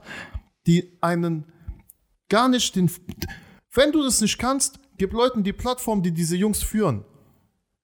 die 0.68 0.96
einen 1.02 1.46
gar 2.30 2.50
nicht 2.50 2.76
den. 2.76 2.91
Wenn 3.74 3.91
du 3.91 4.04
das 4.04 4.22
nicht 4.22 4.38
kannst, 4.38 4.80
gib 4.98 5.12
Leuten 5.12 5.44
die 5.44 5.54
Plattform, 5.54 6.04
die 6.04 6.12
diese 6.12 6.38
Jungs 6.38 6.62
führen. 6.62 7.04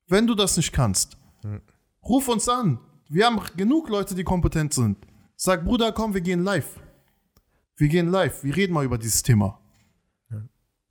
Wenn 0.07 0.27
du 0.27 0.35
das 0.35 0.57
nicht 0.57 0.71
kannst, 0.71 1.17
ruf 2.03 2.27
uns 2.27 2.47
an. 2.47 2.79
Wir 3.09 3.25
haben 3.25 3.41
genug 3.57 3.89
Leute, 3.89 4.13
die 4.13 4.23
kompetent 4.23 4.73
sind. 4.73 4.97
Sag, 5.35 5.65
Bruder, 5.65 5.91
komm, 5.91 6.13
wir 6.13 6.21
gehen 6.21 6.43
live. 6.43 6.79
Wir 7.77 7.87
gehen 7.87 8.07
live. 8.09 8.43
Wir 8.43 8.55
reden 8.55 8.73
mal 8.73 8.85
über 8.85 8.97
dieses 8.97 9.23
Thema. 9.23 9.59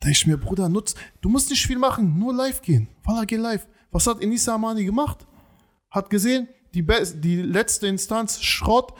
Da 0.02 0.08
ich 0.08 0.26
mir, 0.26 0.38
Bruder, 0.38 0.68
nutz, 0.68 0.94
du 1.20 1.28
musst 1.28 1.50
nicht 1.50 1.66
viel 1.66 1.78
machen, 1.78 2.18
nur 2.18 2.32
live 2.34 2.62
gehen. 2.62 2.88
Wallah, 3.04 3.24
geh 3.24 3.36
live. 3.36 3.66
Was 3.90 4.06
hat 4.06 4.22
Enisa 4.22 4.54
Amani 4.54 4.84
gemacht? 4.84 5.26
Hat 5.90 6.08
gesehen, 6.08 6.48
die, 6.72 6.82
be- 6.82 7.04
die 7.16 7.42
letzte 7.42 7.86
Instanz, 7.86 8.40
Schrott, 8.40 8.94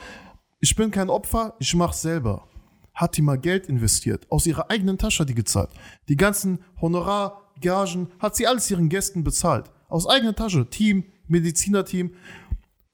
ich 0.59 0.75
bin 0.75 0.91
kein 0.91 1.09
Opfer, 1.09 1.55
ich 1.59 1.73
mach's 1.73 2.01
selber. 2.03 2.47
Hat 2.93 3.17
die 3.17 3.23
mal 3.23 3.39
Geld 3.39 3.65
investiert, 3.67 4.29
aus 4.29 4.45
ihrer 4.45 4.69
eigenen 4.69 4.97
Tasche 4.99 5.21
hat 5.23 5.29
die 5.29 5.33
gezahlt. 5.33 5.71
Die 6.07 6.17
ganzen 6.17 6.59
Honorar, 6.79 7.51
Gagen, 7.61 8.09
hat 8.19 8.35
sie 8.35 8.45
alles 8.45 8.69
ihren 8.69 8.89
Gästen 8.89 9.23
bezahlt. 9.23 9.71
Aus 9.87 10.05
eigener 10.07 10.35
Tasche, 10.35 10.69
Team, 10.69 11.05
Medizinerteam. 11.27 12.13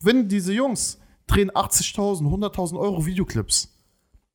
Wenn 0.02 0.30
diese 0.30 0.54
Jungs 0.54 1.00
drehen 1.26 1.52
80.000, 1.52 2.22
100.000 2.22 2.80
Euro 2.80 3.06
Videoclips, 3.06 3.77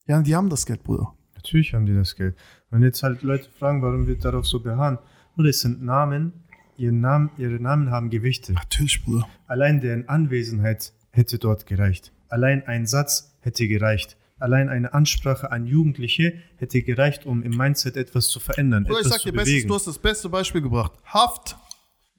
ja, 0.06 0.20
die 0.22 0.34
haben 0.34 0.48
das 0.48 0.66
Geld, 0.66 0.82
Bruder. 0.82 1.14
Natürlich 1.34 1.74
haben 1.74 1.86
die 1.86 1.94
das 1.94 2.14
Geld. 2.14 2.36
Und 2.70 2.82
jetzt 2.82 3.02
halt 3.02 3.22
Leute 3.22 3.48
fragen, 3.58 3.82
warum 3.82 4.06
wir 4.06 4.16
darauf 4.16 4.46
so 4.46 4.60
beharren. 4.60 4.98
Oder 5.36 5.48
es 5.48 5.60
sind 5.60 5.82
Namen, 5.82 6.44
ihre 6.76 6.92
Namen, 6.92 7.30
ihre 7.36 7.60
Namen 7.60 7.90
haben 7.90 8.10
Gewichte. 8.10 8.52
Natürlich, 8.52 9.04
Bruder. 9.04 9.28
Allein 9.46 9.80
deren 9.80 10.08
Anwesenheit 10.08 10.92
hätte 11.10 11.38
dort 11.38 11.66
gereicht. 11.66 12.12
Allein 12.28 12.66
ein 12.66 12.86
Satz 12.86 13.36
hätte 13.40 13.68
gereicht. 13.68 14.16
Allein 14.38 14.68
eine 14.68 14.92
Ansprache 14.92 15.52
an 15.52 15.66
Jugendliche 15.66 16.34
hätte 16.56 16.82
gereicht, 16.82 17.26
um 17.26 17.42
im 17.44 17.56
Mindset 17.56 17.96
etwas 17.96 18.26
zu 18.26 18.40
verändern, 18.40 18.84
Bruder, 18.84 19.00
ich 19.00 19.06
etwas 19.06 19.12
sag 19.12 19.20
zu 19.22 19.30
dir, 19.30 19.36
bestes, 19.36 19.66
du 19.66 19.74
hast 19.74 19.86
das 19.86 19.98
beste 19.98 20.28
Beispiel 20.28 20.62
gebracht. 20.62 20.92
Haft, 21.04 21.56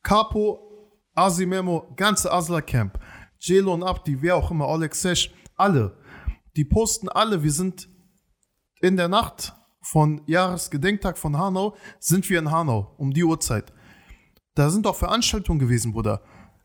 Capo, 0.04 0.60
Asimemo, 1.16 1.94
ganze 1.98 2.32
Asla-Camp, 2.32 2.98
Jelo 3.40 3.74
und 3.74 3.84
Abdi, 3.84 4.22
wer 4.22 4.38
auch 4.38 4.52
immer, 4.52 4.70
Oleg 4.70 4.96
Sesh, 4.96 5.34
alle. 5.58 5.98
Die 6.56 6.66
posten 6.66 7.10
alle, 7.10 7.44
wir 7.44 7.52
sind 7.52 7.90
in 8.82 8.98
der 8.98 9.08
Nacht 9.08 9.54
von 9.82 10.22
Jahresgedenktag 10.28 11.18
von 11.18 11.38
Hanau, 11.38 11.76
sind 12.00 12.30
wir 12.30 12.40
in 12.40 12.52
Hanau, 12.52 12.94
um 12.98 13.14
die 13.14 13.24
Uhrzeit. 13.24 13.74
Da 14.56 14.70
sind 14.70 14.86
doch 14.86 14.96
Veranstaltungen 14.96 15.60
gewesen, 15.60 15.94
Bruder. 15.94 16.22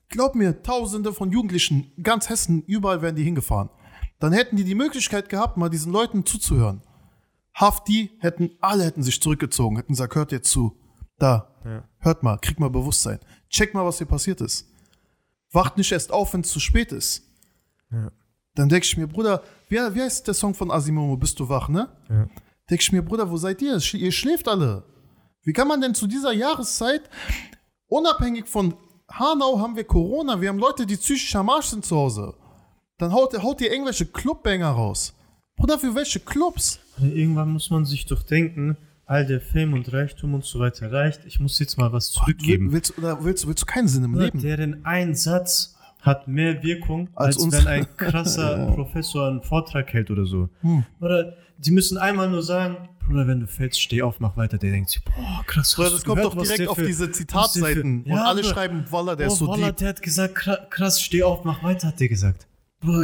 Glaub 0.09 0.35
mir, 0.35 0.63
tausende 0.63 1.13
von 1.13 1.33
Jugendlichen, 1.33 1.93
ganz 2.03 2.29
Hessen, 2.29 2.63
überall 2.63 3.03
werden 3.03 3.17
die 3.17 3.25
hingefahren. 3.25 3.71
Dann 4.19 4.33
hätten 4.33 4.57
die 4.57 4.65
die 4.65 4.75
Möglichkeit 4.75 5.29
gehabt, 5.29 5.57
mal 5.57 5.69
diesen 5.69 5.93
Leuten 5.93 6.25
zuzuhören. 6.27 6.83
Hafti 7.55 8.11
hätten, 8.21 8.51
alle 8.61 8.85
hätten 8.85 9.03
sich 9.03 9.21
zurückgezogen, 9.21 9.77
hätten 9.77 9.93
gesagt, 9.93 10.15
hört 10.15 10.33
jetzt 10.33 10.51
zu. 10.51 10.79
Da, 11.19 11.55
Ja. 11.65 11.85
hört 11.99 12.23
mal, 12.23 12.39
kriegt 12.39 12.61
mal 12.61 12.71
Bewusstsein. 12.71 13.19
Check 13.49 13.75
mal, 13.75 13.85
was 13.85 13.99
hier 13.99 14.07
passiert 14.07 14.41
ist. 14.41 14.71
Wacht 15.51 15.77
nicht 15.77 15.91
erst 15.93 16.13
auf, 16.13 16.33
wenn 16.35 16.43
es 16.43 16.51
zu 16.51 16.61
spät 16.61 16.93
ist. 16.93 17.25
Ja. 17.91 18.13
Dann 18.55 18.69
denke 18.69 18.87
ich 18.87 18.97
mir, 18.97 19.07
Bruder, 19.07 19.43
wie, 19.69 19.77
wie 19.77 20.03
heißt 20.03 20.27
der 20.27 20.35
Song 20.35 20.55
von 20.55 20.71
Asimomo, 20.71 21.17
Bist 21.17 21.39
du 21.41 21.49
wach, 21.49 21.69
ne? 21.69 21.89
Ja. 22.09 22.29
Denke 22.71 22.83
ich 22.83 22.93
mir, 22.93 23.03
Bruder, 23.03 23.31
wo 23.31 23.37
seid 23.37 23.63
ihr? 23.63 23.79
Ihr 23.95 24.13
schläft 24.13 24.49
alle. 24.49 24.85
Wie 25.43 25.53
kann 25.53 25.69
man 25.69 25.81
denn 25.81 25.95
zu 25.95 26.07
dieser 26.07 26.33
Jahreszeit, 26.33 27.03
unabhängig 27.87 28.47
von 28.47 28.75
Hanau 29.11 29.59
haben 29.59 29.77
wir 29.77 29.85
Corona, 29.85 30.41
wir 30.41 30.51
haben 30.51 30.59
Leute, 30.59 30.85
die 30.85 30.97
psychisch 30.97 31.35
am 31.35 31.49
Arsch 31.49 31.67
sind 31.67 31.85
zu 31.85 31.97
Hause. 31.97 32.35
Dann 32.99 33.13
haut, 33.13 33.41
haut 33.43 33.61
ihr 33.61 33.73
irgendwelche 33.73 34.05
Clubbanger 34.05 34.69
raus. 34.69 35.15
Bruder, 35.57 35.79
für 35.79 35.95
welche 35.95 36.21
Clubs? 36.21 36.79
Also 36.97 37.11
Irgendwann 37.15 37.51
muss 37.51 37.71
man 37.71 37.85
sich 37.85 38.05
doch 38.07 38.23
denken, 38.23 38.77
all 39.07 39.25
der 39.25 39.41
Fame 39.41 39.73
und 39.73 39.91
Reichtum 39.93 40.35
und 40.35 40.45
so 40.45 40.59
weiter 40.59 40.93
reicht. 40.93 41.25
Ich 41.25 41.41
muss 41.41 41.59
jetzt 41.59 41.79
mal 41.79 41.93
was 41.93 42.11
zurückgeben. 42.11 42.73
Willst, 42.73 42.99
oder 42.99 43.25
willst, 43.25 43.47
willst 43.47 43.63
du 43.63 43.67
keinen 43.67 43.89
Sinn 43.89 44.05
im 44.05 44.13
Bruder, 44.13 44.27
Leben? 44.27 44.41
Deren 44.41 44.85
ein 44.85 45.15
Satz 45.15 45.78
hat 46.01 46.29
mehr 46.29 46.63
Wirkung, 46.63 47.09
Als 47.15 47.43
als, 47.43 47.53
wenn 47.53 47.67
ein 47.67 47.87
krasser 47.97 48.67
Professor 48.75 49.29
einen 49.29 49.43
Vortrag 49.43 49.93
hält 49.93 50.11
oder 50.11 50.25
so. 50.27 50.49
Hm. 50.61 50.85
Oder 51.01 51.35
die 51.59 51.71
müssen 51.73 51.99
einmal 51.99 52.29
nur 52.31 52.43
sagen, 52.43 52.89
Bruder, 53.05 53.27
wenn 53.27 53.41
du 53.41 53.47
fällst, 53.47 53.81
steh 53.81 54.03
auf, 54.03 54.21
mach 54.21 54.37
weiter. 54.37 54.59
Der 54.59 54.71
denkt 54.71 54.91
sich, 54.91 55.03
boah, 55.03 55.43
krass. 55.47 55.75
Bruder, 55.75 55.91
das 55.91 56.05
kommt 56.05 56.17
gehört, 56.19 56.35
doch 56.37 56.43
direkt 56.43 56.69
auf 56.69 56.77
für- 56.77 56.87
diese 56.87 57.11
Zitatseiten 57.11 58.05
für- 58.05 58.13
und 58.13 58.19
alle 58.19 58.45
schreiben, 58.45 58.85
Walla, 58.91 59.17
der 59.17 59.29
oh, 59.29 59.33
ist 59.33 59.39
so 59.39 59.49
Wallah, 59.49 59.69
deep. 59.69 59.77
der 59.79 59.89
hat 59.89 60.03
gesagt, 60.03 60.37
kra- 60.37 60.67
krass, 60.69 61.01
steh 61.03 61.23
auf, 61.23 61.43
mach 61.45 61.63
weiter, 61.63 61.89
hat 61.89 62.01
der 62.01 62.09
gesagt. 62.09 62.47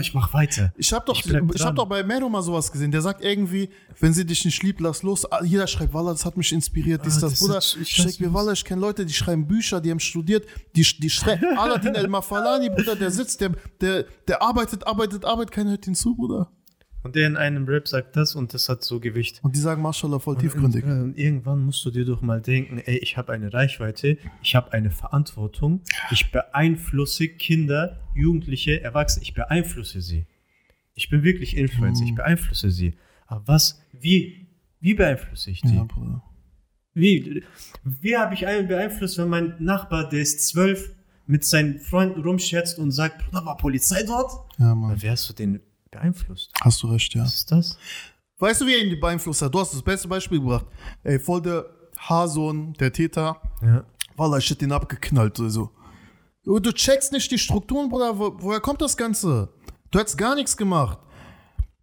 Ich 0.01 0.15
mach 0.15 0.33
weiter. 0.33 0.73
Ich 0.77 0.93
habe 0.93 1.05
doch, 1.05 1.21
Ich 1.53 1.65
hab 1.65 1.75
doch 1.75 1.87
bei 1.87 2.05
Mero 2.05 2.29
mal 2.29 2.43
sowas 2.43 2.71
gesehen. 2.71 2.93
Der 2.93 3.03
sagt 3.03 3.25
irgendwie, 3.25 3.71
wenn 3.99 4.13
sie 4.15 4.25
dich 4.25 4.45
nicht 4.45 4.63
liebt, 4.63 4.81
lass 4.81 5.03
los. 5.03 5.31
Ah, 5.33 5.43
Jeder 5.43 5.67
schreibt, 5.67 5.93
Walla, 5.93 6.13
das 6.13 6.25
hat 6.25 6.37
mich 6.37 6.53
inspiriert. 6.53 7.05
Dies, 7.05 7.17
Ah, 7.17 7.21
das, 7.23 7.31
das 7.33 7.41
Bruder. 7.41 7.59
ist- 7.59 7.77
ich 7.83 7.99
weiß 8.05 8.21
mir. 8.21 8.33
Walla, 8.33 8.53
ich 8.53 8.65
kenne 8.65 8.81
Leute, 8.81 9.05
die 9.05 9.13
schreiben 9.13 9.49
Bücher, 9.49 9.81
die 9.81 9.91
haben 9.91 9.99
studiert. 9.99 10.47
Die, 10.77 10.83
die 11.01 11.11
schreiben, 11.11 11.59
Aladdin 11.59 11.97
El 11.97 12.07
Mafalani, 12.07 12.71
Bruder, 12.71 12.95
der 12.95 13.11
sitzt, 13.11 13.41
der, 13.41 13.51
der, 13.81 14.05
der 14.29 14.43
arbeitet, 14.43 14.87
arbeitet, 14.87 15.25
arbeitet, 15.25 15.51
keiner 15.53 15.71
hört 15.71 15.87
ihn 15.89 15.97
zu, 15.97 16.15
Bruder. 16.15 16.53
Und 17.05 17.15
der 17.17 17.27
in 17.27 17.37
einem 17.37 17.67
Rap 17.67 17.87
sagt 17.87 18.17
das 18.17 18.35
und 18.35 18.55
das 18.55 18.69
hat 18.71 18.83
so 18.83 18.99
Gewicht. 18.99 19.41
Und 19.43 19.55
die 19.55 19.61
sagen, 19.61 19.83
Mashallah, 19.83 20.19
voll 20.19 20.39
tiefgründig. 20.39 20.85
Und, 20.85 21.03
und 21.03 21.19
irgendwann 21.19 21.61
musst 21.61 21.85
du 21.85 21.91
dir 21.91 22.07
doch 22.07 22.23
mal 22.23 22.41
denken, 22.41 22.79
ey, 22.79 22.97
ich 22.97 23.19
habe 23.19 23.33
eine 23.33 23.53
Reichweite, 23.53 24.17
ich 24.43 24.57
habe 24.57 24.73
eine 24.73 24.91
Verantwortung, 24.91 25.83
ich 26.11 26.33
beeinflusse 26.33 27.29
Kinder, 27.29 28.01
Jugendliche, 28.15 28.81
Erwachsene, 28.81 29.23
ich 29.23 29.35
beeinflusse 29.35 30.01
sie. 30.01 30.27
Ich 30.95 31.11
bin 31.11 31.23
wirklich 31.23 31.59
Influencer, 31.59 32.05
ich 32.05 32.15
beeinflusse 32.15 32.71
sie. 32.71 32.95
Aber 33.27 33.47
was, 33.47 33.83
wie, 33.93 34.49
wie 34.81 34.95
beeinflusse 34.95 35.51
ich 35.51 35.61
die? 35.61 35.77
Ja, 35.77 35.85
Bruder. 35.85 36.23
Wie, 36.95 37.43
wie 37.85 38.17
habe 38.17 38.35
ich 38.35 38.47
einen 38.47 38.67
beeinflusst, 38.67 39.19
wenn 39.19 39.29
mein 39.29 39.57
Nachbar, 39.59 40.09
der 40.09 40.21
ist 40.21 40.47
zwölf, 40.47 40.95
mit 41.27 41.45
seinen 41.45 41.81
Freunden 41.81 42.23
rumscherzt 42.23 42.79
und 42.79 42.93
sagt, 42.93 43.25
Bruder, 43.25 43.45
war 43.45 43.57
Polizei 43.57 44.03
dort? 44.05 44.33
Ja, 44.59 44.75
Mann. 44.75 44.91
Dann 44.91 45.03
wärst 45.03 45.29
du 45.29 45.33
den 45.33 45.61
beeinflusst. 45.95 46.51
Hast 46.61 46.83
du 46.83 46.89
recht, 46.89 47.15
ja. 47.15 47.23
Was 47.23 47.35
ist 47.35 47.51
das? 47.51 47.79
Weißt 48.39 48.61
du, 48.61 48.67
wie 48.67 48.75
er 48.75 48.85
ihn 48.85 49.01
beeinflusst 49.01 49.43
hat? 49.43 49.55
Du 49.55 49.61
hast 49.61 49.73
das 49.73 49.83
beste 49.83 50.09
Beispiel 50.09 50.41
gebracht. 50.41 50.67
Ey, 51.03 51.19
voll 51.19 51.41
der 51.41 51.67
Haarsohn, 51.97 52.75
der 52.75 52.93
Täter. 52.93 53.41
Ja. 53.63 53.85
Wallah, 54.17 54.39
ich 54.39 54.51
hätte 54.51 54.65
ihn 54.65 54.73
abgeknallt 54.73 55.39
oder 55.41 55.51
so. 55.51 55.71
Du 56.45 56.59
du 56.59 56.73
checkst 56.73 57.13
nicht 57.13 57.31
die 57.31 57.39
Strukturen, 57.39 57.89
Bruder. 57.89 58.19
Wo, 58.19 58.35
woher 58.39 58.61
kommt 58.61 58.83
das 58.83 58.97
Ganze? 58.97 59.49
Du 59.91 59.99
hast 59.99 60.17
gar 60.17 60.35
nichts 60.35 60.57
gemacht. 60.57 60.99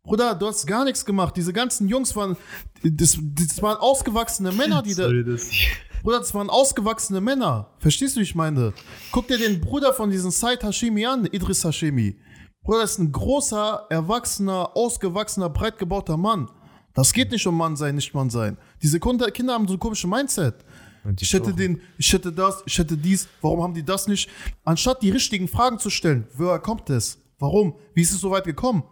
Bruder, 0.03 0.35
du 0.35 0.47
hast 0.47 0.65
gar 0.67 0.83
nichts 0.83 1.05
gemacht. 1.05 1.35
Diese 1.37 1.53
ganzen 1.53 1.87
Jungs 1.87 2.15
waren, 2.15 2.35
das, 2.83 3.17
das 3.19 3.61
waren 3.61 3.77
ausgewachsene 3.77 4.51
Männer, 4.51 4.81
die 4.81 4.93
da, 4.95 5.03
Sorry, 5.03 5.23
dass 5.23 5.49
ich 5.49 5.69
Bruder, 6.03 6.19
das 6.19 6.33
waren 6.33 6.49
ausgewachsene 6.49 7.21
Männer. 7.21 7.69
Verstehst 7.79 8.15
du, 8.15 8.19
wie 8.19 8.23
ich 8.23 8.35
meine? 8.35 8.73
Guck 9.11 9.27
dir 9.27 9.37
den 9.37 9.61
Bruder 9.61 9.93
von 9.93 10.09
diesem 10.09 10.31
Said 10.31 10.63
Hashemi 10.63 11.05
an, 11.05 11.25
Idris 11.25 11.63
Hashemi. 11.63 12.17
Bruder, 12.63 12.81
das 12.81 12.91
ist 12.91 12.99
ein 12.99 13.11
großer, 13.11 13.87
erwachsener, 13.89 14.75
ausgewachsener, 14.75 15.49
breit 15.49 15.77
gebauter 15.77 16.17
Mann. 16.17 16.49
Das 16.93 17.13
geht 17.13 17.31
nicht 17.31 17.45
um 17.47 17.57
Mann 17.57 17.75
sein, 17.75 17.95
nicht 17.95 18.13
Mann 18.13 18.29
sein. 18.29 18.57
Diese 18.81 18.99
Kinder, 18.99 19.53
haben 19.53 19.67
so 19.67 19.73
ein 19.73 19.79
komisches 19.79 20.09
Mindset. 20.09 20.55
Ich 21.19 21.33
hätte 21.33 21.53
den, 21.53 21.81
ich 21.97 22.13
hätte 22.13 22.31
das, 22.31 22.61
ich 22.65 22.77
hätte 22.77 22.95
dies, 22.95 23.27
warum 23.41 23.63
haben 23.63 23.73
die 23.73 23.83
das 23.83 24.07
nicht? 24.07 24.29
Anstatt 24.63 25.01
die 25.01 25.09
richtigen 25.09 25.47
Fragen 25.47 25.79
zu 25.79 25.89
stellen, 25.89 26.27
woher 26.35 26.59
kommt 26.59 26.89
es? 26.91 27.17
Warum? 27.39 27.73
Wie 27.95 28.01
ist 28.01 28.11
es 28.11 28.19
so 28.19 28.29
weit 28.29 28.43
gekommen? 28.43 28.83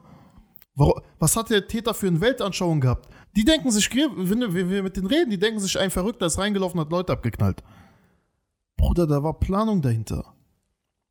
Warum, 0.73 1.01
was 1.19 1.35
hat 1.35 1.51
der 1.51 1.67
Täter 1.67 1.93
für 1.93 2.07
eine 2.07 2.19
Weltanschauung 2.19 2.81
gehabt? 2.81 3.07
Die 3.35 3.45
denken 3.45 3.69
sich, 3.69 3.93
wenn 3.93 4.39
wir, 4.39 4.53
wenn 4.53 4.69
wir 4.69 4.81
mit 4.81 4.97
denen 4.97 5.05
reden, 5.05 5.29
die 5.29 5.37
denken 5.37 5.59
sich, 5.59 5.77
ein 5.77 5.91
Verrückter 5.91 6.25
ist 6.25 6.39
reingelaufen, 6.39 6.79
hat 6.79 6.89
Leute 6.89 7.13
abgeknallt. 7.13 7.61
Bruder, 8.75 9.05
da 9.05 9.21
war 9.21 9.39
Planung 9.39 9.81
dahinter. 9.83 10.33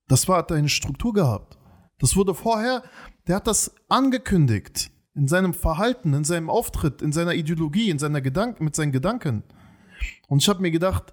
Das 0.09 0.27
war, 0.27 0.39
hat 0.39 0.51
eine 0.51 0.69
Struktur 0.69 1.13
gehabt. 1.13 1.59
Das 1.99 2.17
wurde 2.17 2.35
vorher, 2.35 2.83
der 3.27 3.37
hat 3.37 3.47
das 3.47 3.75
angekündigt. 3.89 4.91
In 5.15 5.27
seinem 5.27 5.53
Verhalten, 5.53 6.15
in 6.15 6.25
seinem 6.25 6.49
Auftritt, 6.49 7.03
in 7.03 7.13
seiner 7.13 7.35
Ideologie, 7.35 7.91
in 7.91 7.99
seiner 7.99 8.21
Gedanken, 8.21 8.65
mit 8.65 8.77
seinen 8.77 8.93
Gedanken. 8.93 9.43
Und 10.29 10.43
ich 10.43 10.49
habe 10.49 10.63
mir 10.63 10.71
gedacht, 10.71 11.13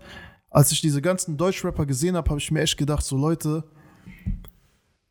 als 0.52 0.72
ich 0.72 0.80
diese 0.80 1.02
ganzen 1.02 1.38
Deutschrapper 1.38 1.86
gesehen 1.86 2.16
habe, 2.16 2.30
habe 2.30 2.40
ich 2.40 2.52
mir 2.52 2.62
echt 2.62 2.78
gedacht, 2.78 3.04
so 3.04 3.18
Leute, 3.18 3.64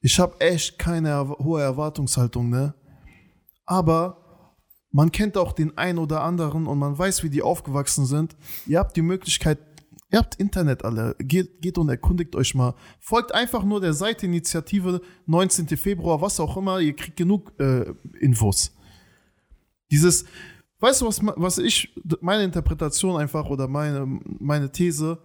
ich 0.00 0.18
habe 0.20 0.40
echt 0.40 0.78
keine 0.78 1.28
hohe 1.28 1.62
Erwartungshaltung, 1.62 2.50
ne? 2.50 2.74
Aber 3.66 4.52
man 4.90 5.10
kennt 5.10 5.36
auch 5.36 5.52
den 5.52 5.76
einen 5.76 5.98
oder 5.98 6.22
anderen 6.22 6.66
und 6.66 6.78
man 6.78 6.96
weiß, 6.96 7.24
wie 7.24 7.30
die 7.30 7.42
aufgewachsen 7.42 8.06
sind. 8.06 8.36
Ihr 8.66 8.78
habt 8.78 8.96
die 8.96 9.02
Möglichkeit, 9.02 9.58
ihr 10.14 10.18
habt 10.18 10.36
Internet 10.36 10.84
alle. 10.84 11.16
Geht, 11.18 11.60
geht 11.60 11.76
und 11.76 11.88
erkundigt 11.88 12.36
euch 12.36 12.54
mal. 12.54 12.74
Folgt 13.00 13.34
einfach 13.34 13.64
nur 13.64 13.80
der 13.80 13.94
Seite 13.94 14.26
Initiative 14.26 15.00
19. 15.26 15.66
Februar, 15.76 16.20
was 16.20 16.38
auch 16.38 16.56
immer. 16.56 16.78
Ihr 16.78 16.94
kriegt 16.94 17.16
genug 17.16 17.52
äh, 17.58 17.92
Infos. 18.20 18.72
Dieses, 19.90 20.24
weißt 20.78 21.00
du, 21.00 21.06
was, 21.06 21.20
was 21.20 21.58
ich, 21.58 21.92
meine 22.20 22.44
Interpretation 22.44 23.20
einfach 23.20 23.46
oder 23.46 23.66
meine, 23.66 24.06
meine 24.38 24.70
These, 24.70 25.18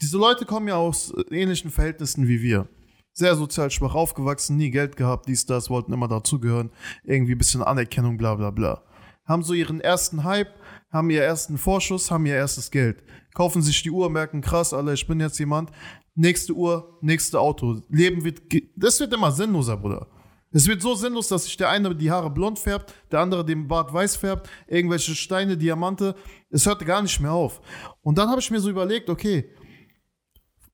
diese 0.00 0.18
Leute 0.18 0.44
kommen 0.44 0.68
ja 0.68 0.76
aus 0.76 1.12
ähnlichen 1.32 1.72
Verhältnissen 1.72 2.28
wie 2.28 2.40
wir. 2.40 2.68
Sehr 3.12 3.34
sozial 3.34 3.72
schwach 3.72 3.96
aufgewachsen, 3.96 4.56
nie 4.56 4.70
Geld 4.70 4.94
gehabt, 4.96 5.26
dies, 5.26 5.46
das, 5.46 5.68
wollten 5.68 5.92
immer 5.92 6.06
dazugehören, 6.06 6.70
irgendwie 7.02 7.32
ein 7.32 7.38
bisschen 7.38 7.64
Anerkennung, 7.64 8.16
bla 8.16 8.36
bla 8.36 8.52
bla. 8.52 8.84
Haben 9.24 9.42
so 9.42 9.52
ihren 9.52 9.80
ersten 9.80 10.22
Hype, 10.22 10.54
haben 10.92 11.10
ihren 11.10 11.24
ersten 11.24 11.58
Vorschuss, 11.58 12.12
haben 12.12 12.24
ihr 12.26 12.36
erstes 12.36 12.70
Geld. 12.70 13.02
Kaufen 13.38 13.62
sich 13.62 13.84
die 13.84 13.92
Uhr, 13.92 14.10
merken, 14.10 14.40
krass, 14.40 14.74
Alter, 14.74 14.94
ich 14.94 15.06
bin 15.06 15.20
jetzt 15.20 15.38
jemand. 15.38 15.70
Nächste 16.16 16.54
Uhr, 16.54 16.98
nächste 17.02 17.38
Auto. 17.38 17.80
Leben 17.88 18.24
wird, 18.24 18.42
das 18.74 18.98
wird 18.98 19.12
immer 19.12 19.30
sinnloser, 19.30 19.76
Bruder. 19.76 20.08
Es 20.50 20.66
wird 20.66 20.82
so 20.82 20.96
sinnlos, 20.96 21.28
dass 21.28 21.44
sich 21.44 21.56
der 21.56 21.68
eine 21.70 21.94
die 21.94 22.10
Haare 22.10 22.30
blond 22.30 22.58
färbt, 22.58 22.92
der 23.12 23.20
andere 23.20 23.44
den 23.44 23.68
Bart 23.68 23.92
weiß 23.92 24.16
färbt, 24.16 24.50
irgendwelche 24.66 25.14
Steine, 25.14 25.56
Diamante. 25.56 26.16
Es 26.50 26.66
hört 26.66 26.84
gar 26.84 27.00
nicht 27.00 27.20
mehr 27.20 27.30
auf. 27.30 27.60
Und 28.02 28.18
dann 28.18 28.28
habe 28.28 28.40
ich 28.40 28.50
mir 28.50 28.58
so 28.58 28.70
überlegt, 28.70 29.08
okay, 29.08 29.54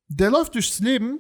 der 0.09 0.31
läuft 0.31 0.55
durchs 0.55 0.79
Leben 0.79 1.19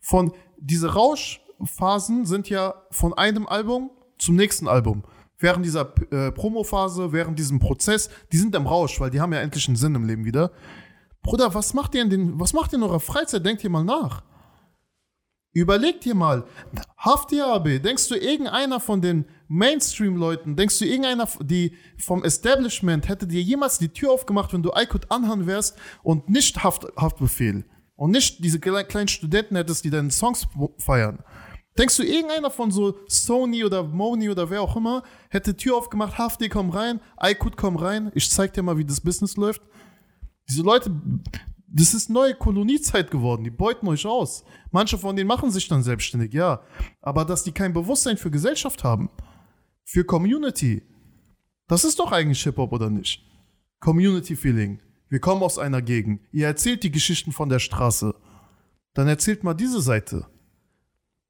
von, 0.00 0.32
diese 0.58 0.94
Rauschphasen 0.94 2.24
sind 2.24 2.48
ja 2.48 2.72
von 2.92 3.14
einem 3.14 3.48
Album 3.48 3.90
zum 4.16 4.36
nächsten 4.36 4.68
Album. 4.68 5.02
Während 5.38 5.66
dieser 5.66 5.92
äh, 6.12 6.30
Promophase, 6.30 7.12
während 7.12 7.36
diesem 7.36 7.58
Prozess, 7.58 8.10
die 8.30 8.36
sind 8.36 8.54
im 8.54 8.68
Rausch, 8.68 9.00
weil 9.00 9.10
die 9.10 9.20
haben 9.20 9.32
ja 9.32 9.40
endlich 9.40 9.66
einen 9.66 9.76
Sinn 9.76 9.96
im 9.96 10.04
Leben 10.06 10.24
wieder. 10.24 10.52
Bruder, 11.24 11.52
was 11.54 11.74
macht 11.74 11.94
ihr 11.94 12.02
in 12.02 12.10
den, 12.10 12.38
was 12.38 12.52
macht 12.52 12.72
ihr 12.72 12.76
in 12.76 12.84
eurer 12.84 13.00
Freizeit? 13.00 13.44
Denkt 13.44 13.64
ihr 13.64 13.70
mal 13.70 13.82
nach. 13.82 14.22
Überleg 15.52 16.00
dir 16.00 16.14
mal, 16.14 16.44
Haftiabe, 16.98 17.80
denkst 17.80 18.08
du 18.08 18.16
irgendeiner 18.16 18.80
von 18.80 19.00
den 19.00 19.24
Mainstream-Leuten, 19.46 20.56
denkst 20.56 20.80
du 20.80 20.84
irgendeiner, 20.84 21.28
die 21.40 21.76
vom 21.96 22.24
Establishment 22.24 23.08
hätte 23.08 23.26
dir 23.26 23.40
jemals 23.40 23.78
die 23.78 23.88
Tür 23.88 24.10
aufgemacht, 24.10 24.52
wenn 24.52 24.64
du 24.64 24.72
Aykut 24.72 25.10
Anhan 25.10 25.46
wärst 25.46 25.78
und 26.02 26.28
nicht 26.28 26.62
Haft, 26.64 26.86
Haftbefehl 26.96 27.64
und 27.94 28.10
nicht 28.10 28.44
diese 28.44 28.58
kleinen 28.58 29.08
Studenten 29.08 29.54
hättest, 29.54 29.84
die 29.84 29.90
deine 29.90 30.10
Songs 30.10 30.46
feiern? 30.78 31.20
Denkst 31.78 31.96
du, 31.96 32.02
irgendeiner 32.02 32.50
von 32.50 32.72
so 32.72 32.98
Sony 33.08 33.64
oder 33.64 33.84
Moni 33.84 34.28
oder 34.30 34.50
wer 34.50 34.60
auch 34.60 34.76
immer 34.76 35.04
hätte 35.30 35.56
Tür 35.56 35.76
aufgemacht, 35.76 36.18
Hafti, 36.18 36.48
komm 36.48 36.70
rein, 36.70 37.00
Aykut, 37.16 37.56
komm 37.56 37.76
rein, 37.76 38.10
ich 38.14 38.28
zeig 38.28 38.52
dir 38.52 38.62
mal, 38.62 38.76
wie 38.76 38.84
das 38.84 39.00
Business 39.00 39.36
läuft? 39.36 39.62
Diese 40.48 40.62
Leute, 40.62 40.90
das 41.68 41.94
ist 41.94 42.10
neue 42.10 42.34
Koloniezeit 42.34 43.10
geworden. 43.10 43.44
Die 43.44 43.50
beuten 43.50 43.88
euch 43.88 44.06
aus. 44.06 44.44
Manche 44.70 44.98
von 44.98 45.16
denen 45.16 45.28
machen 45.28 45.50
sich 45.50 45.68
dann 45.68 45.82
selbstständig, 45.82 46.32
ja. 46.32 46.60
Aber 47.02 47.24
dass 47.24 47.44
die 47.44 47.52
kein 47.52 47.72
Bewusstsein 47.72 48.16
für 48.16 48.30
Gesellschaft 48.30 48.84
haben, 48.84 49.10
für 49.84 50.04
Community, 50.04 50.82
das 51.68 51.84
ist 51.84 51.98
doch 51.98 52.12
eigentlich 52.12 52.42
Hip-Hop, 52.42 52.72
oder 52.72 52.90
nicht? 52.90 53.22
Community-Feeling. 53.80 54.78
Wir 55.08 55.20
kommen 55.20 55.42
aus 55.42 55.58
einer 55.58 55.82
Gegend. 55.82 56.20
Ihr 56.32 56.46
erzählt 56.46 56.82
die 56.82 56.90
Geschichten 56.90 57.32
von 57.32 57.48
der 57.48 57.58
Straße. 57.58 58.14
Dann 58.94 59.08
erzählt 59.08 59.44
mal 59.44 59.54
diese 59.54 59.80
Seite. 59.80 60.26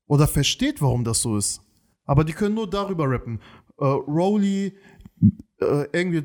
Oder 0.07 0.27
versteht, 0.27 0.83
warum 0.83 1.05
das 1.05 1.23
so 1.23 1.37
ist. 1.37 1.63
Aber 2.07 2.25
die 2.25 2.33
können 2.33 2.55
nur 2.55 2.69
darüber 2.69 3.09
rappen. 3.09 3.41
Äh, 3.79 3.85
Rowley, 3.85 4.75
äh, 5.61 5.87
irgendwie, 5.93 6.25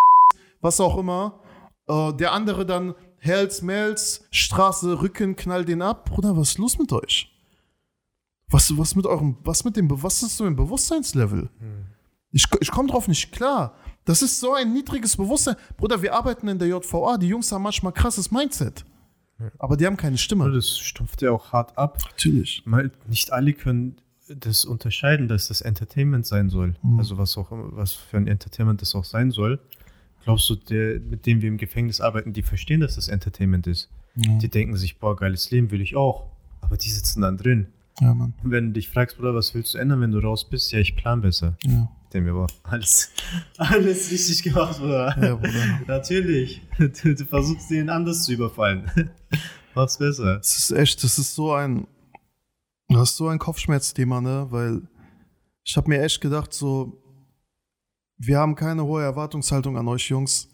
was 0.60 0.80
auch 0.80 0.96
immer. 0.98 1.40
Äh, 1.90 2.12
der 2.14 2.32
andere 2.32 2.64
dann 2.64 2.94
Hells, 3.18 3.62
Mells, 3.62 4.24
Straße, 4.30 5.02
Rücken, 5.02 5.36
knall 5.36 5.64
den 5.64 5.82
ab. 5.82 6.06
Bruder, 6.06 6.36
was 6.36 6.50
ist 6.50 6.58
los 6.58 6.78
mit 6.78 6.92
euch? 6.92 7.30
Was, 8.48 8.76
was 8.76 8.96
mit 8.96 9.06
eurem, 9.06 9.36
was 9.44 9.64
mit 9.64 9.76
dem, 9.76 9.88
was 9.90 10.22
ist 10.22 10.36
so 10.36 10.44
ein 10.44 10.56
Bewusstseinslevel? 10.56 11.50
Hm. 11.58 11.86
Ich, 12.32 12.46
ich 12.60 12.70
komme 12.70 12.88
drauf 12.88 13.08
nicht 13.08 13.32
klar. 13.32 13.74
Das 14.04 14.22
ist 14.22 14.40
so 14.40 14.54
ein 14.54 14.72
niedriges 14.72 15.16
Bewusstsein. 15.16 15.56
Bruder, 15.76 16.00
wir 16.00 16.14
arbeiten 16.14 16.48
in 16.48 16.58
der 16.58 16.68
JVA. 16.68 17.18
Die 17.18 17.28
Jungs 17.28 17.52
haben 17.52 17.62
manchmal 17.62 17.92
krasses 17.92 18.30
Mindset. 18.30 18.84
Aber 19.58 19.76
die 19.76 19.86
haben 19.86 19.96
keine 19.96 20.18
Stimme. 20.18 20.50
Das 20.50 20.78
stumpft 20.78 21.22
ja 21.22 21.30
auch 21.30 21.52
hart 21.52 21.76
ab. 21.78 21.98
Natürlich. 22.10 22.62
Mal, 22.66 22.90
nicht 23.08 23.32
alle 23.32 23.52
können 23.52 23.96
das 24.28 24.64
unterscheiden, 24.64 25.28
dass 25.28 25.48
das 25.48 25.60
Entertainment 25.60 26.26
sein 26.26 26.50
soll. 26.50 26.74
Mhm. 26.82 26.98
Also 26.98 27.18
was 27.18 27.36
auch 27.36 27.48
was 27.50 27.92
für 27.92 28.16
ein 28.16 28.26
Entertainment 28.26 28.80
das 28.82 28.94
auch 28.94 29.04
sein 29.04 29.30
soll. 29.30 29.60
Glaubst 30.24 30.48
du, 30.50 30.54
der, 30.54 31.00
mit 31.00 31.26
dem 31.26 31.40
wir 31.40 31.48
im 31.48 31.56
Gefängnis 31.56 32.00
arbeiten, 32.00 32.32
die 32.32 32.42
verstehen, 32.42 32.80
dass 32.80 32.96
das 32.96 33.08
Entertainment 33.08 33.66
ist? 33.66 33.88
Ja. 34.16 34.38
Die 34.38 34.48
denken 34.48 34.76
sich, 34.76 34.98
boah, 34.98 35.16
geiles 35.16 35.50
Leben 35.50 35.70
will 35.70 35.80
ich 35.80 35.96
auch. 35.96 36.26
Aber 36.60 36.76
die 36.76 36.90
sitzen 36.90 37.22
dann 37.22 37.36
drin. 37.36 37.68
Ja, 38.00 38.14
Mann. 38.14 38.34
Und 38.42 38.50
wenn 38.50 38.68
du 38.68 38.72
dich 38.72 38.88
fragst, 38.88 39.16
Bruder, 39.16 39.34
was 39.34 39.54
willst 39.54 39.74
du 39.74 39.78
ändern, 39.78 40.00
wenn 40.00 40.10
du 40.10 40.18
raus 40.18 40.48
bist? 40.48 40.72
Ja, 40.72 40.78
ich 40.78 40.96
plan 40.96 41.20
besser. 41.20 41.56
Ja. 41.64 41.90
Dem 42.12 42.26
wir 42.26 42.46
alles, 42.64 43.12
alles 43.56 44.10
richtig 44.10 44.42
gemacht, 44.42 44.78
Bruder. 44.78 45.16
Ja, 45.20 45.34
Bruder. 45.36 45.80
Natürlich. 45.86 46.62
Du, 46.78 47.14
du, 47.14 47.24
versuchst 47.26 47.70
den 47.70 47.90
anders 47.90 48.24
zu 48.24 48.32
überfallen. 48.32 48.90
Mach's 49.74 49.98
besser. 49.98 50.38
Das 50.38 50.56
ist 50.56 50.70
echt, 50.70 51.04
das 51.04 51.18
ist 51.18 51.34
so 51.34 51.52
ein, 51.52 51.86
das 52.88 53.10
ist 53.10 53.16
so 53.18 53.28
ein 53.28 53.38
Kopfschmerzthema, 53.38 54.22
ne? 54.22 54.46
Weil 54.48 54.82
ich 55.62 55.76
habe 55.76 55.90
mir 55.90 56.02
echt 56.02 56.22
gedacht, 56.22 56.54
so, 56.54 56.99
wir 58.20 58.38
haben 58.38 58.54
keine 58.54 58.84
hohe 58.84 59.02
Erwartungshaltung 59.02 59.78
an 59.78 59.88
euch 59.88 60.08
Jungs, 60.10 60.48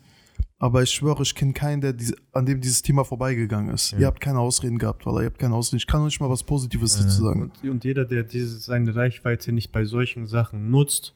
aber 0.59 0.83
ich 0.83 0.91
schwöre, 0.91 1.23
ich 1.23 1.35
kenne 1.35 1.53
keinen, 1.53 1.81
der 1.81 1.93
diese, 1.93 2.15
an 2.33 2.47
dem 2.47 2.61
dieses 2.61 2.81
Thema 2.81 3.05
vorbeigegangen 3.05 3.75
ist. 3.75 3.91
Ja. 3.91 3.99
Ihr 3.99 4.07
habt 4.07 4.21
keine 4.21 4.39
Ausreden 4.39 4.79
gehabt, 4.79 5.05
weil 5.05 5.23
ihr 5.23 5.27
habt 5.27 5.39
keine 5.39 5.55
Ausreden. 5.55 5.79
Ich 5.79 5.87
kann 5.87 6.01
euch 6.03 6.19
mal 6.21 6.31
was 6.31 6.45
Positives 6.45 6.97
dazu 6.97 7.25
sagen. 7.25 7.43
Und, 7.43 7.69
und, 7.69 7.85
jeder, 7.85 8.05
der 8.05 8.23
diese, 8.23 8.59
seine 8.59 8.95
Reichweite 8.95 9.53
nicht 9.53 9.73
bei 9.73 9.85
solchen 9.85 10.27
Sachen 10.27 10.71
nutzt, 10.71 11.13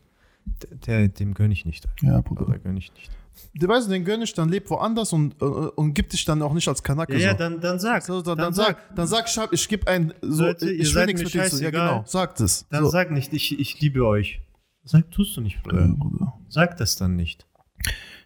der, 0.86 1.08
dem 1.08 1.34
gönne 1.34 1.52
ich 1.52 1.64
nicht. 1.64 1.86
Ja, 2.02 2.20
Bruder. 2.20 2.48
Oder 2.48 2.58
gönne 2.58 2.80
ich 2.80 2.92
nicht. 2.92 3.10
Du 3.54 3.68
weißt, 3.68 3.90
den 3.90 4.04
gönn 4.04 4.20
ich, 4.20 4.34
dann 4.34 4.48
lebt 4.48 4.68
woanders 4.70 5.12
und, 5.12 5.40
und, 5.40 5.68
und 5.68 5.94
gib 5.94 6.10
dich 6.10 6.24
dann 6.24 6.42
auch 6.42 6.52
nicht 6.52 6.66
als 6.68 6.82
Kanake. 6.82 7.12
Ja, 7.14 7.18
so. 7.18 7.26
ja 7.26 7.34
dann, 7.34 7.60
dann 7.60 7.78
sag. 7.78 8.02
So, 8.02 8.20
dann, 8.20 8.36
dann, 8.36 8.52
sag, 8.52 8.94
dann 8.94 9.06
sag, 9.06 9.26
ich, 9.28 9.52
ich 9.52 9.68
gebe 9.68 9.86
ein, 9.86 10.12
so, 10.20 10.44
Leute, 10.44 10.70
ich 10.70 10.92
will 10.94 11.06
nichts 11.06 11.22
mit 11.22 11.32
dir 11.32 11.44
zu. 11.44 11.62
Ja, 11.62 11.70
genau, 11.70 12.02
sag 12.06 12.34
das. 12.36 12.66
Dann 12.70 12.84
so. 12.84 12.90
sag 12.90 13.12
nicht, 13.12 13.32
ich, 13.32 13.58
ich 13.58 13.80
liebe 13.80 14.04
euch. 14.04 14.42
Sag, 14.84 15.10
tust 15.10 15.36
du 15.36 15.40
nicht, 15.40 15.62
Bruder. 15.62 15.86
Ja, 15.86 15.94
Bruder. 15.94 16.34
Sag 16.48 16.76
das 16.78 16.96
dann 16.96 17.16
nicht. 17.16 17.46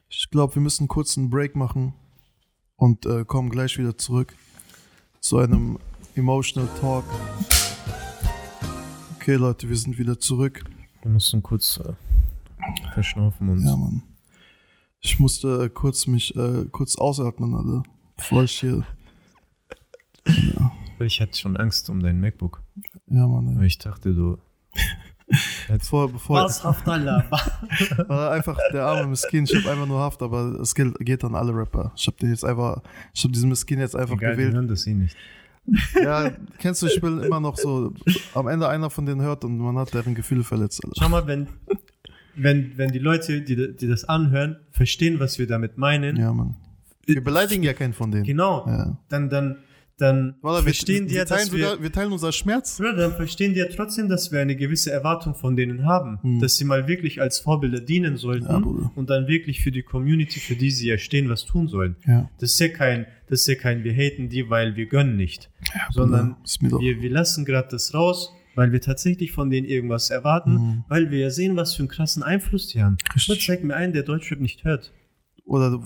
Ich 0.09 0.31
glaube, 0.31 0.55
wir 0.55 0.63
müssen 0.63 0.89
kurz 0.89 1.19
einen 1.19 1.31
Break 1.31 1.57
machen 1.57 1.95
und 2.77 3.07
äh, 3.07 3.25
kommen 3.25 3.51
gleich 3.51 3.77
wieder 3.79 3.99
zurück 3.99 4.35
zu 5.21 5.39
einem 5.39 5.79
Emotional 6.15 6.69
Talk. 6.81 7.05
Okay, 9.17 9.35
Leute, 9.35 9.69
wir 9.69 9.77
sind 9.77 9.99
wieder 9.99 10.19
zurück. 10.19 10.65
Wir 11.03 11.11
mussten 11.11 11.43
kurz 11.43 11.79
äh, 11.79 11.93
verschnaufen 12.93 13.49
und. 13.49 13.65
Ja, 13.65 13.77
Mann. 13.77 14.03
Ich 15.01 15.19
musste 15.19 15.65
äh, 15.65 15.69
kurz 15.69 16.07
mich 16.07 16.35
äh, 16.37 16.67
kurz 16.71 16.97
ausatmen, 16.97 17.55
alle. 17.55 17.83
Bevor 18.17 18.45
ich 18.45 18.61
hier. 18.61 18.87
ja. 20.27 20.73
Ich 21.01 21.21
hatte 21.21 21.37
schon 21.37 21.57
Angst 21.57 21.91
um 21.91 22.01
dein 22.01 22.21
MacBook. 22.21 22.63
Ja, 23.09 23.27
Mann. 23.27 23.57
Ja. 23.57 23.63
Ich 23.63 23.79
dachte, 23.79 24.15
du 24.15 24.39
Bevor, 25.69 26.11
bevor, 26.11 26.45
Was 26.45 26.63
Haft 26.63 26.87
Allah? 26.89 27.25
einfach 28.31 28.59
der 28.73 28.85
arme 28.85 29.09
Miskin, 29.09 29.45
ich 29.45 29.55
habe 29.55 29.71
einfach 29.71 29.87
nur 29.87 30.01
Haft, 30.01 30.23
aber 30.23 30.61
es 30.61 30.75
geht, 30.75 30.95
geht 31.01 31.25
an 31.25 31.35
alle 31.35 31.55
Rapper. 31.55 31.93
Ich 31.97 32.07
habe 32.07 32.17
den 32.19 32.31
jetzt 32.31 32.45
einfach, 32.45 32.83
ich 33.13 33.23
habe 33.25 33.33
diesen 33.33 33.49
Miskin 33.49 33.79
jetzt 33.79 33.97
einfach 33.97 34.17
Egal, 34.17 34.33
gewählt. 34.33 34.53
Die 34.53 34.57
hören 34.57 34.69
das 34.69 34.87
eh 34.87 34.95
nicht. 34.95 35.17
Ja, 35.95 36.31
kennst 36.59 36.83
du, 36.83 36.87
ich 36.87 37.01
bin 37.01 37.21
immer 37.21 37.41
noch 37.41 37.57
so, 37.57 37.95
am 38.35 38.49
Ende 38.49 38.69
einer 38.69 38.91
von 38.91 39.07
denen 39.07 39.23
hört 39.23 39.45
und 39.45 39.59
man 39.59 39.79
hat 39.79 39.95
deren 39.95 40.15
Gefühle 40.15 40.45
verletzt. 40.45 40.85
Alter. 40.85 40.97
Schau 41.01 41.09
mal, 41.09 41.27
wenn, 41.27 41.49
wenn, 42.35 42.77
wenn 42.77 42.91
die 42.93 42.99
Leute, 42.99 43.41
die, 43.41 43.75
die 43.75 43.89
das 43.89 44.05
anhören, 44.05 44.59
verstehen, 44.71 45.21
was 45.21 45.39
wir 45.39 45.47
damit 45.47 45.79
meinen. 45.79 46.17
Ja, 46.17 46.33
Mann. 46.33 46.57
Wir 47.07 47.23
beleidigen 47.23 47.63
ja 47.63 47.73
keinen 47.73 47.93
von 47.93 48.11
denen. 48.11 48.25
Genau. 48.25 48.67
Ja. 48.67 48.99
Dann, 49.09 49.31
dann, 49.31 49.59
dann 49.97 50.35
Walla, 50.43 50.63
verstehen 50.63 51.05
wir, 51.05 51.09
die 51.09 51.15
ja, 51.15 51.25
dass 51.25 51.53
wir, 51.53 51.67
sogar, 51.67 51.83
wir 51.83 51.93
teilen 51.93 52.13
unser 52.13 52.33
Schmerz. 52.33 52.81
Oder 52.81 52.95
dann 52.95 53.13
verstehen 53.13 53.55
die 53.55 53.61
ja 53.61 53.67
trotzdem, 53.67 54.09
dass 54.09 54.33
wir 54.33 54.41
eine 54.41 54.57
gewisse 54.57 54.91
Erwartung 54.91 55.35
von 55.35 55.55
denen 55.55 55.85
haben, 55.85 56.19
hm. 56.21 56.41
dass 56.41 56.57
sie 56.57 56.65
mal 56.65 56.89
wirklich 56.89 57.21
als 57.21 57.39
Vorbilder 57.39 57.81
dienen 57.81 58.17
sollten 58.17 58.47
ja, 58.47 58.91
und 58.97 59.11
dann 59.11 59.29
wirklich 59.29 59.63
für 59.63 59.71
die 59.71 59.83
Community, 59.83 60.41
für 60.41 60.57
die 60.57 60.71
sie 60.71 60.89
ja 60.89 60.99
stehen, 60.99 61.29
was 61.29 61.45
tun 61.45 61.69
sollen. 61.69 61.97
Ja. 62.07 62.29
Das 62.41 62.53
ist 62.53 62.61
ja 62.61 62.69
kein, 62.69 63.07
das 63.29 63.41
ist 63.41 63.47
ja 63.47 63.55
kein, 63.55 63.85
wir 63.85 63.93
haten 63.93 64.29
die, 64.29 64.51
weil 64.51 64.75
wir 64.75 64.87
gönnen 64.87 65.17
nicht, 65.17 65.51
ja, 65.73 65.83
sondern 65.93 66.37
wir, 66.61 67.01
wir 67.01 67.11
lassen 67.11 67.45
gerade 67.45 67.69
das 67.71 67.95
raus, 67.95 68.33
weil 68.57 68.73
wir 68.73 68.81
tatsächlich 68.81 69.31
von 69.31 69.49
denen 69.49 69.67
irgendwas 69.67 70.11
erwarten, 70.11 70.53
mhm. 70.53 70.85
weil 70.89 71.11
wir 71.13 71.21
ja 71.21 71.31
sehen, 71.31 71.57
was 71.57 71.75
für 71.75 71.83
einen 71.83 71.89
krassen 71.89 72.23
Einfluss 72.23 72.69
die 72.69 72.83
haben. 72.83 72.97
Richtig. 73.15 73.47
zeig 73.47 73.63
mir 73.63 73.75
einen, 73.75 73.93
der 73.93 74.03
Deutschrap 74.03 74.41
nicht 74.41 74.65
hört. 74.65 74.93
Oder 75.45 75.81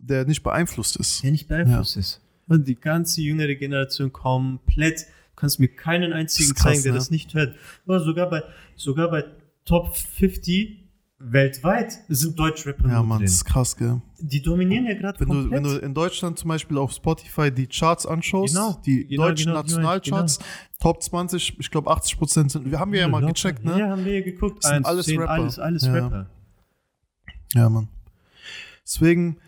der 0.00 0.26
nicht 0.26 0.42
beeinflusst 0.42 0.96
ist. 0.96 1.22
Der 1.22 1.30
nicht 1.32 1.48
beeinflusst 1.48 1.96
ja. 1.96 2.00
ist. 2.00 2.20
Und 2.48 2.68
die 2.68 2.76
ganze 2.76 3.22
jüngere 3.22 3.54
Generation 3.54 4.12
komplett. 4.12 5.00
Du 5.00 5.40
kannst 5.40 5.58
mir 5.58 5.68
keinen 5.68 6.12
einzigen 6.12 6.54
krass, 6.54 6.62
zeigen, 6.62 6.82
der 6.82 6.92
ne? 6.92 6.98
das 6.98 7.10
nicht 7.10 7.34
hört. 7.34 7.56
Aber 7.84 8.00
sogar 8.00 8.30
bei, 8.30 8.42
sogar 8.76 9.10
bei 9.10 9.24
Top 9.64 9.96
50 9.96 10.86
weltweit 11.18 11.98
sind 12.08 12.38
Deutschrapper 12.38 12.88
Ja, 12.88 13.02
Mann, 13.02 13.22
das 13.22 13.32
ist 13.32 13.44
krass, 13.44 13.76
gell? 13.76 14.00
Die 14.18 14.42
dominieren 14.42 14.86
ja 14.86 14.94
gerade 14.94 15.18
wenn 15.20 15.28
komplett. 15.28 15.64
Du, 15.64 15.70
wenn 15.70 15.78
du 15.78 15.84
in 15.84 15.94
Deutschland 15.94 16.38
zum 16.38 16.48
Beispiel 16.48 16.76
auf 16.78 16.92
Spotify 16.92 17.50
die 17.50 17.66
Charts 17.66 18.06
anschaust, 18.06 18.54
genau, 18.54 18.80
die 18.84 19.06
genau, 19.06 19.28
deutschen 19.28 19.46
genau, 19.46 19.62
Nationalcharts, 19.62 20.38
genau. 20.38 20.50
Top 20.80 21.02
20, 21.02 21.58
ich 21.58 21.70
glaube 21.70 21.90
80 21.90 22.18
Prozent 22.18 22.50
sind, 22.50 22.70
wir 22.70 22.78
haben 22.78 22.92
wir 22.92 23.00
ja, 23.00 23.06
ja 23.06 23.10
mal 23.10 23.24
gecheckt, 23.24 23.64
ne? 23.64 23.78
Ja, 23.78 23.88
haben 23.88 24.04
wir 24.04 24.18
ja 24.18 24.24
geguckt. 24.24 24.62
Das 24.62 24.70
sind 24.70 24.86
alles 24.86 25.06
10, 25.06 25.20
Rapper. 25.20 25.32
Alles, 25.32 25.58
alles 25.58 25.86
ja. 25.86 25.92
Rapper. 25.92 26.30
Ja, 27.54 27.68
Mann. 27.70 27.88
Deswegen, 28.84 29.38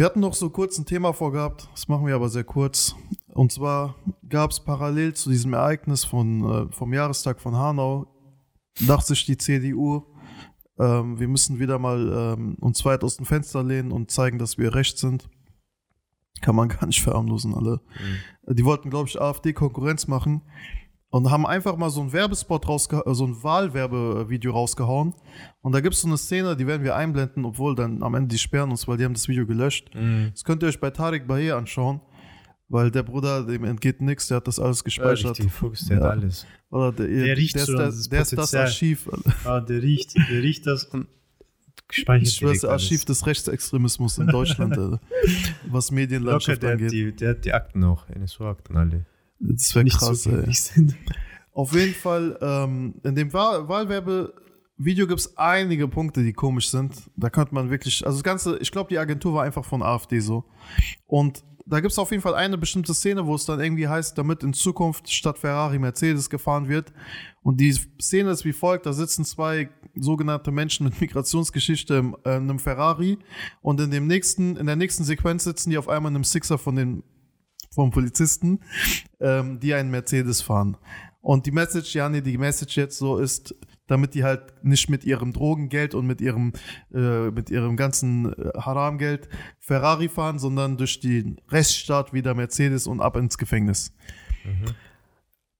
wir 0.00 0.06
hatten 0.06 0.20
noch 0.20 0.32
so 0.32 0.48
kurz 0.48 0.78
ein 0.78 0.86
Thema 0.86 1.12
vorgehabt, 1.12 1.68
das 1.72 1.86
machen 1.86 2.06
wir 2.06 2.14
aber 2.14 2.30
sehr 2.30 2.42
kurz. 2.42 2.96
Und 3.34 3.52
zwar 3.52 3.96
gab 4.26 4.50
es 4.50 4.58
parallel 4.58 5.12
zu 5.12 5.28
diesem 5.28 5.52
Ereignis 5.52 6.06
von, 6.06 6.42
äh, 6.42 6.72
vom 6.72 6.94
Jahrestag 6.94 7.38
von 7.38 7.54
Hanau, 7.54 8.06
dachte 8.80 9.08
sich 9.08 9.26
die 9.26 9.36
CDU, 9.36 10.06
ähm, 10.78 11.20
wir 11.20 11.28
müssen 11.28 11.58
wieder 11.58 11.78
mal 11.78 12.34
ähm, 12.38 12.56
uns 12.60 12.82
weit 12.86 13.04
aus 13.04 13.18
dem 13.18 13.26
Fenster 13.26 13.62
lehnen 13.62 13.92
und 13.92 14.10
zeigen, 14.10 14.38
dass 14.38 14.56
wir 14.56 14.74
recht 14.74 14.96
sind. 14.96 15.28
Kann 16.40 16.56
man 16.56 16.70
gar 16.70 16.86
nicht 16.86 17.02
verarmlosen, 17.02 17.54
alle. 17.54 17.82
Mhm. 18.46 18.56
Die 18.56 18.64
wollten, 18.64 18.88
glaube 18.88 19.06
ich, 19.06 19.20
AfD 19.20 19.52
Konkurrenz 19.52 20.08
machen. 20.08 20.40
Und 21.10 21.30
haben 21.30 21.44
einfach 21.46 21.76
mal 21.76 21.90
so 21.90 22.00
ein 22.00 22.12
Werbespot 22.12 22.66
rausgehauen, 22.68 23.14
so 23.14 23.26
ein 23.26 23.42
Wahlwerbevideo 23.42 24.52
rausgehauen. 24.52 25.14
Und 25.60 25.72
da 25.72 25.80
gibt 25.80 25.94
es 25.94 26.00
so 26.02 26.08
eine 26.08 26.16
Szene, 26.16 26.56
die 26.56 26.66
werden 26.66 26.84
wir 26.84 26.94
einblenden, 26.96 27.44
obwohl 27.44 27.74
dann 27.74 28.02
am 28.02 28.14
Ende 28.14 28.28
die 28.28 28.38
sperren 28.38 28.70
uns, 28.70 28.86
weil 28.88 28.96
die 28.96 29.04
haben 29.04 29.14
das 29.14 29.28
Video 29.28 29.46
gelöscht. 29.46 29.90
Mhm. 29.94 30.28
Das 30.32 30.44
könnt 30.44 30.62
ihr 30.62 30.68
euch 30.68 30.80
bei 30.80 30.90
Tarek 30.90 31.26
Baye 31.26 31.52
anschauen, 31.52 32.00
weil 32.68 32.90
der 32.92 33.02
Bruder, 33.02 33.44
dem 33.44 33.64
entgeht 33.64 34.00
nichts, 34.00 34.28
der 34.28 34.36
hat 34.38 34.46
das 34.46 34.58
alles 34.60 34.84
gespeichert. 34.84 35.30
Richtig, 35.38 35.52
Fuchs, 35.52 35.86
der 35.86 35.98
Ja. 35.98 36.04
hat 36.04 36.10
alles. 36.12 36.46
Oder 36.70 36.92
der, 36.92 37.06
Der 37.08 37.36
riecht 37.36 37.56
der, 37.56 37.64
so, 37.66 37.72
ist, 37.72 37.78
der, 38.12 38.20
das 38.20 38.30
der 38.30 38.38
ist 38.38 38.52
das. 38.52 38.54
Archiv. 38.54 39.08
Ah, 39.44 39.60
der 39.60 39.82
riecht, 39.82 40.14
der 40.16 40.42
riecht 40.42 40.66
das 40.68 40.84
und 40.84 41.08
gespeichert 41.88 42.28
Ich 42.28 42.34
schwöre, 42.36 42.52
das. 42.52 42.64
Archiv 42.64 43.04
des 43.04 43.26
Rechtsextremismus 43.26 44.18
in 44.18 44.28
Deutschland, 44.28 44.78
Alter. 44.78 45.00
was 45.68 45.90
Locker, 45.90 45.94
Medienlandschaft 45.96 46.62
der 46.62 46.68
hat, 46.70 46.74
angeht. 46.78 46.92
die, 46.92 47.12
der 47.16 47.30
hat 47.30 47.44
die 47.44 47.52
Akten 47.52 47.82
auch, 47.82 48.08
NSU-Akten 48.08 48.76
alle. 48.76 49.04
Das 49.40 49.74
wäre 49.74 49.84
Nicht 49.84 49.98
krass, 49.98 50.26
ey. 50.26 50.32
zugänglich 50.32 50.60
sind. 50.60 50.96
Auf 51.52 51.72
jeden 51.74 51.94
Fall, 51.94 52.38
ähm, 52.40 52.94
in 53.02 53.14
dem 53.14 53.32
Wahl 53.32 53.68
Wahlwerbevideo 53.68 55.06
gibt 55.06 55.20
es 55.20 55.36
einige 55.36 55.88
Punkte, 55.88 56.22
die 56.22 56.32
komisch 56.32 56.70
sind. 56.70 56.94
Da 57.16 57.30
könnte 57.30 57.54
man 57.54 57.70
wirklich, 57.70 58.06
also 58.06 58.18
das 58.18 58.22
Ganze, 58.22 58.58
ich 58.58 58.70
glaube, 58.70 58.88
die 58.88 58.98
Agentur 58.98 59.34
war 59.34 59.44
einfach 59.44 59.64
von 59.64 59.82
AfD 59.82 60.20
so. 60.20 60.44
Und 61.06 61.42
da 61.66 61.80
gibt 61.80 61.92
es 61.92 61.98
auf 61.98 62.10
jeden 62.10 62.22
Fall 62.22 62.34
eine 62.34 62.58
bestimmte 62.58 62.94
Szene, 62.94 63.26
wo 63.26 63.34
es 63.34 63.46
dann 63.46 63.60
irgendwie 63.60 63.88
heißt, 63.88 64.16
damit 64.18 64.42
in 64.42 64.52
Zukunft 64.52 65.10
statt 65.10 65.38
Ferrari 65.38 65.78
Mercedes 65.78 66.28
gefahren 66.28 66.68
wird. 66.68 66.92
Und 67.42 67.60
die 67.60 67.72
Szene 67.72 68.30
ist 68.30 68.44
wie 68.44 68.52
folgt: 68.52 68.86
Da 68.86 68.92
sitzen 68.92 69.24
zwei 69.24 69.70
sogenannte 69.94 70.50
Menschen 70.50 70.84
mit 70.84 71.00
Migrationsgeschichte 71.00 72.12
äh, 72.24 72.36
in 72.36 72.42
einem 72.48 72.58
Ferrari 72.58 73.18
und 73.62 73.80
in 73.80 73.90
dem 73.90 74.06
nächsten, 74.06 74.56
in 74.56 74.66
der 74.66 74.76
nächsten 74.76 75.04
Sequenz 75.04 75.44
sitzen 75.44 75.70
die 75.70 75.78
auf 75.78 75.88
einmal 75.88 76.10
in 76.10 76.16
einem 76.16 76.24
Sixer 76.24 76.58
von 76.58 76.76
den 76.76 77.02
vom 77.72 77.90
Polizisten, 77.90 78.60
ähm, 79.20 79.60
die 79.60 79.74
einen 79.74 79.90
Mercedes 79.90 80.42
fahren. 80.42 80.76
Und 81.22 81.46
die 81.46 81.52
Message, 81.52 81.94
ja, 81.94 82.08
nee, 82.08 82.20
die 82.20 82.38
Message 82.38 82.76
jetzt 82.76 82.98
so 82.98 83.18
ist, 83.18 83.54
damit 83.86 84.14
die 84.14 84.24
halt 84.24 84.64
nicht 84.64 84.88
mit 84.88 85.04
ihrem 85.04 85.32
Drogengeld 85.32 85.94
und 85.94 86.06
mit 86.06 86.20
ihrem, 86.20 86.52
äh, 86.94 87.30
mit 87.30 87.50
ihrem 87.50 87.76
ganzen 87.76 88.32
äh, 88.32 88.52
Haramgeld 88.56 89.28
Ferrari 89.58 90.08
fahren, 90.08 90.38
sondern 90.38 90.76
durch 90.76 91.00
den 91.00 91.40
Rechtsstaat 91.48 92.12
wieder 92.12 92.34
Mercedes 92.34 92.86
und 92.86 93.00
ab 93.00 93.16
ins 93.16 93.36
Gefängnis. 93.36 93.92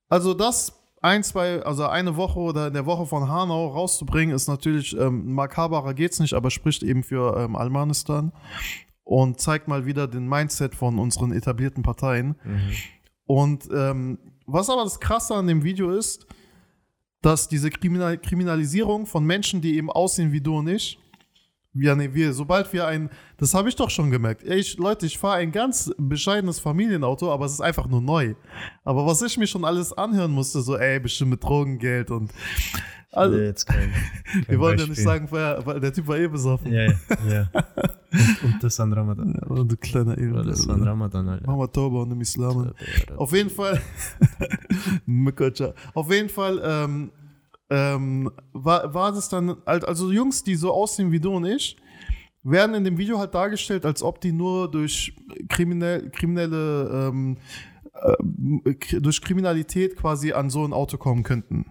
Also 0.08 0.34
das 0.34 0.72
ein, 1.02 1.22
zwei, 1.22 1.62
also 1.62 1.86
eine 1.86 2.16
Woche 2.16 2.38
oder 2.38 2.68
in 2.68 2.74
der 2.74 2.86
Woche 2.86 3.06
von 3.06 3.28
Hanau 3.28 3.68
rauszubringen, 3.68 4.34
ist 4.34 4.48
natürlich 4.48 4.96
ähm, 4.96 5.32
makaberer 5.32 5.94
geht's 5.94 6.20
nicht, 6.20 6.34
aber 6.34 6.50
spricht 6.50 6.82
eben 6.82 7.02
für 7.02 7.36
ähm, 7.36 7.56
Almanistan 7.56 8.32
und 9.10 9.40
zeigt 9.40 9.66
mal 9.66 9.86
wieder 9.86 10.06
den 10.06 10.28
Mindset 10.28 10.76
von 10.76 11.00
unseren 11.00 11.32
etablierten 11.32 11.82
Parteien. 11.82 12.36
Und 13.26 13.68
ähm, 13.74 14.18
was 14.46 14.70
aber 14.70 14.84
das 14.84 15.00
Krasse 15.00 15.34
an 15.34 15.48
dem 15.48 15.64
Video 15.64 15.90
ist, 15.90 16.28
dass 17.20 17.48
diese 17.48 17.70
Kriminal 17.70 18.18
Kriminalisierung 18.18 19.06
von 19.06 19.24
Menschen, 19.24 19.60
die 19.60 19.76
eben 19.76 19.90
aussehen 19.90 20.30
wie 20.30 20.40
du 20.40 20.58
und 20.58 20.68
ich, 20.68 20.96
ja, 21.74 21.96
nee, 21.96 22.10
wir, 22.12 22.32
sobald 22.32 22.72
wir 22.72 22.86
ein, 22.86 23.10
das 23.36 23.52
habe 23.52 23.68
ich 23.68 23.74
doch 23.74 23.90
schon 23.90 24.12
gemerkt. 24.12 24.44
Ich, 24.44 24.76
Leute, 24.78 25.06
ich 25.06 25.18
fahre 25.18 25.38
ein 25.38 25.50
ganz 25.50 25.92
bescheidenes 25.98 26.60
Familienauto, 26.60 27.32
aber 27.32 27.46
es 27.46 27.52
ist 27.54 27.60
einfach 27.60 27.88
nur 27.88 28.00
neu. 28.00 28.34
Aber 28.84 29.06
was 29.06 29.22
ich 29.22 29.36
mir 29.38 29.48
schon 29.48 29.64
alles 29.64 29.92
anhören 29.92 30.30
musste, 30.30 30.60
so, 30.60 30.76
ey, 30.76 31.00
bestimmt 31.00 31.32
mit 31.32 31.42
Drogengeld 31.42 32.12
und. 32.12 32.30
Also, 33.12 33.38
jetzt 33.38 33.66
kein, 33.66 33.90
kein 34.24 34.44
wir 34.48 34.58
wollen 34.60 34.78
ja 34.78 34.86
Beispiel. 34.86 34.88
nicht 34.90 35.02
sagen, 35.02 35.26
weil, 35.30 35.66
weil 35.66 35.80
der 35.80 35.92
Typ 35.92 36.06
war 36.06 36.16
eh 36.18 36.28
besoffen. 36.28 36.72
Ja, 36.72 36.82
ja, 36.84 36.94
ja. 37.28 37.50
Und, 38.12 38.44
und 38.54 38.62
das 38.64 38.78
an 38.78 38.92
Ramadan. 38.92 39.34
Ja, 39.34 39.64
du 39.64 39.76
kleiner 39.76 40.16
Oder 40.16 40.44
das 40.44 40.68
an. 40.68 40.82
Ramadan, 40.82 41.28
Alter. 41.28 41.46
Mama 41.50 41.66
Tauber 41.66 42.02
und 42.02 42.12
im 42.12 42.20
Islam. 42.20 42.72
Auf 43.16 43.32
jeden 43.32 43.50
Fall, 43.50 43.80
auf 45.94 46.10
jeden 46.12 46.28
Fall 46.28 46.60
ähm, 46.64 47.10
ähm, 47.68 48.30
war, 48.52 48.92
war 48.94 49.12
das 49.12 49.28
dann, 49.28 49.56
halt- 49.66 49.84
also 49.84 50.10
Jungs, 50.12 50.42
die 50.44 50.54
so 50.54 50.72
aussehen 50.72 51.10
wie 51.12 51.20
du 51.20 51.32
und 51.32 51.44
ich, 51.46 51.76
werden 52.42 52.74
in 52.74 52.84
dem 52.84 52.96
Video 52.98 53.18
halt 53.18 53.34
dargestellt, 53.34 53.84
als 53.84 54.02
ob 54.02 54.20
die 54.20 54.32
nur 54.32 54.70
durch 54.70 55.14
kriminell, 55.48 56.10
kriminelle, 56.10 57.08
ähm, 57.10 57.36
äh, 58.64 59.00
durch 59.00 59.20
Kriminalität 59.20 59.96
quasi 59.96 60.32
an 60.32 60.48
so 60.48 60.64
ein 60.64 60.72
Auto 60.72 60.96
kommen 60.96 61.22
könnten. 61.22 61.66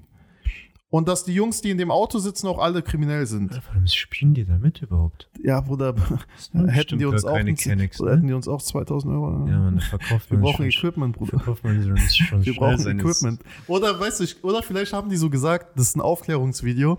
Und 0.91 1.07
dass 1.07 1.23
die 1.23 1.33
Jungs, 1.35 1.61
die 1.61 1.69
in 1.69 1.77
dem 1.77 1.91
Auto 1.91 2.17
sitzen, 2.17 2.47
auch 2.47 2.57
alle 2.57 2.81
kriminell 2.81 3.27
sind. 3.27 3.51
Warum 3.67 3.85
spielen 3.85 4.33
die 4.33 4.43
damit 4.43 4.81
überhaupt? 4.81 5.29
Ja, 5.43 5.61
Bruder, 5.61 5.93
hätten 6.53 6.97
die 6.97 7.05
bestimmt 7.05 7.05
uns 7.05 7.25
auch, 7.25 7.35
keine 7.35 7.53
Kennex, 7.53 8.01
oder 8.01 8.13
hätten 8.13 8.23
ne? 8.23 8.27
die 8.29 8.33
uns 8.33 8.47
auch 8.47 8.59
2000 8.59 9.13
Euro. 9.13 9.47
Ja, 9.47 9.59
man, 9.59 9.75
da 9.75 9.81
verkauft 9.81 10.31
Wir 10.31 10.39
man 10.39 10.45
brauchen 10.45 10.71
schon, 10.71 10.89
Equipment, 10.89 11.15
Bruder. 11.15 11.37
verkauft 11.37 11.63
man 11.63 11.83
schon, 12.09 12.43
Wir 12.45 12.55
brauchen 12.55 12.99
Equipment. 12.99 13.41
Oder 13.67 13.99
weißt 13.99 14.19
du, 14.19 14.25
oder 14.47 14.63
vielleicht 14.63 14.91
haben 14.91 15.09
die 15.09 15.17
so 15.17 15.29
gesagt, 15.29 15.77
das 15.77 15.89
ist 15.89 15.95
ein 15.95 16.01
Aufklärungsvideo. 16.01 16.97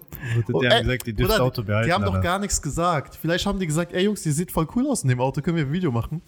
Die 0.48 0.52
Oh, 0.52 0.62
haben 0.62 0.70
ey, 0.70 0.82
gesagt, 0.82 1.06
die 1.08 1.12
dürft 1.12 1.40
Auto 1.40 1.64
behalten. 1.64 1.88
Die 1.88 1.92
haben 1.92 2.04
doch 2.04 2.20
gar 2.22 2.38
nichts 2.38 2.62
gesagt. 2.62 3.16
Vielleicht 3.16 3.44
haben 3.44 3.58
die 3.58 3.66
gesagt, 3.66 3.92
ey 3.92 4.04
Jungs, 4.04 4.22
die 4.22 4.30
sieht 4.30 4.52
voll 4.52 4.68
cool 4.76 4.86
aus 4.88 5.02
in 5.02 5.08
dem 5.08 5.20
Auto, 5.20 5.42
können 5.42 5.56
wir 5.56 5.64
ein 5.66 5.72
Video 5.72 5.90
machen? 5.90 6.22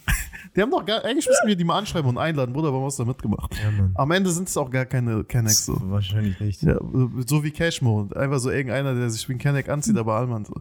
Die 0.57 0.61
haben 0.62 0.70
doch 0.72 0.85
gar, 0.85 1.05
eigentlich 1.05 1.29
müssen 1.29 1.46
wir 1.46 1.55
die 1.55 1.64
mal 1.64 1.79
anschreiben 1.79 2.09
und 2.11 2.18
einladen. 2.18 2.53
Bruder, 2.53 2.72
warum 2.72 2.87
hast 2.87 2.98
du 2.98 3.05
da 3.05 3.09
mitgemacht? 3.09 3.55
Ja. 3.55 3.88
Am 3.94 4.11
Ende 4.11 4.31
sind 4.31 4.48
es 4.48 4.57
auch 4.57 4.68
gar 4.70 4.85
keine 4.85 5.22
Kennex 5.22 5.64
so. 5.66 5.79
Wahrscheinlich 5.85 6.40
nicht. 6.40 6.62
Ja, 6.62 6.79
so 7.27 7.44
wie 7.44 7.51
Cashmo. 7.52 8.08
Einfach 8.14 8.38
so 8.38 8.50
irgendeiner, 8.50 8.94
der 8.94 9.10
sich 9.10 9.28
wie 9.28 9.34
ein 9.34 9.38
Kenneck 9.38 9.68
anzieht, 9.68 9.96
aber 9.96 10.14
Allmann 10.14 10.44
so. 10.44 10.54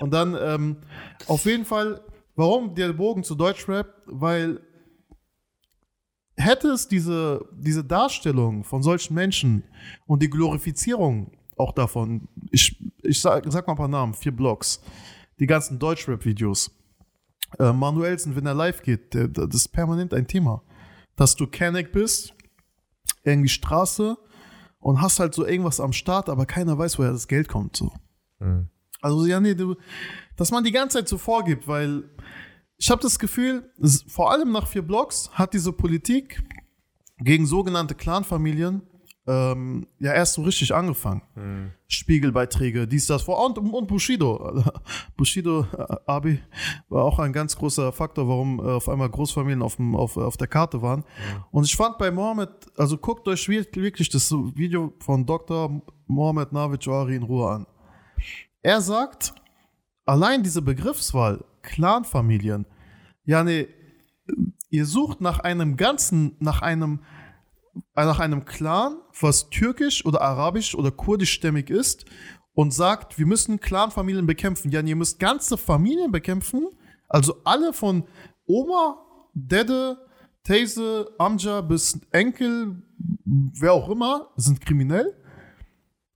Und 0.00 0.12
dann, 0.12 0.36
ähm, 0.40 0.76
auf 1.26 1.44
jeden 1.44 1.64
Fall, 1.64 2.00
warum 2.36 2.74
der 2.74 2.92
Bogen 2.92 3.24
zu 3.24 3.34
Deutschrap? 3.34 3.86
Weil 4.06 4.60
hätte 6.36 6.68
es 6.68 6.88
diese, 6.88 7.48
diese 7.52 7.84
Darstellung 7.84 8.64
von 8.64 8.82
solchen 8.82 9.14
Menschen 9.14 9.64
und 10.06 10.22
die 10.22 10.30
Glorifizierung 10.30 11.32
auch 11.56 11.72
davon, 11.72 12.28
ich, 12.50 12.82
ich 13.02 13.20
sag, 13.20 13.44
sag 13.52 13.66
mal 13.66 13.74
ein 13.74 13.78
paar 13.78 13.88
Namen, 13.88 14.14
vier 14.14 14.32
Blogs, 14.32 14.82
die 15.38 15.46
ganzen 15.46 15.78
Deutschrap-Videos, 15.78 16.70
äh, 17.58 17.72
Manuelsen, 17.72 18.34
wenn 18.34 18.46
er 18.46 18.54
live 18.54 18.82
geht, 18.82 19.14
der, 19.14 19.28
das 19.28 19.54
ist 19.54 19.68
permanent 19.68 20.14
ein 20.14 20.26
Thema. 20.26 20.62
Dass 21.16 21.36
du 21.36 21.46
Kenneck 21.46 21.92
bist, 21.92 22.34
irgendwie 23.22 23.48
Straße 23.48 24.16
und 24.84 25.00
hast 25.00 25.18
halt 25.18 25.34
so 25.34 25.46
irgendwas 25.46 25.80
am 25.80 25.94
Start, 25.94 26.28
aber 26.28 26.44
keiner 26.44 26.76
weiß, 26.76 26.98
woher 26.98 27.10
das 27.10 27.26
Geld 27.26 27.48
kommt. 27.48 27.74
So. 27.74 27.90
Mhm. 28.38 28.68
Also 29.00 29.24
ja, 29.24 29.40
nee, 29.40 29.54
du, 29.54 29.76
dass 30.36 30.50
man 30.50 30.62
die 30.62 30.72
ganze 30.72 30.98
Zeit 30.98 31.08
so 31.08 31.16
vorgibt, 31.16 31.66
weil 31.66 32.04
ich 32.76 32.90
habe 32.90 33.00
das 33.00 33.18
Gefühl, 33.18 33.72
vor 34.08 34.30
allem 34.30 34.52
nach 34.52 34.66
vier 34.66 34.82
Blogs 34.82 35.30
hat 35.32 35.54
diese 35.54 35.72
Politik 35.72 36.42
gegen 37.16 37.46
sogenannte 37.46 37.94
Clanfamilien 37.94 38.82
ähm, 39.26 39.86
ja 39.98 40.12
erst 40.12 40.34
so 40.34 40.42
richtig 40.42 40.74
angefangen. 40.74 41.22
Mhm. 41.34 41.70
Spiegelbeiträge, 41.88 42.86
dies, 42.86 43.06
das, 43.06 43.22
vor 43.22 43.44
und, 43.44 43.56
und 43.58 43.86
Bushido. 43.88 44.62
Bushido 45.16 45.66
äh, 45.76 45.96
Abi 46.06 46.40
war 46.88 47.04
auch 47.04 47.18
ein 47.18 47.32
ganz 47.32 47.56
großer 47.56 47.92
Faktor, 47.92 48.28
warum 48.28 48.58
äh, 48.58 48.62
auf 48.62 48.88
einmal 48.88 49.08
Großfamilien 49.08 49.62
auf, 49.62 49.76
dem, 49.76 49.94
auf, 49.96 50.16
auf 50.16 50.36
der 50.36 50.48
Karte 50.48 50.82
waren. 50.82 51.04
Und 51.50 51.64
ich 51.64 51.74
fand 51.74 51.96
bei 51.98 52.10
Mohammed, 52.10 52.50
also 52.76 52.98
guckt 52.98 53.26
euch 53.28 53.48
wir- 53.48 53.66
wirklich 53.74 54.08
das 54.10 54.30
Video 54.32 54.92
von 55.00 55.24
Dr. 55.24 55.82
Mohammed 56.06 56.52
Navid 56.52 56.84
Johari 56.84 57.16
in 57.16 57.22
Ruhe 57.22 57.48
an. 57.50 57.66
Er 58.62 58.80
sagt, 58.80 59.34
allein 60.04 60.42
diese 60.42 60.62
Begriffswahl, 60.62 61.44
Clanfamilien, 61.62 62.66
ja, 63.24 63.42
nee, 63.42 63.68
ihr 64.70 64.84
sucht 64.86 65.20
nach 65.20 65.38
einem 65.40 65.76
ganzen, 65.76 66.36
nach 66.40 66.60
einem, 66.62 67.00
nach 67.94 68.20
einem 68.20 68.44
Clan, 68.44 68.96
was 69.20 69.50
türkisch 69.50 70.04
oder 70.04 70.20
arabisch 70.22 70.74
oder 70.74 70.90
kurdischstämmig 70.90 71.70
ist 71.70 72.04
und 72.54 72.72
sagt, 72.72 73.18
wir 73.18 73.26
müssen 73.26 73.60
Clanfamilien 73.60 74.26
bekämpfen. 74.26 74.70
Ja, 74.70 74.80
ihr 74.80 74.96
müsst 74.96 75.18
ganze 75.18 75.56
Familien 75.56 76.12
bekämpfen, 76.12 76.68
also 77.08 77.36
alle 77.44 77.72
von 77.72 78.04
Oma, 78.46 78.98
Dede, 79.34 79.98
Tese, 80.44 81.12
Amja 81.18 81.60
bis 81.62 82.00
Enkel, 82.10 82.82
wer 83.24 83.72
auch 83.72 83.88
immer, 83.88 84.30
sind 84.36 84.60
kriminell. 84.60 85.14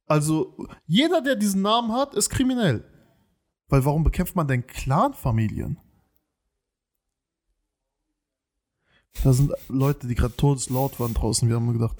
Also 0.07 0.57
jeder, 0.87 1.21
der 1.21 1.37
diesen 1.37 1.63
Namen 1.63 1.93
hat, 1.93 2.15
ist 2.15 2.31
kriminell. 2.31 2.85
Weil 3.69 3.85
warum 3.85 4.05
bekämpft 4.05 4.37
man 4.37 4.49
denn 4.49 4.67
Clanfamilien? 4.67 5.79
Da 9.25 9.33
sind 9.33 9.53
Leute, 9.69 10.07
die 10.07 10.15
gerade 10.15 10.37
todeslaut 10.37 10.99
waren 11.01 11.15
draußen. 11.15 11.49
Wir 11.49 11.57
haben 11.57 11.73
gedacht, 11.73 11.97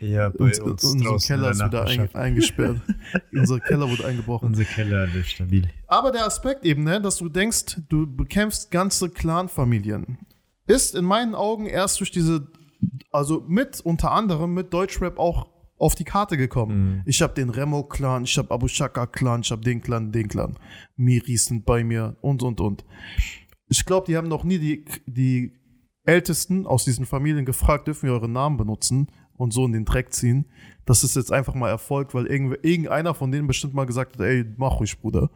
Ja, 0.00 0.28
bei 0.28 0.46
uns, 0.46 0.60
uns 0.60 0.84
unser 0.84 1.16
Keller 1.18 1.50
ist 1.50 1.58
der 1.58 1.66
wieder 1.68 1.86
ein, 1.86 2.14
eingesperrt. 2.14 2.80
unser 3.32 3.60
Keller 3.60 3.88
wurde 3.88 4.06
eingebrochen. 4.06 4.48
Unser 4.48 4.64
Keller 4.64 5.12
ist 5.14 5.30
stabil. 5.30 5.68
Aber 5.86 6.12
der 6.12 6.26
Aspekt 6.26 6.64
eben, 6.64 6.84
ne, 6.84 7.00
dass 7.00 7.16
du 7.16 7.28
denkst, 7.28 7.80
du 7.88 8.06
bekämpfst 8.06 8.70
ganze 8.70 9.10
Clanfamilien, 9.10 10.18
ist 10.66 10.94
in 10.94 11.04
meinen 11.04 11.34
Augen 11.34 11.66
erst 11.66 12.00
durch 12.00 12.10
diese, 12.10 12.46
also 13.10 13.44
mit, 13.48 13.80
unter 13.80 14.12
anderem 14.12 14.54
mit 14.54 14.72
Deutschrap 14.72 15.18
auch 15.18 15.48
auf 15.78 15.94
die 15.94 16.04
Karte 16.04 16.36
gekommen. 16.36 16.96
Mhm. 16.96 17.02
Ich 17.06 17.22
habe 17.22 17.34
den 17.34 17.50
Remo-Clan, 17.50 18.24
ich 18.24 18.36
habe 18.36 18.52
Abu 18.52 18.68
Shaka-Clan, 18.68 19.42
ich 19.42 19.50
habe 19.50 19.62
den 19.62 19.80
Clan, 19.80 20.12
den 20.12 20.28
Clan. 20.28 20.56
Miris 20.96 21.46
sind 21.46 21.64
bei 21.64 21.84
mir 21.84 22.16
und, 22.20 22.42
und, 22.42 22.60
und. 22.60 22.84
Ich 23.68 23.84
glaube, 23.84 24.06
die 24.06 24.16
haben 24.16 24.28
noch 24.28 24.44
nie 24.44 24.58
die, 24.58 24.84
die 25.06 25.52
Ältesten 26.08 26.66
aus 26.66 26.84
diesen 26.84 27.06
Familien 27.06 27.44
gefragt, 27.44 27.86
dürfen 27.86 28.06
wir 28.08 28.14
eure 28.14 28.28
Namen 28.28 28.56
benutzen? 28.56 29.08
und 29.36 29.52
so 29.52 29.64
in 29.64 29.70
den 29.70 29.84
Dreck 29.84 30.12
ziehen. 30.12 30.46
Das 30.84 31.04
ist 31.04 31.14
jetzt 31.14 31.32
einfach 31.32 31.54
mal 31.54 31.68
Erfolg, 31.68 32.12
weil 32.12 32.26
irgend- 32.26 32.58
irgendeiner 32.64 33.14
von 33.14 33.30
denen 33.30 33.46
bestimmt 33.46 33.72
mal 33.72 33.86
gesagt 33.86 34.14
hat, 34.16 34.20
ey, 34.22 34.44
mach 34.56 34.80
ruhig, 34.80 34.98
Bruder. 35.00 35.30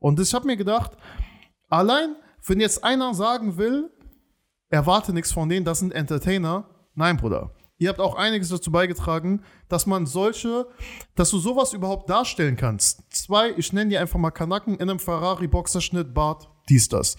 Und 0.00 0.18
ich 0.18 0.34
habe 0.34 0.44
mir 0.44 0.56
gedacht, 0.56 0.96
allein, 1.68 2.16
wenn 2.44 2.58
jetzt 2.58 2.82
einer 2.82 3.14
sagen 3.14 3.56
will, 3.56 3.90
erwarte 4.70 5.12
nichts 5.12 5.30
von 5.30 5.48
denen, 5.48 5.64
das 5.64 5.78
sind 5.78 5.92
Entertainer. 5.92 6.68
Nein, 6.96 7.16
Bruder. 7.16 7.52
Ihr 7.80 7.88
habt 7.88 8.00
auch 8.00 8.16
einiges 8.16 8.48
dazu 8.48 8.72
beigetragen, 8.72 9.42
dass 9.68 9.86
man 9.86 10.04
solche, 10.06 10.66
dass 11.14 11.30
du 11.30 11.38
sowas 11.38 11.72
überhaupt 11.72 12.10
darstellen 12.10 12.56
kannst. 12.56 13.04
Zwei, 13.10 13.54
ich 13.56 13.72
nenne 13.72 13.90
die 13.90 13.98
einfach 13.98 14.18
mal 14.18 14.32
Kanaken 14.32 14.74
in 14.74 14.90
einem 14.90 14.98
Ferrari, 14.98 15.46
Boxerschnitt, 15.46 16.12
Bart, 16.12 16.50
dies, 16.68 16.88
das. 16.88 17.16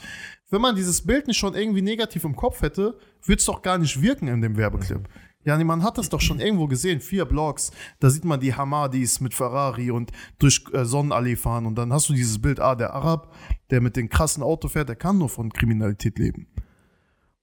Wenn 0.49 0.61
man 0.61 0.75
dieses 0.75 1.05
Bild 1.05 1.27
nicht 1.27 1.37
schon 1.37 1.55
irgendwie 1.55 1.81
negativ 1.81 2.25
im 2.25 2.35
Kopf 2.35 2.61
hätte, 2.61 2.97
würde 3.23 3.39
es 3.39 3.45
doch 3.45 3.61
gar 3.61 3.77
nicht 3.77 4.01
wirken 4.01 4.27
in 4.27 4.41
dem 4.41 4.57
Werbeclip. 4.57 5.07
Ja, 5.45 5.57
nee, 5.57 5.63
man 5.63 5.83
hat 5.83 5.97
das 5.97 6.09
doch 6.09 6.19
schon 6.19 6.41
irgendwo 6.41 6.67
gesehen, 6.67 6.99
vier 6.99 7.23
Blogs, 7.23 7.71
da 8.01 8.09
sieht 8.09 8.25
man 8.25 8.41
die 8.41 8.53
Hamadis 8.53 9.21
mit 9.21 9.33
Ferrari 9.33 9.89
und 9.89 10.11
durch 10.37 10.65
äh, 10.73 10.83
Sonnenallee 10.83 11.37
fahren 11.37 11.65
und 11.65 11.75
dann 11.75 11.93
hast 11.93 12.09
du 12.09 12.13
dieses 12.13 12.41
Bild, 12.41 12.59
ah, 12.59 12.75
der 12.75 12.93
Arab, 12.93 13.33
der 13.69 13.79
mit 13.79 13.95
dem 13.95 14.09
krassen 14.09 14.43
Auto 14.43 14.67
fährt, 14.67 14.89
der 14.89 14.97
kann 14.97 15.17
nur 15.17 15.29
von 15.29 15.53
Kriminalität 15.53 16.19
leben. 16.19 16.47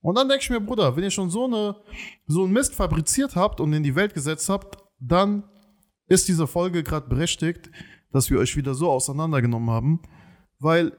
Und 0.07 0.15
dann 0.15 0.29
denke 0.29 0.45
ich 0.45 0.51
mir, 0.51 0.61
Bruder, 0.61 0.95
wenn 0.95 1.03
ihr 1.03 1.11
schon 1.11 1.31
so, 1.31 1.47
eine, 1.47 1.75
so 2.29 2.45
einen 2.45 2.53
Mist 2.53 2.77
fabriziert 2.77 3.35
habt 3.35 3.61
und 3.61 3.73
in 3.73 3.83
die 3.83 3.97
Welt 3.97 4.15
gesetzt 4.15 4.49
habt, 4.49 4.79
dann 5.01 5.43
ist 6.07 6.29
diese 6.29 6.47
Folge 6.47 6.85
gerade 6.85 7.09
berechtigt, 7.09 7.73
dass 8.13 8.31
wir 8.31 8.39
euch 8.39 8.57
wieder 8.57 8.77
so 8.77 8.89
auseinandergenommen 8.89 9.69
haben, 9.69 10.01
weil 10.61 10.93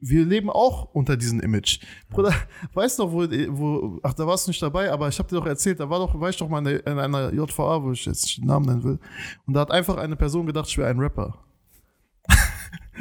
wir 0.00 0.24
leben 0.24 0.48
auch 0.48 0.94
unter 0.94 1.18
diesem 1.18 1.40
Image. 1.40 1.80
Bruder, 2.08 2.32
weißt 2.72 2.98
du 2.98 3.02
noch, 3.04 3.12
wo, 3.12 3.18
wo 3.20 4.00
ach, 4.02 4.14
da 4.14 4.26
warst 4.26 4.46
du 4.46 4.52
nicht 4.52 4.62
dabei, 4.62 4.90
aber 4.90 5.08
ich 5.08 5.18
habe 5.18 5.28
dir 5.28 5.36
doch 5.36 5.46
erzählt, 5.46 5.78
da 5.78 5.90
war 5.90 5.98
doch, 5.98 6.18
war 6.18 6.30
ich 6.30 6.38
doch 6.38 6.48
mal 6.48 6.66
in, 6.66 6.98
einer 6.98 7.34
JVA, 7.34 7.82
wo 7.82 7.92
ich 7.92 8.06
jetzt 8.06 8.38
den 8.38 8.46
Namen 8.46 8.64
nennen 8.64 8.84
will, 8.84 8.98
und 9.44 9.52
da 9.52 9.60
hat 9.60 9.70
einfach 9.70 9.98
eine 9.98 10.16
Person 10.16 10.46
gedacht, 10.46 10.66
ich 10.66 10.78
wäre 10.78 10.88
ein 10.88 10.98
Rapper. 10.98 11.44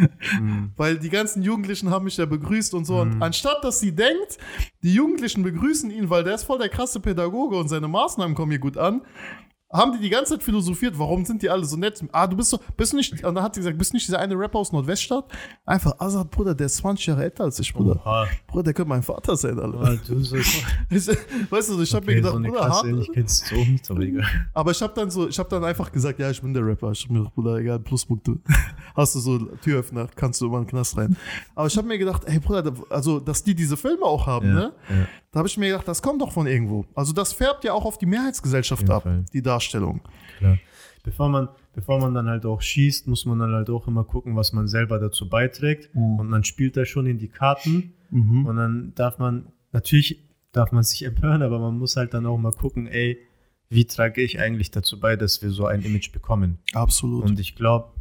Weil 0.77 0.97
die 0.97 1.09
ganzen 1.09 1.43
Jugendlichen 1.43 1.89
haben 1.89 2.05
mich 2.05 2.17
ja 2.17 2.25
begrüßt 2.25 2.73
und 2.73 2.85
so. 2.85 2.99
Und 2.99 3.21
anstatt 3.21 3.63
dass 3.63 3.79
sie 3.79 3.93
denkt, 3.93 4.37
die 4.83 4.93
Jugendlichen 4.93 5.43
begrüßen 5.43 5.91
ihn, 5.91 6.09
weil 6.09 6.23
der 6.23 6.35
ist 6.35 6.43
voll 6.43 6.59
der 6.59 6.69
krasse 6.69 6.99
Pädagoge 6.99 7.57
und 7.57 7.67
seine 7.67 7.87
Maßnahmen 7.87 8.35
kommen 8.35 8.51
hier 8.51 8.59
gut 8.59 8.77
an, 8.77 9.01
haben 9.71 9.91
die 9.93 9.99
die 9.99 10.09
ganze 10.09 10.33
Zeit 10.33 10.43
philosophiert, 10.43 10.97
warum 10.97 11.23
sind 11.25 11.41
die 11.43 11.49
alle 11.49 11.63
so 11.63 11.77
nett? 11.77 12.03
Ah, 12.11 12.25
du 12.25 12.35
bist 12.35 12.49
so, 12.49 12.59
bist 12.75 12.91
du 12.93 12.97
nicht, 12.97 13.23
und 13.23 13.35
dann 13.35 13.43
hat 13.43 13.53
sie 13.53 13.61
gesagt, 13.61 13.77
bist 13.77 13.91
du 13.91 13.97
nicht 13.97 14.07
dieser 14.07 14.19
eine 14.19 14.33
Rapper 14.35 14.57
aus 14.59 14.71
Nordweststadt? 14.71 15.25
Einfach, 15.65 15.93
Azad, 15.99 16.31
Bruder, 16.31 16.55
der 16.55 16.65
ist 16.65 16.77
20 16.77 17.05
Jahre 17.05 17.23
älter 17.23 17.43
als 17.43 17.59
ich, 17.59 17.71
Bruder. 17.73 18.01
Oha. 18.03 18.27
Bruder, 18.47 18.63
der 18.63 18.73
könnte 18.73 18.89
mein 18.89 19.03
Vater 19.03 19.35
sein, 19.37 19.59
Alter. 19.59 19.79
Ah, 19.79 19.95
du 20.07 20.23
so, 20.23 20.37
Ich, 20.37 20.63
weißt 20.89 21.69
du, 21.69 21.81
ich 21.81 21.93
habe 21.93 22.05
mir 22.05 22.11
okay, 22.13 22.15
gedacht, 22.21 22.33
so 22.33 22.39
Bruder, 22.41 22.51
krasse 22.59 22.69
hart, 22.77 22.85
Ähnlichkeit 22.87 23.25
ist 23.25 23.45
so 23.47 23.55
nicht, 23.55 23.91
aber 23.91 23.99
egal. 24.01 24.25
aber 24.53 24.71
ich 24.71 24.81
habe 24.81 24.93
dann 24.95 25.11
so, 25.11 25.27
ich 25.27 25.37
habe 25.37 25.49
dann 25.49 25.63
einfach 25.63 25.91
gesagt, 25.91 26.19
ja, 26.19 26.31
ich 26.31 26.41
bin 26.41 26.53
der 26.53 26.65
Rapper. 26.65 26.91
Ich 26.91 27.03
hab 27.03 27.11
mir 27.11 27.19
gedacht, 27.19 27.35
Bruder, 27.35 27.55
egal, 27.57 27.79
Pluspunkte. 27.79 28.39
Hast 28.95 29.13
du 29.15 29.19
so 29.19 29.37
Türöffner, 29.61 30.07
kannst 30.15 30.41
du 30.41 30.47
immer 30.47 30.57
in 30.57 30.63
den 30.63 30.69
Knast 30.71 30.97
rein. 30.97 31.15
Aber 31.55 31.67
ich 31.67 31.77
habe 31.77 31.87
mir 31.87 31.97
gedacht, 31.99 32.23
ey 32.25 32.39
Bruder, 32.39 32.73
also 32.89 33.19
dass 33.19 33.43
die 33.43 33.53
diese 33.53 33.77
Filme 33.77 34.03
auch 34.03 34.25
haben, 34.25 34.47
Ja, 34.47 34.53
ne? 34.53 34.73
ja. 34.89 34.95
Da 35.31 35.39
habe 35.39 35.47
ich 35.47 35.57
mir 35.57 35.67
gedacht, 35.69 35.87
das 35.87 36.01
kommt 36.01 36.21
doch 36.21 36.31
von 36.31 36.47
irgendwo. 36.47 36.85
Also 36.95 37.13
das 37.13 37.33
färbt 37.33 37.63
ja 37.63 37.73
auch 37.73 37.85
auf 37.85 37.97
die 37.97 38.05
Mehrheitsgesellschaft 38.07 38.89
ab, 38.89 39.03
Fall. 39.03 39.25
die 39.31 39.41
Darstellung. 39.41 40.01
Klar. 40.39 40.57
Bevor 41.03 41.29
man, 41.29 41.49
bevor 41.73 41.99
man 41.99 42.13
dann 42.13 42.27
halt 42.27 42.45
auch 42.45 42.61
schießt, 42.61 43.07
muss 43.07 43.25
man 43.25 43.39
dann 43.39 43.53
halt 43.53 43.69
auch 43.69 43.87
immer 43.87 44.03
gucken, 44.03 44.35
was 44.35 44.53
man 44.53 44.67
selber 44.67 44.99
dazu 44.99 45.29
beiträgt. 45.29 45.93
Mhm. 45.95 46.19
Und 46.19 46.29
man 46.29 46.43
spielt 46.43 46.75
da 46.77 46.85
schon 46.85 47.05
in 47.05 47.17
die 47.17 47.29
Karten. 47.29 47.93
Und 48.11 48.55
dann 48.57 48.93
darf 48.95 49.19
man, 49.19 49.47
natürlich 49.71 50.27
darf 50.51 50.71
man 50.71 50.83
sich 50.83 51.05
empören, 51.05 51.41
aber 51.43 51.59
man 51.59 51.77
muss 51.77 51.95
halt 51.95 52.13
dann 52.13 52.25
auch 52.25 52.37
mal 52.37 52.51
gucken, 52.51 52.87
ey, 52.87 53.19
wie 53.69 53.85
trage 53.85 54.21
ich 54.21 54.39
eigentlich 54.39 54.71
dazu 54.71 54.99
bei, 54.99 55.15
dass 55.15 55.43
wir 55.43 55.51
so 55.51 55.67
ein 55.67 55.83
Image 55.83 56.11
bekommen? 56.11 56.57
Absolut. 56.73 57.23
Und 57.23 57.39
ich 57.39 57.55
glaube, 57.55 57.91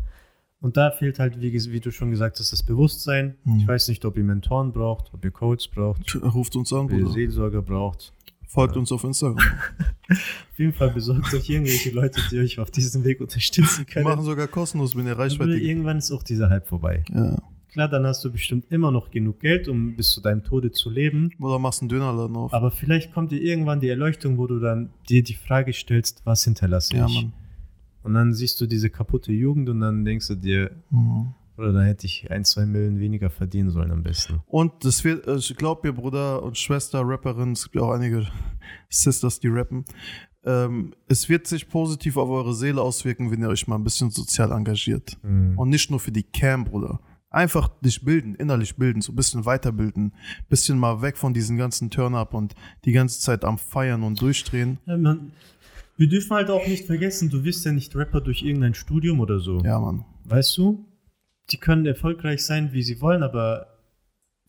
und 0.60 0.76
da 0.76 0.90
fehlt 0.90 1.18
halt, 1.18 1.40
wie, 1.40 1.52
wie 1.52 1.80
du 1.80 1.90
schon 1.90 2.10
gesagt 2.10 2.38
hast, 2.40 2.52
das 2.52 2.62
Bewusstsein. 2.62 3.36
Mhm. 3.44 3.60
Ich 3.60 3.68
weiß 3.68 3.88
nicht, 3.88 4.04
ob 4.04 4.16
ihr 4.16 4.24
Mentoren 4.24 4.72
braucht, 4.72 5.12
ob 5.14 5.24
ihr 5.24 5.30
Coaches 5.30 5.68
braucht, 5.68 6.14
Ruft 6.22 6.56
uns 6.56 6.72
an, 6.72 6.86
ob 6.86 6.92
ihr 6.92 6.98
Bruder. 6.98 7.12
Seelsorger 7.12 7.62
braucht. 7.62 8.12
Folgt 8.48 8.76
uns 8.78 8.90
auf 8.92 9.04
Instagram. 9.04 9.36
Auf 10.10 10.58
jeden 10.58 10.72
Fall 10.72 10.90
besorgt 10.90 11.34
euch 11.34 11.50
irgendwelche 11.50 11.90
Leute, 11.90 12.20
die 12.30 12.38
euch 12.38 12.58
auf 12.58 12.70
diesem 12.70 13.04
Weg 13.04 13.20
unterstützen 13.20 13.84
Wir 13.86 14.02
machen 14.02 14.14
können. 14.14 14.24
sogar 14.24 14.48
kostenlos, 14.48 14.96
wenn 14.96 15.06
ihr 15.06 15.18
Reichweite 15.18 15.58
irgendwann 15.58 15.98
ist 15.98 16.10
auch 16.10 16.22
dieser 16.22 16.48
Hype 16.48 16.66
vorbei. 16.66 17.04
Ja. 17.12 17.36
Klar, 17.70 17.88
dann 17.88 18.06
hast 18.06 18.24
du 18.24 18.32
bestimmt 18.32 18.64
immer 18.70 18.90
noch 18.90 19.10
genug 19.10 19.40
Geld, 19.40 19.68
um 19.68 19.94
bis 19.94 20.10
zu 20.10 20.22
deinem 20.22 20.42
Tode 20.42 20.72
zu 20.72 20.88
leben. 20.88 21.30
Oder 21.38 21.58
machst 21.58 21.82
einen 21.82 21.90
Dönerladen 21.90 22.34
auf. 22.34 22.54
Aber 22.54 22.70
vielleicht 22.70 23.12
kommt 23.12 23.30
dir 23.30 23.40
irgendwann 23.40 23.80
die 23.80 23.90
Erleuchtung, 23.90 24.38
wo 24.38 24.46
du 24.46 24.58
dann 24.58 24.90
dir 25.08 25.22
die 25.22 25.34
Frage 25.34 25.74
stellst, 25.74 26.22
was 26.24 26.42
hinterlasse 26.44 26.96
ja, 26.96 27.06
ich? 27.06 27.14
Mann. 27.14 27.32
Und 28.08 28.14
dann 28.14 28.32
siehst 28.32 28.58
du 28.62 28.66
diese 28.66 28.88
kaputte 28.88 29.32
Jugend 29.32 29.68
und 29.68 29.80
dann 29.80 30.02
denkst 30.02 30.28
du 30.28 30.34
dir, 30.34 30.70
Mhm. 30.88 31.34
oder 31.58 31.74
da 31.74 31.82
hätte 31.82 32.06
ich 32.06 32.30
ein, 32.30 32.42
zwei 32.42 32.64
Millionen 32.64 32.98
weniger 33.00 33.28
verdienen 33.28 33.68
sollen 33.68 33.90
am 33.90 34.02
besten. 34.02 34.40
Und 34.46 34.72
das 34.82 35.04
wird, 35.04 35.26
äh, 35.26 35.36
ich 35.36 35.54
glaube 35.58 35.86
mir, 35.86 35.92
Bruder 35.92 36.42
und 36.42 36.56
Schwester, 36.56 37.02
Rapperinnen, 37.04 37.52
es 37.52 37.64
gibt 37.64 37.74
ja 37.74 37.82
auch 37.82 37.92
einige 37.92 38.26
Sisters, 38.88 39.40
die 39.40 39.48
rappen. 39.48 39.84
Ähm, 40.42 40.94
es 41.06 41.28
wird 41.28 41.46
sich 41.46 41.68
positiv 41.68 42.16
auf 42.16 42.30
eure 42.30 42.54
Seele 42.54 42.80
auswirken, 42.80 43.30
wenn 43.30 43.42
ihr 43.42 43.48
euch 43.50 43.68
mal 43.68 43.74
ein 43.76 43.84
bisschen 43.84 44.08
sozial 44.08 44.52
engagiert. 44.52 45.18
Mhm. 45.22 45.58
Und 45.58 45.68
nicht 45.68 45.90
nur 45.90 46.00
für 46.00 46.10
die 46.12 46.22
Cam, 46.22 46.64
Bruder. 46.64 47.00
Einfach 47.28 47.68
dich 47.82 48.02
bilden, 48.06 48.36
innerlich 48.36 48.76
bilden, 48.76 49.02
so 49.02 49.12
ein 49.12 49.16
bisschen 49.16 49.44
weiterbilden. 49.44 50.14
Bisschen 50.48 50.78
mal 50.78 51.02
weg 51.02 51.18
von 51.18 51.34
diesen 51.34 51.58
ganzen 51.58 51.90
Turn-Up 51.90 52.32
und 52.32 52.54
die 52.86 52.92
ganze 52.92 53.20
Zeit 53.20 53.44
am 53.44 53.58
Feiern 53.58 54.02
und 54.02 54.18
Durchdrehen. 54.22 54.78
Ja, 54.86 54.96
man, 54.96 55.32
wir 55.98 56.08
dürfen 56.08 56.30
halt 56.34 56.48
auch 56.48 56.66
nicht 56.66 56.86
vergessen, 56.86 57.28
du 57.28 57.44
wirst 57.44 57.64
ja 57.66 57.72
nicht 57.72 57.94
Rapper 57.94 58.20
durch 58.22 58.42
irgendein 58.42 58.72
Studium 58.74 59.20
oder 59.20 59.38
so. 59.40 59.60
Ja, 59.64 59.78
Mann. 59.78 60.04
Weißt 60.24 60.56
du? 60.56 60.86
Die 61.50 61.58
können 61.58 61.84
erfolgreich 61.86 62.44
sein, 62.44 62.72
wie 62.72 62.82
sie 62.82 63.00
wollen, 63.00 63.22
aber 63.22 63.66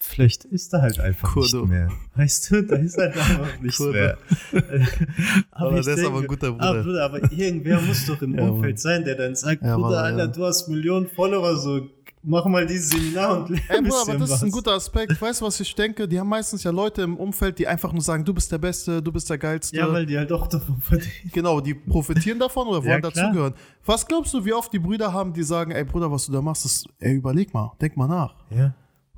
vielleicht 0.01 0.45
ist 0.45 0.71
da 0.73 0.81
halt 0.81 0.99
einfach 0.99 1.33
Kurdo. 1.33 1.61
nicht 1.61 1.69
mehr. 1.69 1.89
Weißt 2.15 2.51
du, 2.51 2.61
da 2.63 2.75
ist 2.77 2.97
halt 2.97 3.17
einfach 3.17 3.59
nichts 3.61 3.77
Kurdo. 3.77 3.93
mehr. 3.93 4.17
Aber 5.51 5.77
ich 5.79 5.85
der 5.85 5.95
ist 5.95 6.05
aber 6.05 6.19
ein 6.19 6.27
guter 6.27 6.51
Bruder. 6.51 6.69
Ah, 6.79 6.81
Bruder, 6.83 7.03
aber 7.05 7.31
irgendwer 7.31 7.81
muss 7.81 8.05
doch 8.05 8.21
im 8.21 8.33
Ja, 8.37 8.47
Umfeld 8.47 8.75
Mann. 8.75 8.77
sein, 8.77 9.03
der 9.03 9.15
dann 9.15 9.35
sagt, 9.35 9.61
Ja, 9.61 9.75
Bruder, 9.75 9.89
Mann, 9.89 10.05
Alter, 10.05 10.17
ja. 10.19 10.27
du 10.27 10.45
hast 10.45 10.69
Millionen 10.69 11.07
Follower, 11.07 11.55
so 11.57 11.89
mach 12.21 12.45
mal 12.45 12.65
dieses 12.65 12.89
Seminar 12.89 13.39
und 13.39 13.49
lern 13.49 13.61
Ey, 13.69 13.81
Bruder, 13.81 14.01
aber 14.01 14.17
das 14.17 14.29
ist 14.31 14.43
ein 14.43 14.47
was. 14.49 14.55
guter 14.55 14.71
Aspekt. 14.73 15.21
Weißt 15.21 15.41
du, 15.41 15.45
was 15.45 15.59
ich 15.59 15.73
denke? 15.75 16.07
Die 16.07 16.19
haben 16.19 16.29
meistens 16.29 16.63
ja 16.63 16.71
Leute 16.71 17.01
im 17.01 17.17
Umfeld, 17.17 17.57
die 17.59 17.67
einfach 17.67 17.91
nur 17.93 18.01
sagen, 18.01 18.25
du 18.25 18.33
bist 18.33 18.51
der 18.51 18.57
Beste, 18.57 19.01
du 19.01 19.11
bist 19.11 19.29
der 19.29 19.37
Geilste. 19.37 19.75
Ja, 19.75 19.91
weil 19.91 20.05
die 20.05 20.17
halt 20.17 20.31
auch 20.31 20.47
davon 20.47 20.79
verdienen. 20.81 21.31
Genau, 21.31 21.61
die 21.61 21.73
profitieren 21.73 22.39
davon 22.39 22.67
oder 22.67 22.79
Ja, 22.79 22.91
wollen 22.91 23.01
klar. 23.01 23.11
dazugehören. 23.11 23.53
Was 23.85 24.05
glaubst 24.05 24.33
du, 24.33 24.43
wie 24.45 24.53
oft 24.53 24.71
die 24.73 24.79
Brüder 24.79 25.13
haben, 25.13 25.33
die 25.33 25.43
sagen, 25.43 25.71
ey 25.71 25.83
Bruder, 25.83 26.11
was 26.11 26.25
du 26.25 26.31
da 26.31 26.41
machst, 26.41 26.65
ist, 26.65 26.87
ey, 26.99 27.13
überleg 27.15 27.53
mal, 27.53 27.71
denk 27.81 27.95
mal 27.97 28.07
nach. 28.07 28.35
Ja. 28.49 28.73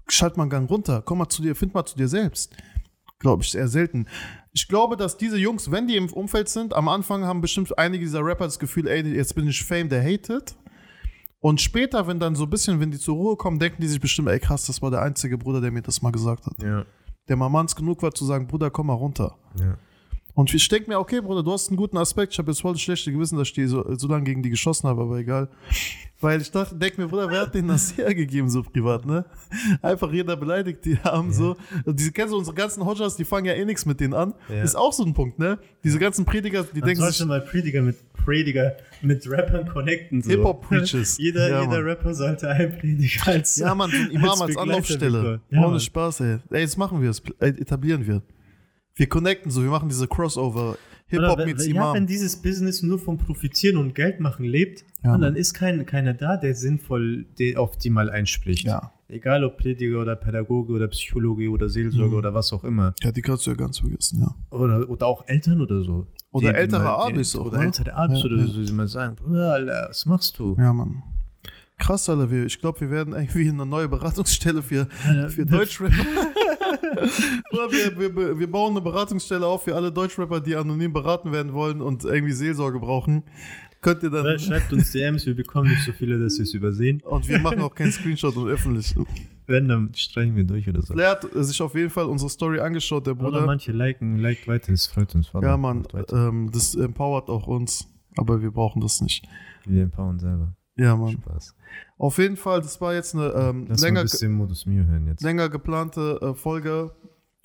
Schalt 0.07 0.37
mal 0.37 0.43
einen 0.43 0.49
Gang 0.49 0.69
runter, 0.69 1.01
komm 1.03 1.19
mal 1.19 1.29
zu 1.29 1.41
dir, 1.41 1.55
find 1.55 1.73
mal 1.73 1.85
zu 1.85 1.95
dir 1.97 2.07
selbst. 2.07 2.53
Glaube 3.19 3.43
ich, 3.43 3.55
eher 3.55 3.67
selten. 3.67 4.07
Ich 4.51 4.67
glaube, 4.67 4.97
dass 4.97 5.15
diese 5.15 5.37
Jungs, 5.37 5.71
wenn 5.71 5.87
die 5.87 5.95
im 5.95 6.11
Umfeld 6.11 6.49
sind, 6.49 6.73
am 6.73 6.87
Anfang 6.89 7.23
haben 7.23 7.39
bestimmt 7.39 7.77
einige 7.77 8.03
dieser 8.03 8.25
Rapper 8.25 8.45
das 8.45 8.59
Gefühl, 8.59 8.87
ey, 8.87 9.01
jetzt 9.15 9.35
bin 9.35 9.47
ich 9.47 9.63
Fame, 9.63 9.87
der 9.89 10.03
hatet. 10.03 10.55
Und 11.41 11.59
später, 11.59 12.07
wenn 12.07 12.19
dann 12.19 12.35
so 12.35 12.43
ein 12.43 12.49
bisschen, 12.49 12.79
wenn 12.79 12.91
die 12.91 12.99
zur 12.99 13.15
Ruhe 13.15 13.35
kommen, 13.35 13.59
denken 13.59 13.81
die 13.81 13.87
sich 13.87 13.99
bestimmt, 13.99 14.29
ey 14.29 14.39
krass, 14.39 14.67
das 14.67 14.81
war 14.81 14.91
der 14.91 15.01
einzige 15.01 15.37
Bruder, 15.37 15.59
der 15.59 15.71
mir 15.71 15.81
das 15.81 16.01
mal 16.01 16.11
gesagt 16.11 16.45
hat. 16.45 16.53
Ja. 16.63 16.85
Der 17.27 17.35
mal 17.35 17.49
manns 17.49 17.75
genug 17.75 18.01
war 18.03 18.13
zu 18.13 18.25
sagen, 18.25 18.47
Bruder, 18.47 18.69
komm 18.69 18.87
mal 18.87 18.93
runter. 18.93 19.35
ja. 19.59 19.77
Und 20.33 20.53
ich 20.53 20.67
denke 20.69 20.89
mir, 20.89 20.97
okay, 20.97 21.19
Bruder, 21.19 21.43
du 21.43 21.51
hast 21.51 21.67
einen 21.67 21.77
guten 21.77 21.97
Aspekt. 21.97 22.31
Ich 22.33 22.39
habe 22.39 22.51
jetzt 22.51 22.61
voll 22.61 22.71
das 22.71 22.81
schlechte 22.81 23.11
Gewissen, 23.11 23.37
dass 23.37 23.49
ich 23.49 23.53
die 23.53 23.65
so, 23.67 23.83
so 23.97 24.07
lange 24.07 24.23
gegen 24.23 24.41
die 24.41 24.49
geschossen 24.49 24.87
habe, 24.87 25.01
aber 25.01 25.17
egal. 25.17 25.49
Weil 26.21 26.39
ich 26.39 26.51
dachte, 26.51 26.75
denke 26.75 27.01
mir, 27.01 27.07
Bruder, 27.07 27.29
wer 27.29 27.41
hat 27.41 27.55
denen 27.55 27.67
das 27.67 27.97
hergegeben, 27.97 28.47
so 28.49 28.61
privat, 28.61 29.05
ne? 29.05 29.25
Einfach 29.81 30.13
jeder 30.13 30.37
beleidigt, 30.37 30.85
die 30.85 30.97
haben 30.99 31.33
so. 31.33 31.57
Diese, 31.85 32.11
kennst 32.11 32.31
du 32.33 32.37
unsere 32.37 32.55
ganzen 32.55 32.85
Hodgers, 32.85 33.15
die 33.15 33.25
fangen 33.25 33.45
ja 33.47 33.53
eh 33.53 33.65
nichts 33.65 33.85
mit 33.87 33.99
denen 33.99 34.13
an. 34.13 34.35
Ja. 34.47 34.61
Ist 34.61 34.75
auch 34.75 34.93
so 34.93 35.03
ein 35.03 35.15
Punkt, 35.15 35.39
ne? 35.39 35.57
Diese 35.83 35.97
ganzen 35.97 36.23
Prediger, 36.23 36.63
die 36.63 36.79
Man 36.79 36.87
denken 36.87 37.01
sollte 37.01 37.17
sich, 37.17 37.25
mal 37.25 37.41
Prediger 37.41 37.81
mit 37.81 37.97
Prediger 38.13 38.77
mit 39.01 39.27
Rappern 39.29 39.67
connecten. 39.67 40.21
So. 40.21 40.29
Hip-Hop-Preachers. 40.29 41.17
jeder 41.19 41.49
Ja, 41.49 41.61
jeder. 41.63 41.83
Rapper 41.83 42.13
sollte 42.13 42.49
einen 42.49 42.77
Prediger 42.77 43.27
als 43.27 43.55
ja, 43.55 43.73
Mann, 43.73 43.89
so 43.89 43.97
ein 43.97 44.11
Imam 44.11 44.29
als, 44.29 44.39
Begleiter 44.41 44.61
Anlaufstelle. 44.61 45.41
Ja, 45.49 45.57
Ohne 45.59 45.71
Mann. 45.71 45.79
Spaß, 45.79 46.19
ey. 46.19 46.37
Ey, 46.51 46.61
jetzt 46.61 46.77
machen 46.77 47.01
wir 47.01 47.09
es. 47.09 47.21
Ey, 47.39 47.49
etablieren 47.49 48.05
wir. 48.05 48.21
Wir 48.93 49.09
connecten 49.09 49.49
so, 49.49 49.63
wir 49.63 49.69
machen 49.69 49.89
diese 49.89 50.07
Crossover. 50.07 50.77
Hip-Hop 51.11 51.39
ja, 51.39 51.65
Imam. 51.65 51.95
wenn 51.95 52.07
dieses 52.07 52.41
Business 52.41 52.81
nur 52.81 52.97
vom 52.99 53.17
Profitieren 53.17 53.77
und 53.77 53.93
Geld 53.95 54.19
machen 54.19 54.45
lebt, 54.45 54.83
Ja, 55.03 55.17
dann 55.17 55.35
ist 55.35 55.53
kein, 55.53 55.85
keiner 55.85 56.13
da, 56.13 56.37
der 56.37 56.55
sinnvoll 56.55 57.25
de- 57.39 57.55
auf 57.57 57.77
die 57.77 57.89
mal 57.89 58.09
einspricht. 58.09 58.65
Ja. 58.65 58.91
Egal 59.07 59.43
ob 59.43 59.57
Prediger 59.57 60.01
oder 60.01 60.15
Pädagoge 60.15 60.71
oder 60.73 60.87
Psychologe 60.87 61.49
oder 61.49 61.67
Seelsorger 61.69 62.11
Mhm. 62.13 62.17
oder 62.17 62.33
was 62.33 62.53
auch 62.53 62.63
immer. 62.63 62.93
ja, 63.03 63.11
die 63.11 63.21
kannst 63.21 63.45
du 63.45 63.51
ja 63.51 63.57
ganz 63.57 63.79
vergessen, 63.79 64.21
ja. 64.21 64.35
Oder, 64.57 64.89
oder 64.89 65.05
auch 65.07 65.27
Eltern 65.27 65.59
oder 65.61 65.83
so. 65.83 66.07
Oder 66.31 66.51
Die- 66.53 66.57
ältere 66.57 66.79
die 66.79 66.85
mal- 66.85 67.07
Abis 67.07 67.31
die, 67.33 67.37
auch, 67.39 67.45
Oder 67.47 67.57
ne? 67.59 67.65
ältere 67.65 67.93
Abis 67.93 68.19
Ja, 68.19 68.25
oder 68.25 68.47
so, 68.47 68.63
die 68.63 68.71
mal 68.71 68.87
sagen, 68.87 69.17
was 69.21 70.05
machst 70.05 70.39
du? 70.39 70.55
Ja, 70.57 70.71
Mann. 70.71 71.03
Krass, 71.81 72.07
Alter. 72.07 72.29
Wir, 72.29 72.45
ich 72.45 72.59
glaube, 72.59 72.79
wir 72.81 72.91
werden 72.91 73.15
irgendwie 73.15 73.49
eine 73.49 73.65
neue 73.65 73.89
Beratungsstelle 73.89 74.61
für, 74.61 74.87
Alter, 75.03 75.29
für 75.31 75.45
Deutschrap. 75.47 75.91
Oder 77.51 77.71
wir, 77.71 78.15
wir, 78.15 78.39
wir 78.39 78.51
bauen 78.51 78.73
eine 78.73 78.81
Beratungsstelle 78.81 79.45
auf 79.45 79.63
für 79.63 79.75
alle 79.75 79.91
Deutschrapper, 79.91 80.39
die 80.41 80.55
anonym 80.55 80.93
beraten 80.93 81.31
werden 81.31 81.53
wollen 81.53 81.81
und 81.81 82.03
irgendwie 82.03 82.33
Seelsorge 82.33 82.79
brauchen. 82.79 83.23
Könnt 83.81 84.03
ihr 84.03 84.11
dann. 84.11 84.21
Oder 84.21 84.37
Schreibt 84.37 84.71
uns 84.71 84.91
DMs, 84.91 85.25
wir 85.25 85.35
bekommen 85.35 85.71
nicht 85.71 85.83
so 85.83 85.91
viele, 85.91 86.19
dass 86.19 86.37
wir 86.37 86.43
es 86.43 86.53
übersehen. 86.53 87.01
Und 87.01 87.27
wir 87.27 87.39
machen 87.39 87.61
auch 87.61 87.73
keinen 87.73 87.91
Screenshot 87.91 88.35
und 88.37 88.47
öffentlich. 88.47 88.93
Wenn, 89.47 89.67
dann 89.67 89.91
streichen 89.95 90.35
wir 90.35 90.43
durch 90.43 90.69
oder 90.69 90.83
so. 90.83 90.93
Flair 90.93 91.09
hat 91.09 91.27
sich 91.33 91.59
auf 91.63 91.73
jeden 91.73 91.89
Fall 91.89 92.05
unsere 92.05 92.29
Story 92.29 92.59
angeschaut, 92.59 93.07
der 93.07 93.13
Oder 93.13 93.23
Bruder. 93.23 93.45
manche 93.47 93.71
liken, 93.71 94.19
liked 94.19 94.47
weiter, 94.47 94.71
das 94.71 94.85
freut 94.85 95.15
uns. 95.15 95.29
Vater. 95.29 95.47
Ja, 95.47 95.57
Mann, 95.57 95.87
ähm, 96.11 96.51
das 96.53 96.75
empowert 96.75 97.27
auch 97.27 97.47
uns, 97.47 97.87
aber 98.17 98.43
wir 98.43 98.51
brauchen 98.51 98.81
das 98.81 99.01
nicht. 99.01 99.27
Wir 99.65 99.81
empowern 99.81 100.19
selber. 100.19 100.55
Ja, 100.81 100.95
Mann. 100.95 101.11
Spaß. 101.11 101.55
Auf 101.99 102.17
jeden 102.17 102.37
Fall, 102.37 102.61
das 102.61 102.81
war 102.81 102.95
jetzt 102.95 103.13
eine 103.13 103.27
ähm, 103.33 103.67
länger, 103.67 104.01
ein 104.01 105.07
jetzt. 105.07 105.21
länger 105.21 105.49
geplante 105.49 106.19
äh, 106.21 106.33
Folge 106.33 106.91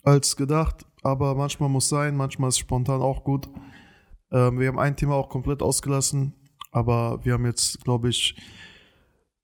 als 0.02 0.36
gedacht, 0.36 0.86
aber 1.02 1.34
manchmal 1.34 1.68
muss 1.68 1.90
sein, 1.90 2.16
manchmal 2.16 2.48
ist 2.48 2.58
spontan 2.58 3.02
auch 3.02 3.24
gut. 3.24 3.50
Ähm, 4.32 4.58
wir 4.58 4.68
haben 4.68 4.78
ein 4.78 4.96
Thema 4.96 5.16
auch 5.16 5.28
komplett 5.28 5.60
ausgelassen, 5.60 6.32
aber 6.72 7.22
wir 7.24 7.34
haben 7.34 7.44
jetzt, 7.44 7.84
glaube 7.84 8.08
ich, 8.08 8.36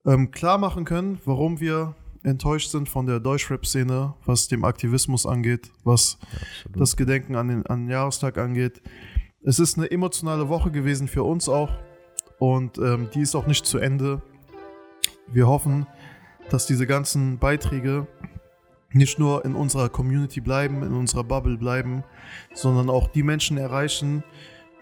ähm, 0.06 0.30
klar 0.30 0.56
machen 0.56 0.86
können, 0.86 1.20
warum 1.26 1.60
wir 1.60 1.94
enttäuscht 2.22 2.70
sind 2.70 2.88
von 2.88 3.04
der 3.04 3.20
Deutschrap-Szene, 3.20 4.14
was 4.24 4.48
dem 4.48 4.64
Aktivismus 4.64 5.26
angeht, 5.26 5.70
was 5.84 6.18
Absolut. 6.22 6.80
das 6.80 6.96
Gedenken 6.96 7.36
an 7.36 7.48
den, 7.48 7.66
an 7.66 7.80
den 7.80 7.90
Jahrestag 7.90 8.38
angeht. 8.38 8.80
Es 9.42 9.58
ist 9.58 9.76
eine 9.76 9.90
emotionale 9.90 10.48
Woche 10.48 10.70
gewesen 10.70 11.08
für 11.08 11.24
uns 11.24 11.50
auch 11.50 11.70
und 12.42 12.76
ähm, 12.78 13.08
die 13.14 13.20
ist 13.20 13.36
auch 13.36 13.46
nicht 13.46 13.64
zu 13.64 13.78
Ende. 13.78 14.20
Wir 15.28 15.46
hoffen, 15.46 15.86
dass 16.50 16.66
diese 16.66 16.88
ganzen 16.88 17.38
Beiträge 17.38 18.08
nicht 18.90 19.20
nur 19.20 19.44
in 19.44 19.54
unserer 19.54 19.88
Community 19.88 20.40
bleiben, 20.40 20.82
in 20.82 20.92
unserer 20.92 21.22
Bubble 21.22 21.56
bleiben, 21.56 22.02
sondern 22.52 22.90
auch 22.90 23.06
die 23.06 23.22
Menschen 23.22 23.58
erreichen, 23.58 24.24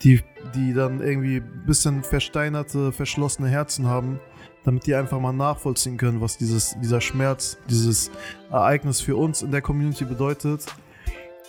die, 0.02 0.22
die 0.54 0.72
dann 0.72 1.02
irgendwie 1.02 1.36
ein 1.36 1.64
bisschen 1.66 2.02
versteinerte, 2.02 2.92
verschlossene 2.92 3.48
Herzen 3.50 3.86
haben, 3.86 4.20
damit 4.64 4.86
die 4.86 4.94
einfach 4.94 5.20
mal 5.20 5.34
nachvollziehen 5.34 5.98
können, 5.98 6.22
was 6.22 6.38
dieses, 6.38 6.74
dieser 6.80 7.02
Schmerz, 7.02 7.58
dieses 7.68 8.10
Ereignis 8.50 9.02
für 9.02 9.16
uns 9.16 9.42
in 9.42 9.50
der 9.50 9.60
Community 9.60 10.06
bedeutet. 10.06 10.64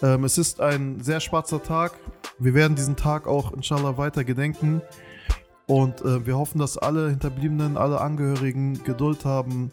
Ähm, 0.04 0.26
es 0.26 0.38
ist 0.38 0.60
ein 0.60 1.00
sehr 1.00 1.22
schwarzer 1.22 1.64
Tag. 1.64 1.94
Wir 2.38 2.54
werden 2.54 2.76
diesen 2.76 2.98
Tag 2.98 3.28
auch 3.28 3.54
inshallah 3.54 3.98
weiter 3.98 4.26
gedenken. 4.26 4.82
Und 5.68 6.02
äh, 6.02 6.26
wir 6.26 6.38
hoffen, 6.38 6.60
dass 6.60 6.78
alle 6.78 7.10
Hinterbliebenen, 7.10 7.78
alle 7.78 8.02
Angehörigen 8.02 8.84
Geduld 8.84 9.26
haben, 9.26 9.72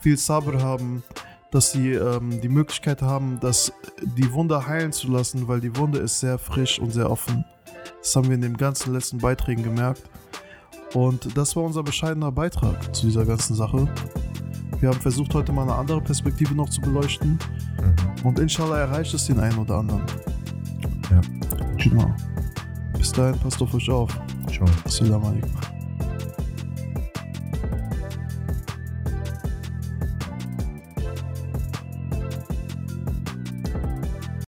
viel 0.00 0.16
Sabr 0.16 0.62
haben, 0.62 1.02
dass 1.50 1.72
sie 1.72 1.92
ähm, 1.92 2.40
die 2.40 2.48
Möglichkeit 2.48 3.02
haben, 3.02 3.38
dass 3.40 3.72
die 4.02 4.32
Wunde 4.32 4.66
heilen 4.66 4.92
zu 4.92 5.10
lassen, 5.10 5.48
weil 5.48 5.60
die 5.60 5.76
Wunde 5.76 5.98
ist 5.98 6.20
sehr 6.20 6.38
frisch 6.38 6.78
und 6.78 6.92
sehr 6.92 7.10
offen. 7.10 7.44
Das 8.00 8.14
haben 8.16 8.28
wir 8.28 8.34
in 8.34 8.40
den 8.40 8.56
ganzen 8.56 8.92
letzten 8.92 9.18
Beiträgen 9.18 9.62
gemerkt. 9.62 10.02
Und 10.94 11.36
das 11.36 11.56
war 11.56 11.64
unser 11.64 11.82
bescheidener 11.82 12.32
Beitrag 12.32 12.94
zu 12.94 13.06
dieser 13.06 13.24
ganzen 13.24 13.54
Sache. 13.54 13.88
Wir 14.80 14.90
haben 14.90 15.00
versucht, 15.00 15.34
heute 15.34 15.52
mal 15.52 15.62
eine 15.62 15.74
andere 15.74 16.00
Perspektive 16.00 16.54
noch 16.54 16.68
zu 16.68 16.80
beleuchten. 16.80 17.38
Mhm. 17.80 18.26
Und 18.26 18.38
inshallah 18.38 18.78
erreicht 18.78 19.14
es 19.14 19.26
den 19.26 19.40
einen 19.40 19.58
oder 19.58 19.76
anderen. 19.76 20.02
Ja. 21.10 21.20
Genau. 21.78 22.14
Bis 22.96 23.12
dahin, 23.12 23.38
passt 23.40 23.60
auf 23.62 23.72
euch 23.74 23.90
auf. 23.90 24.18
شكرا. 24.50 24.68
السلام 24.86 25.24
عليكم. 25.24 25.75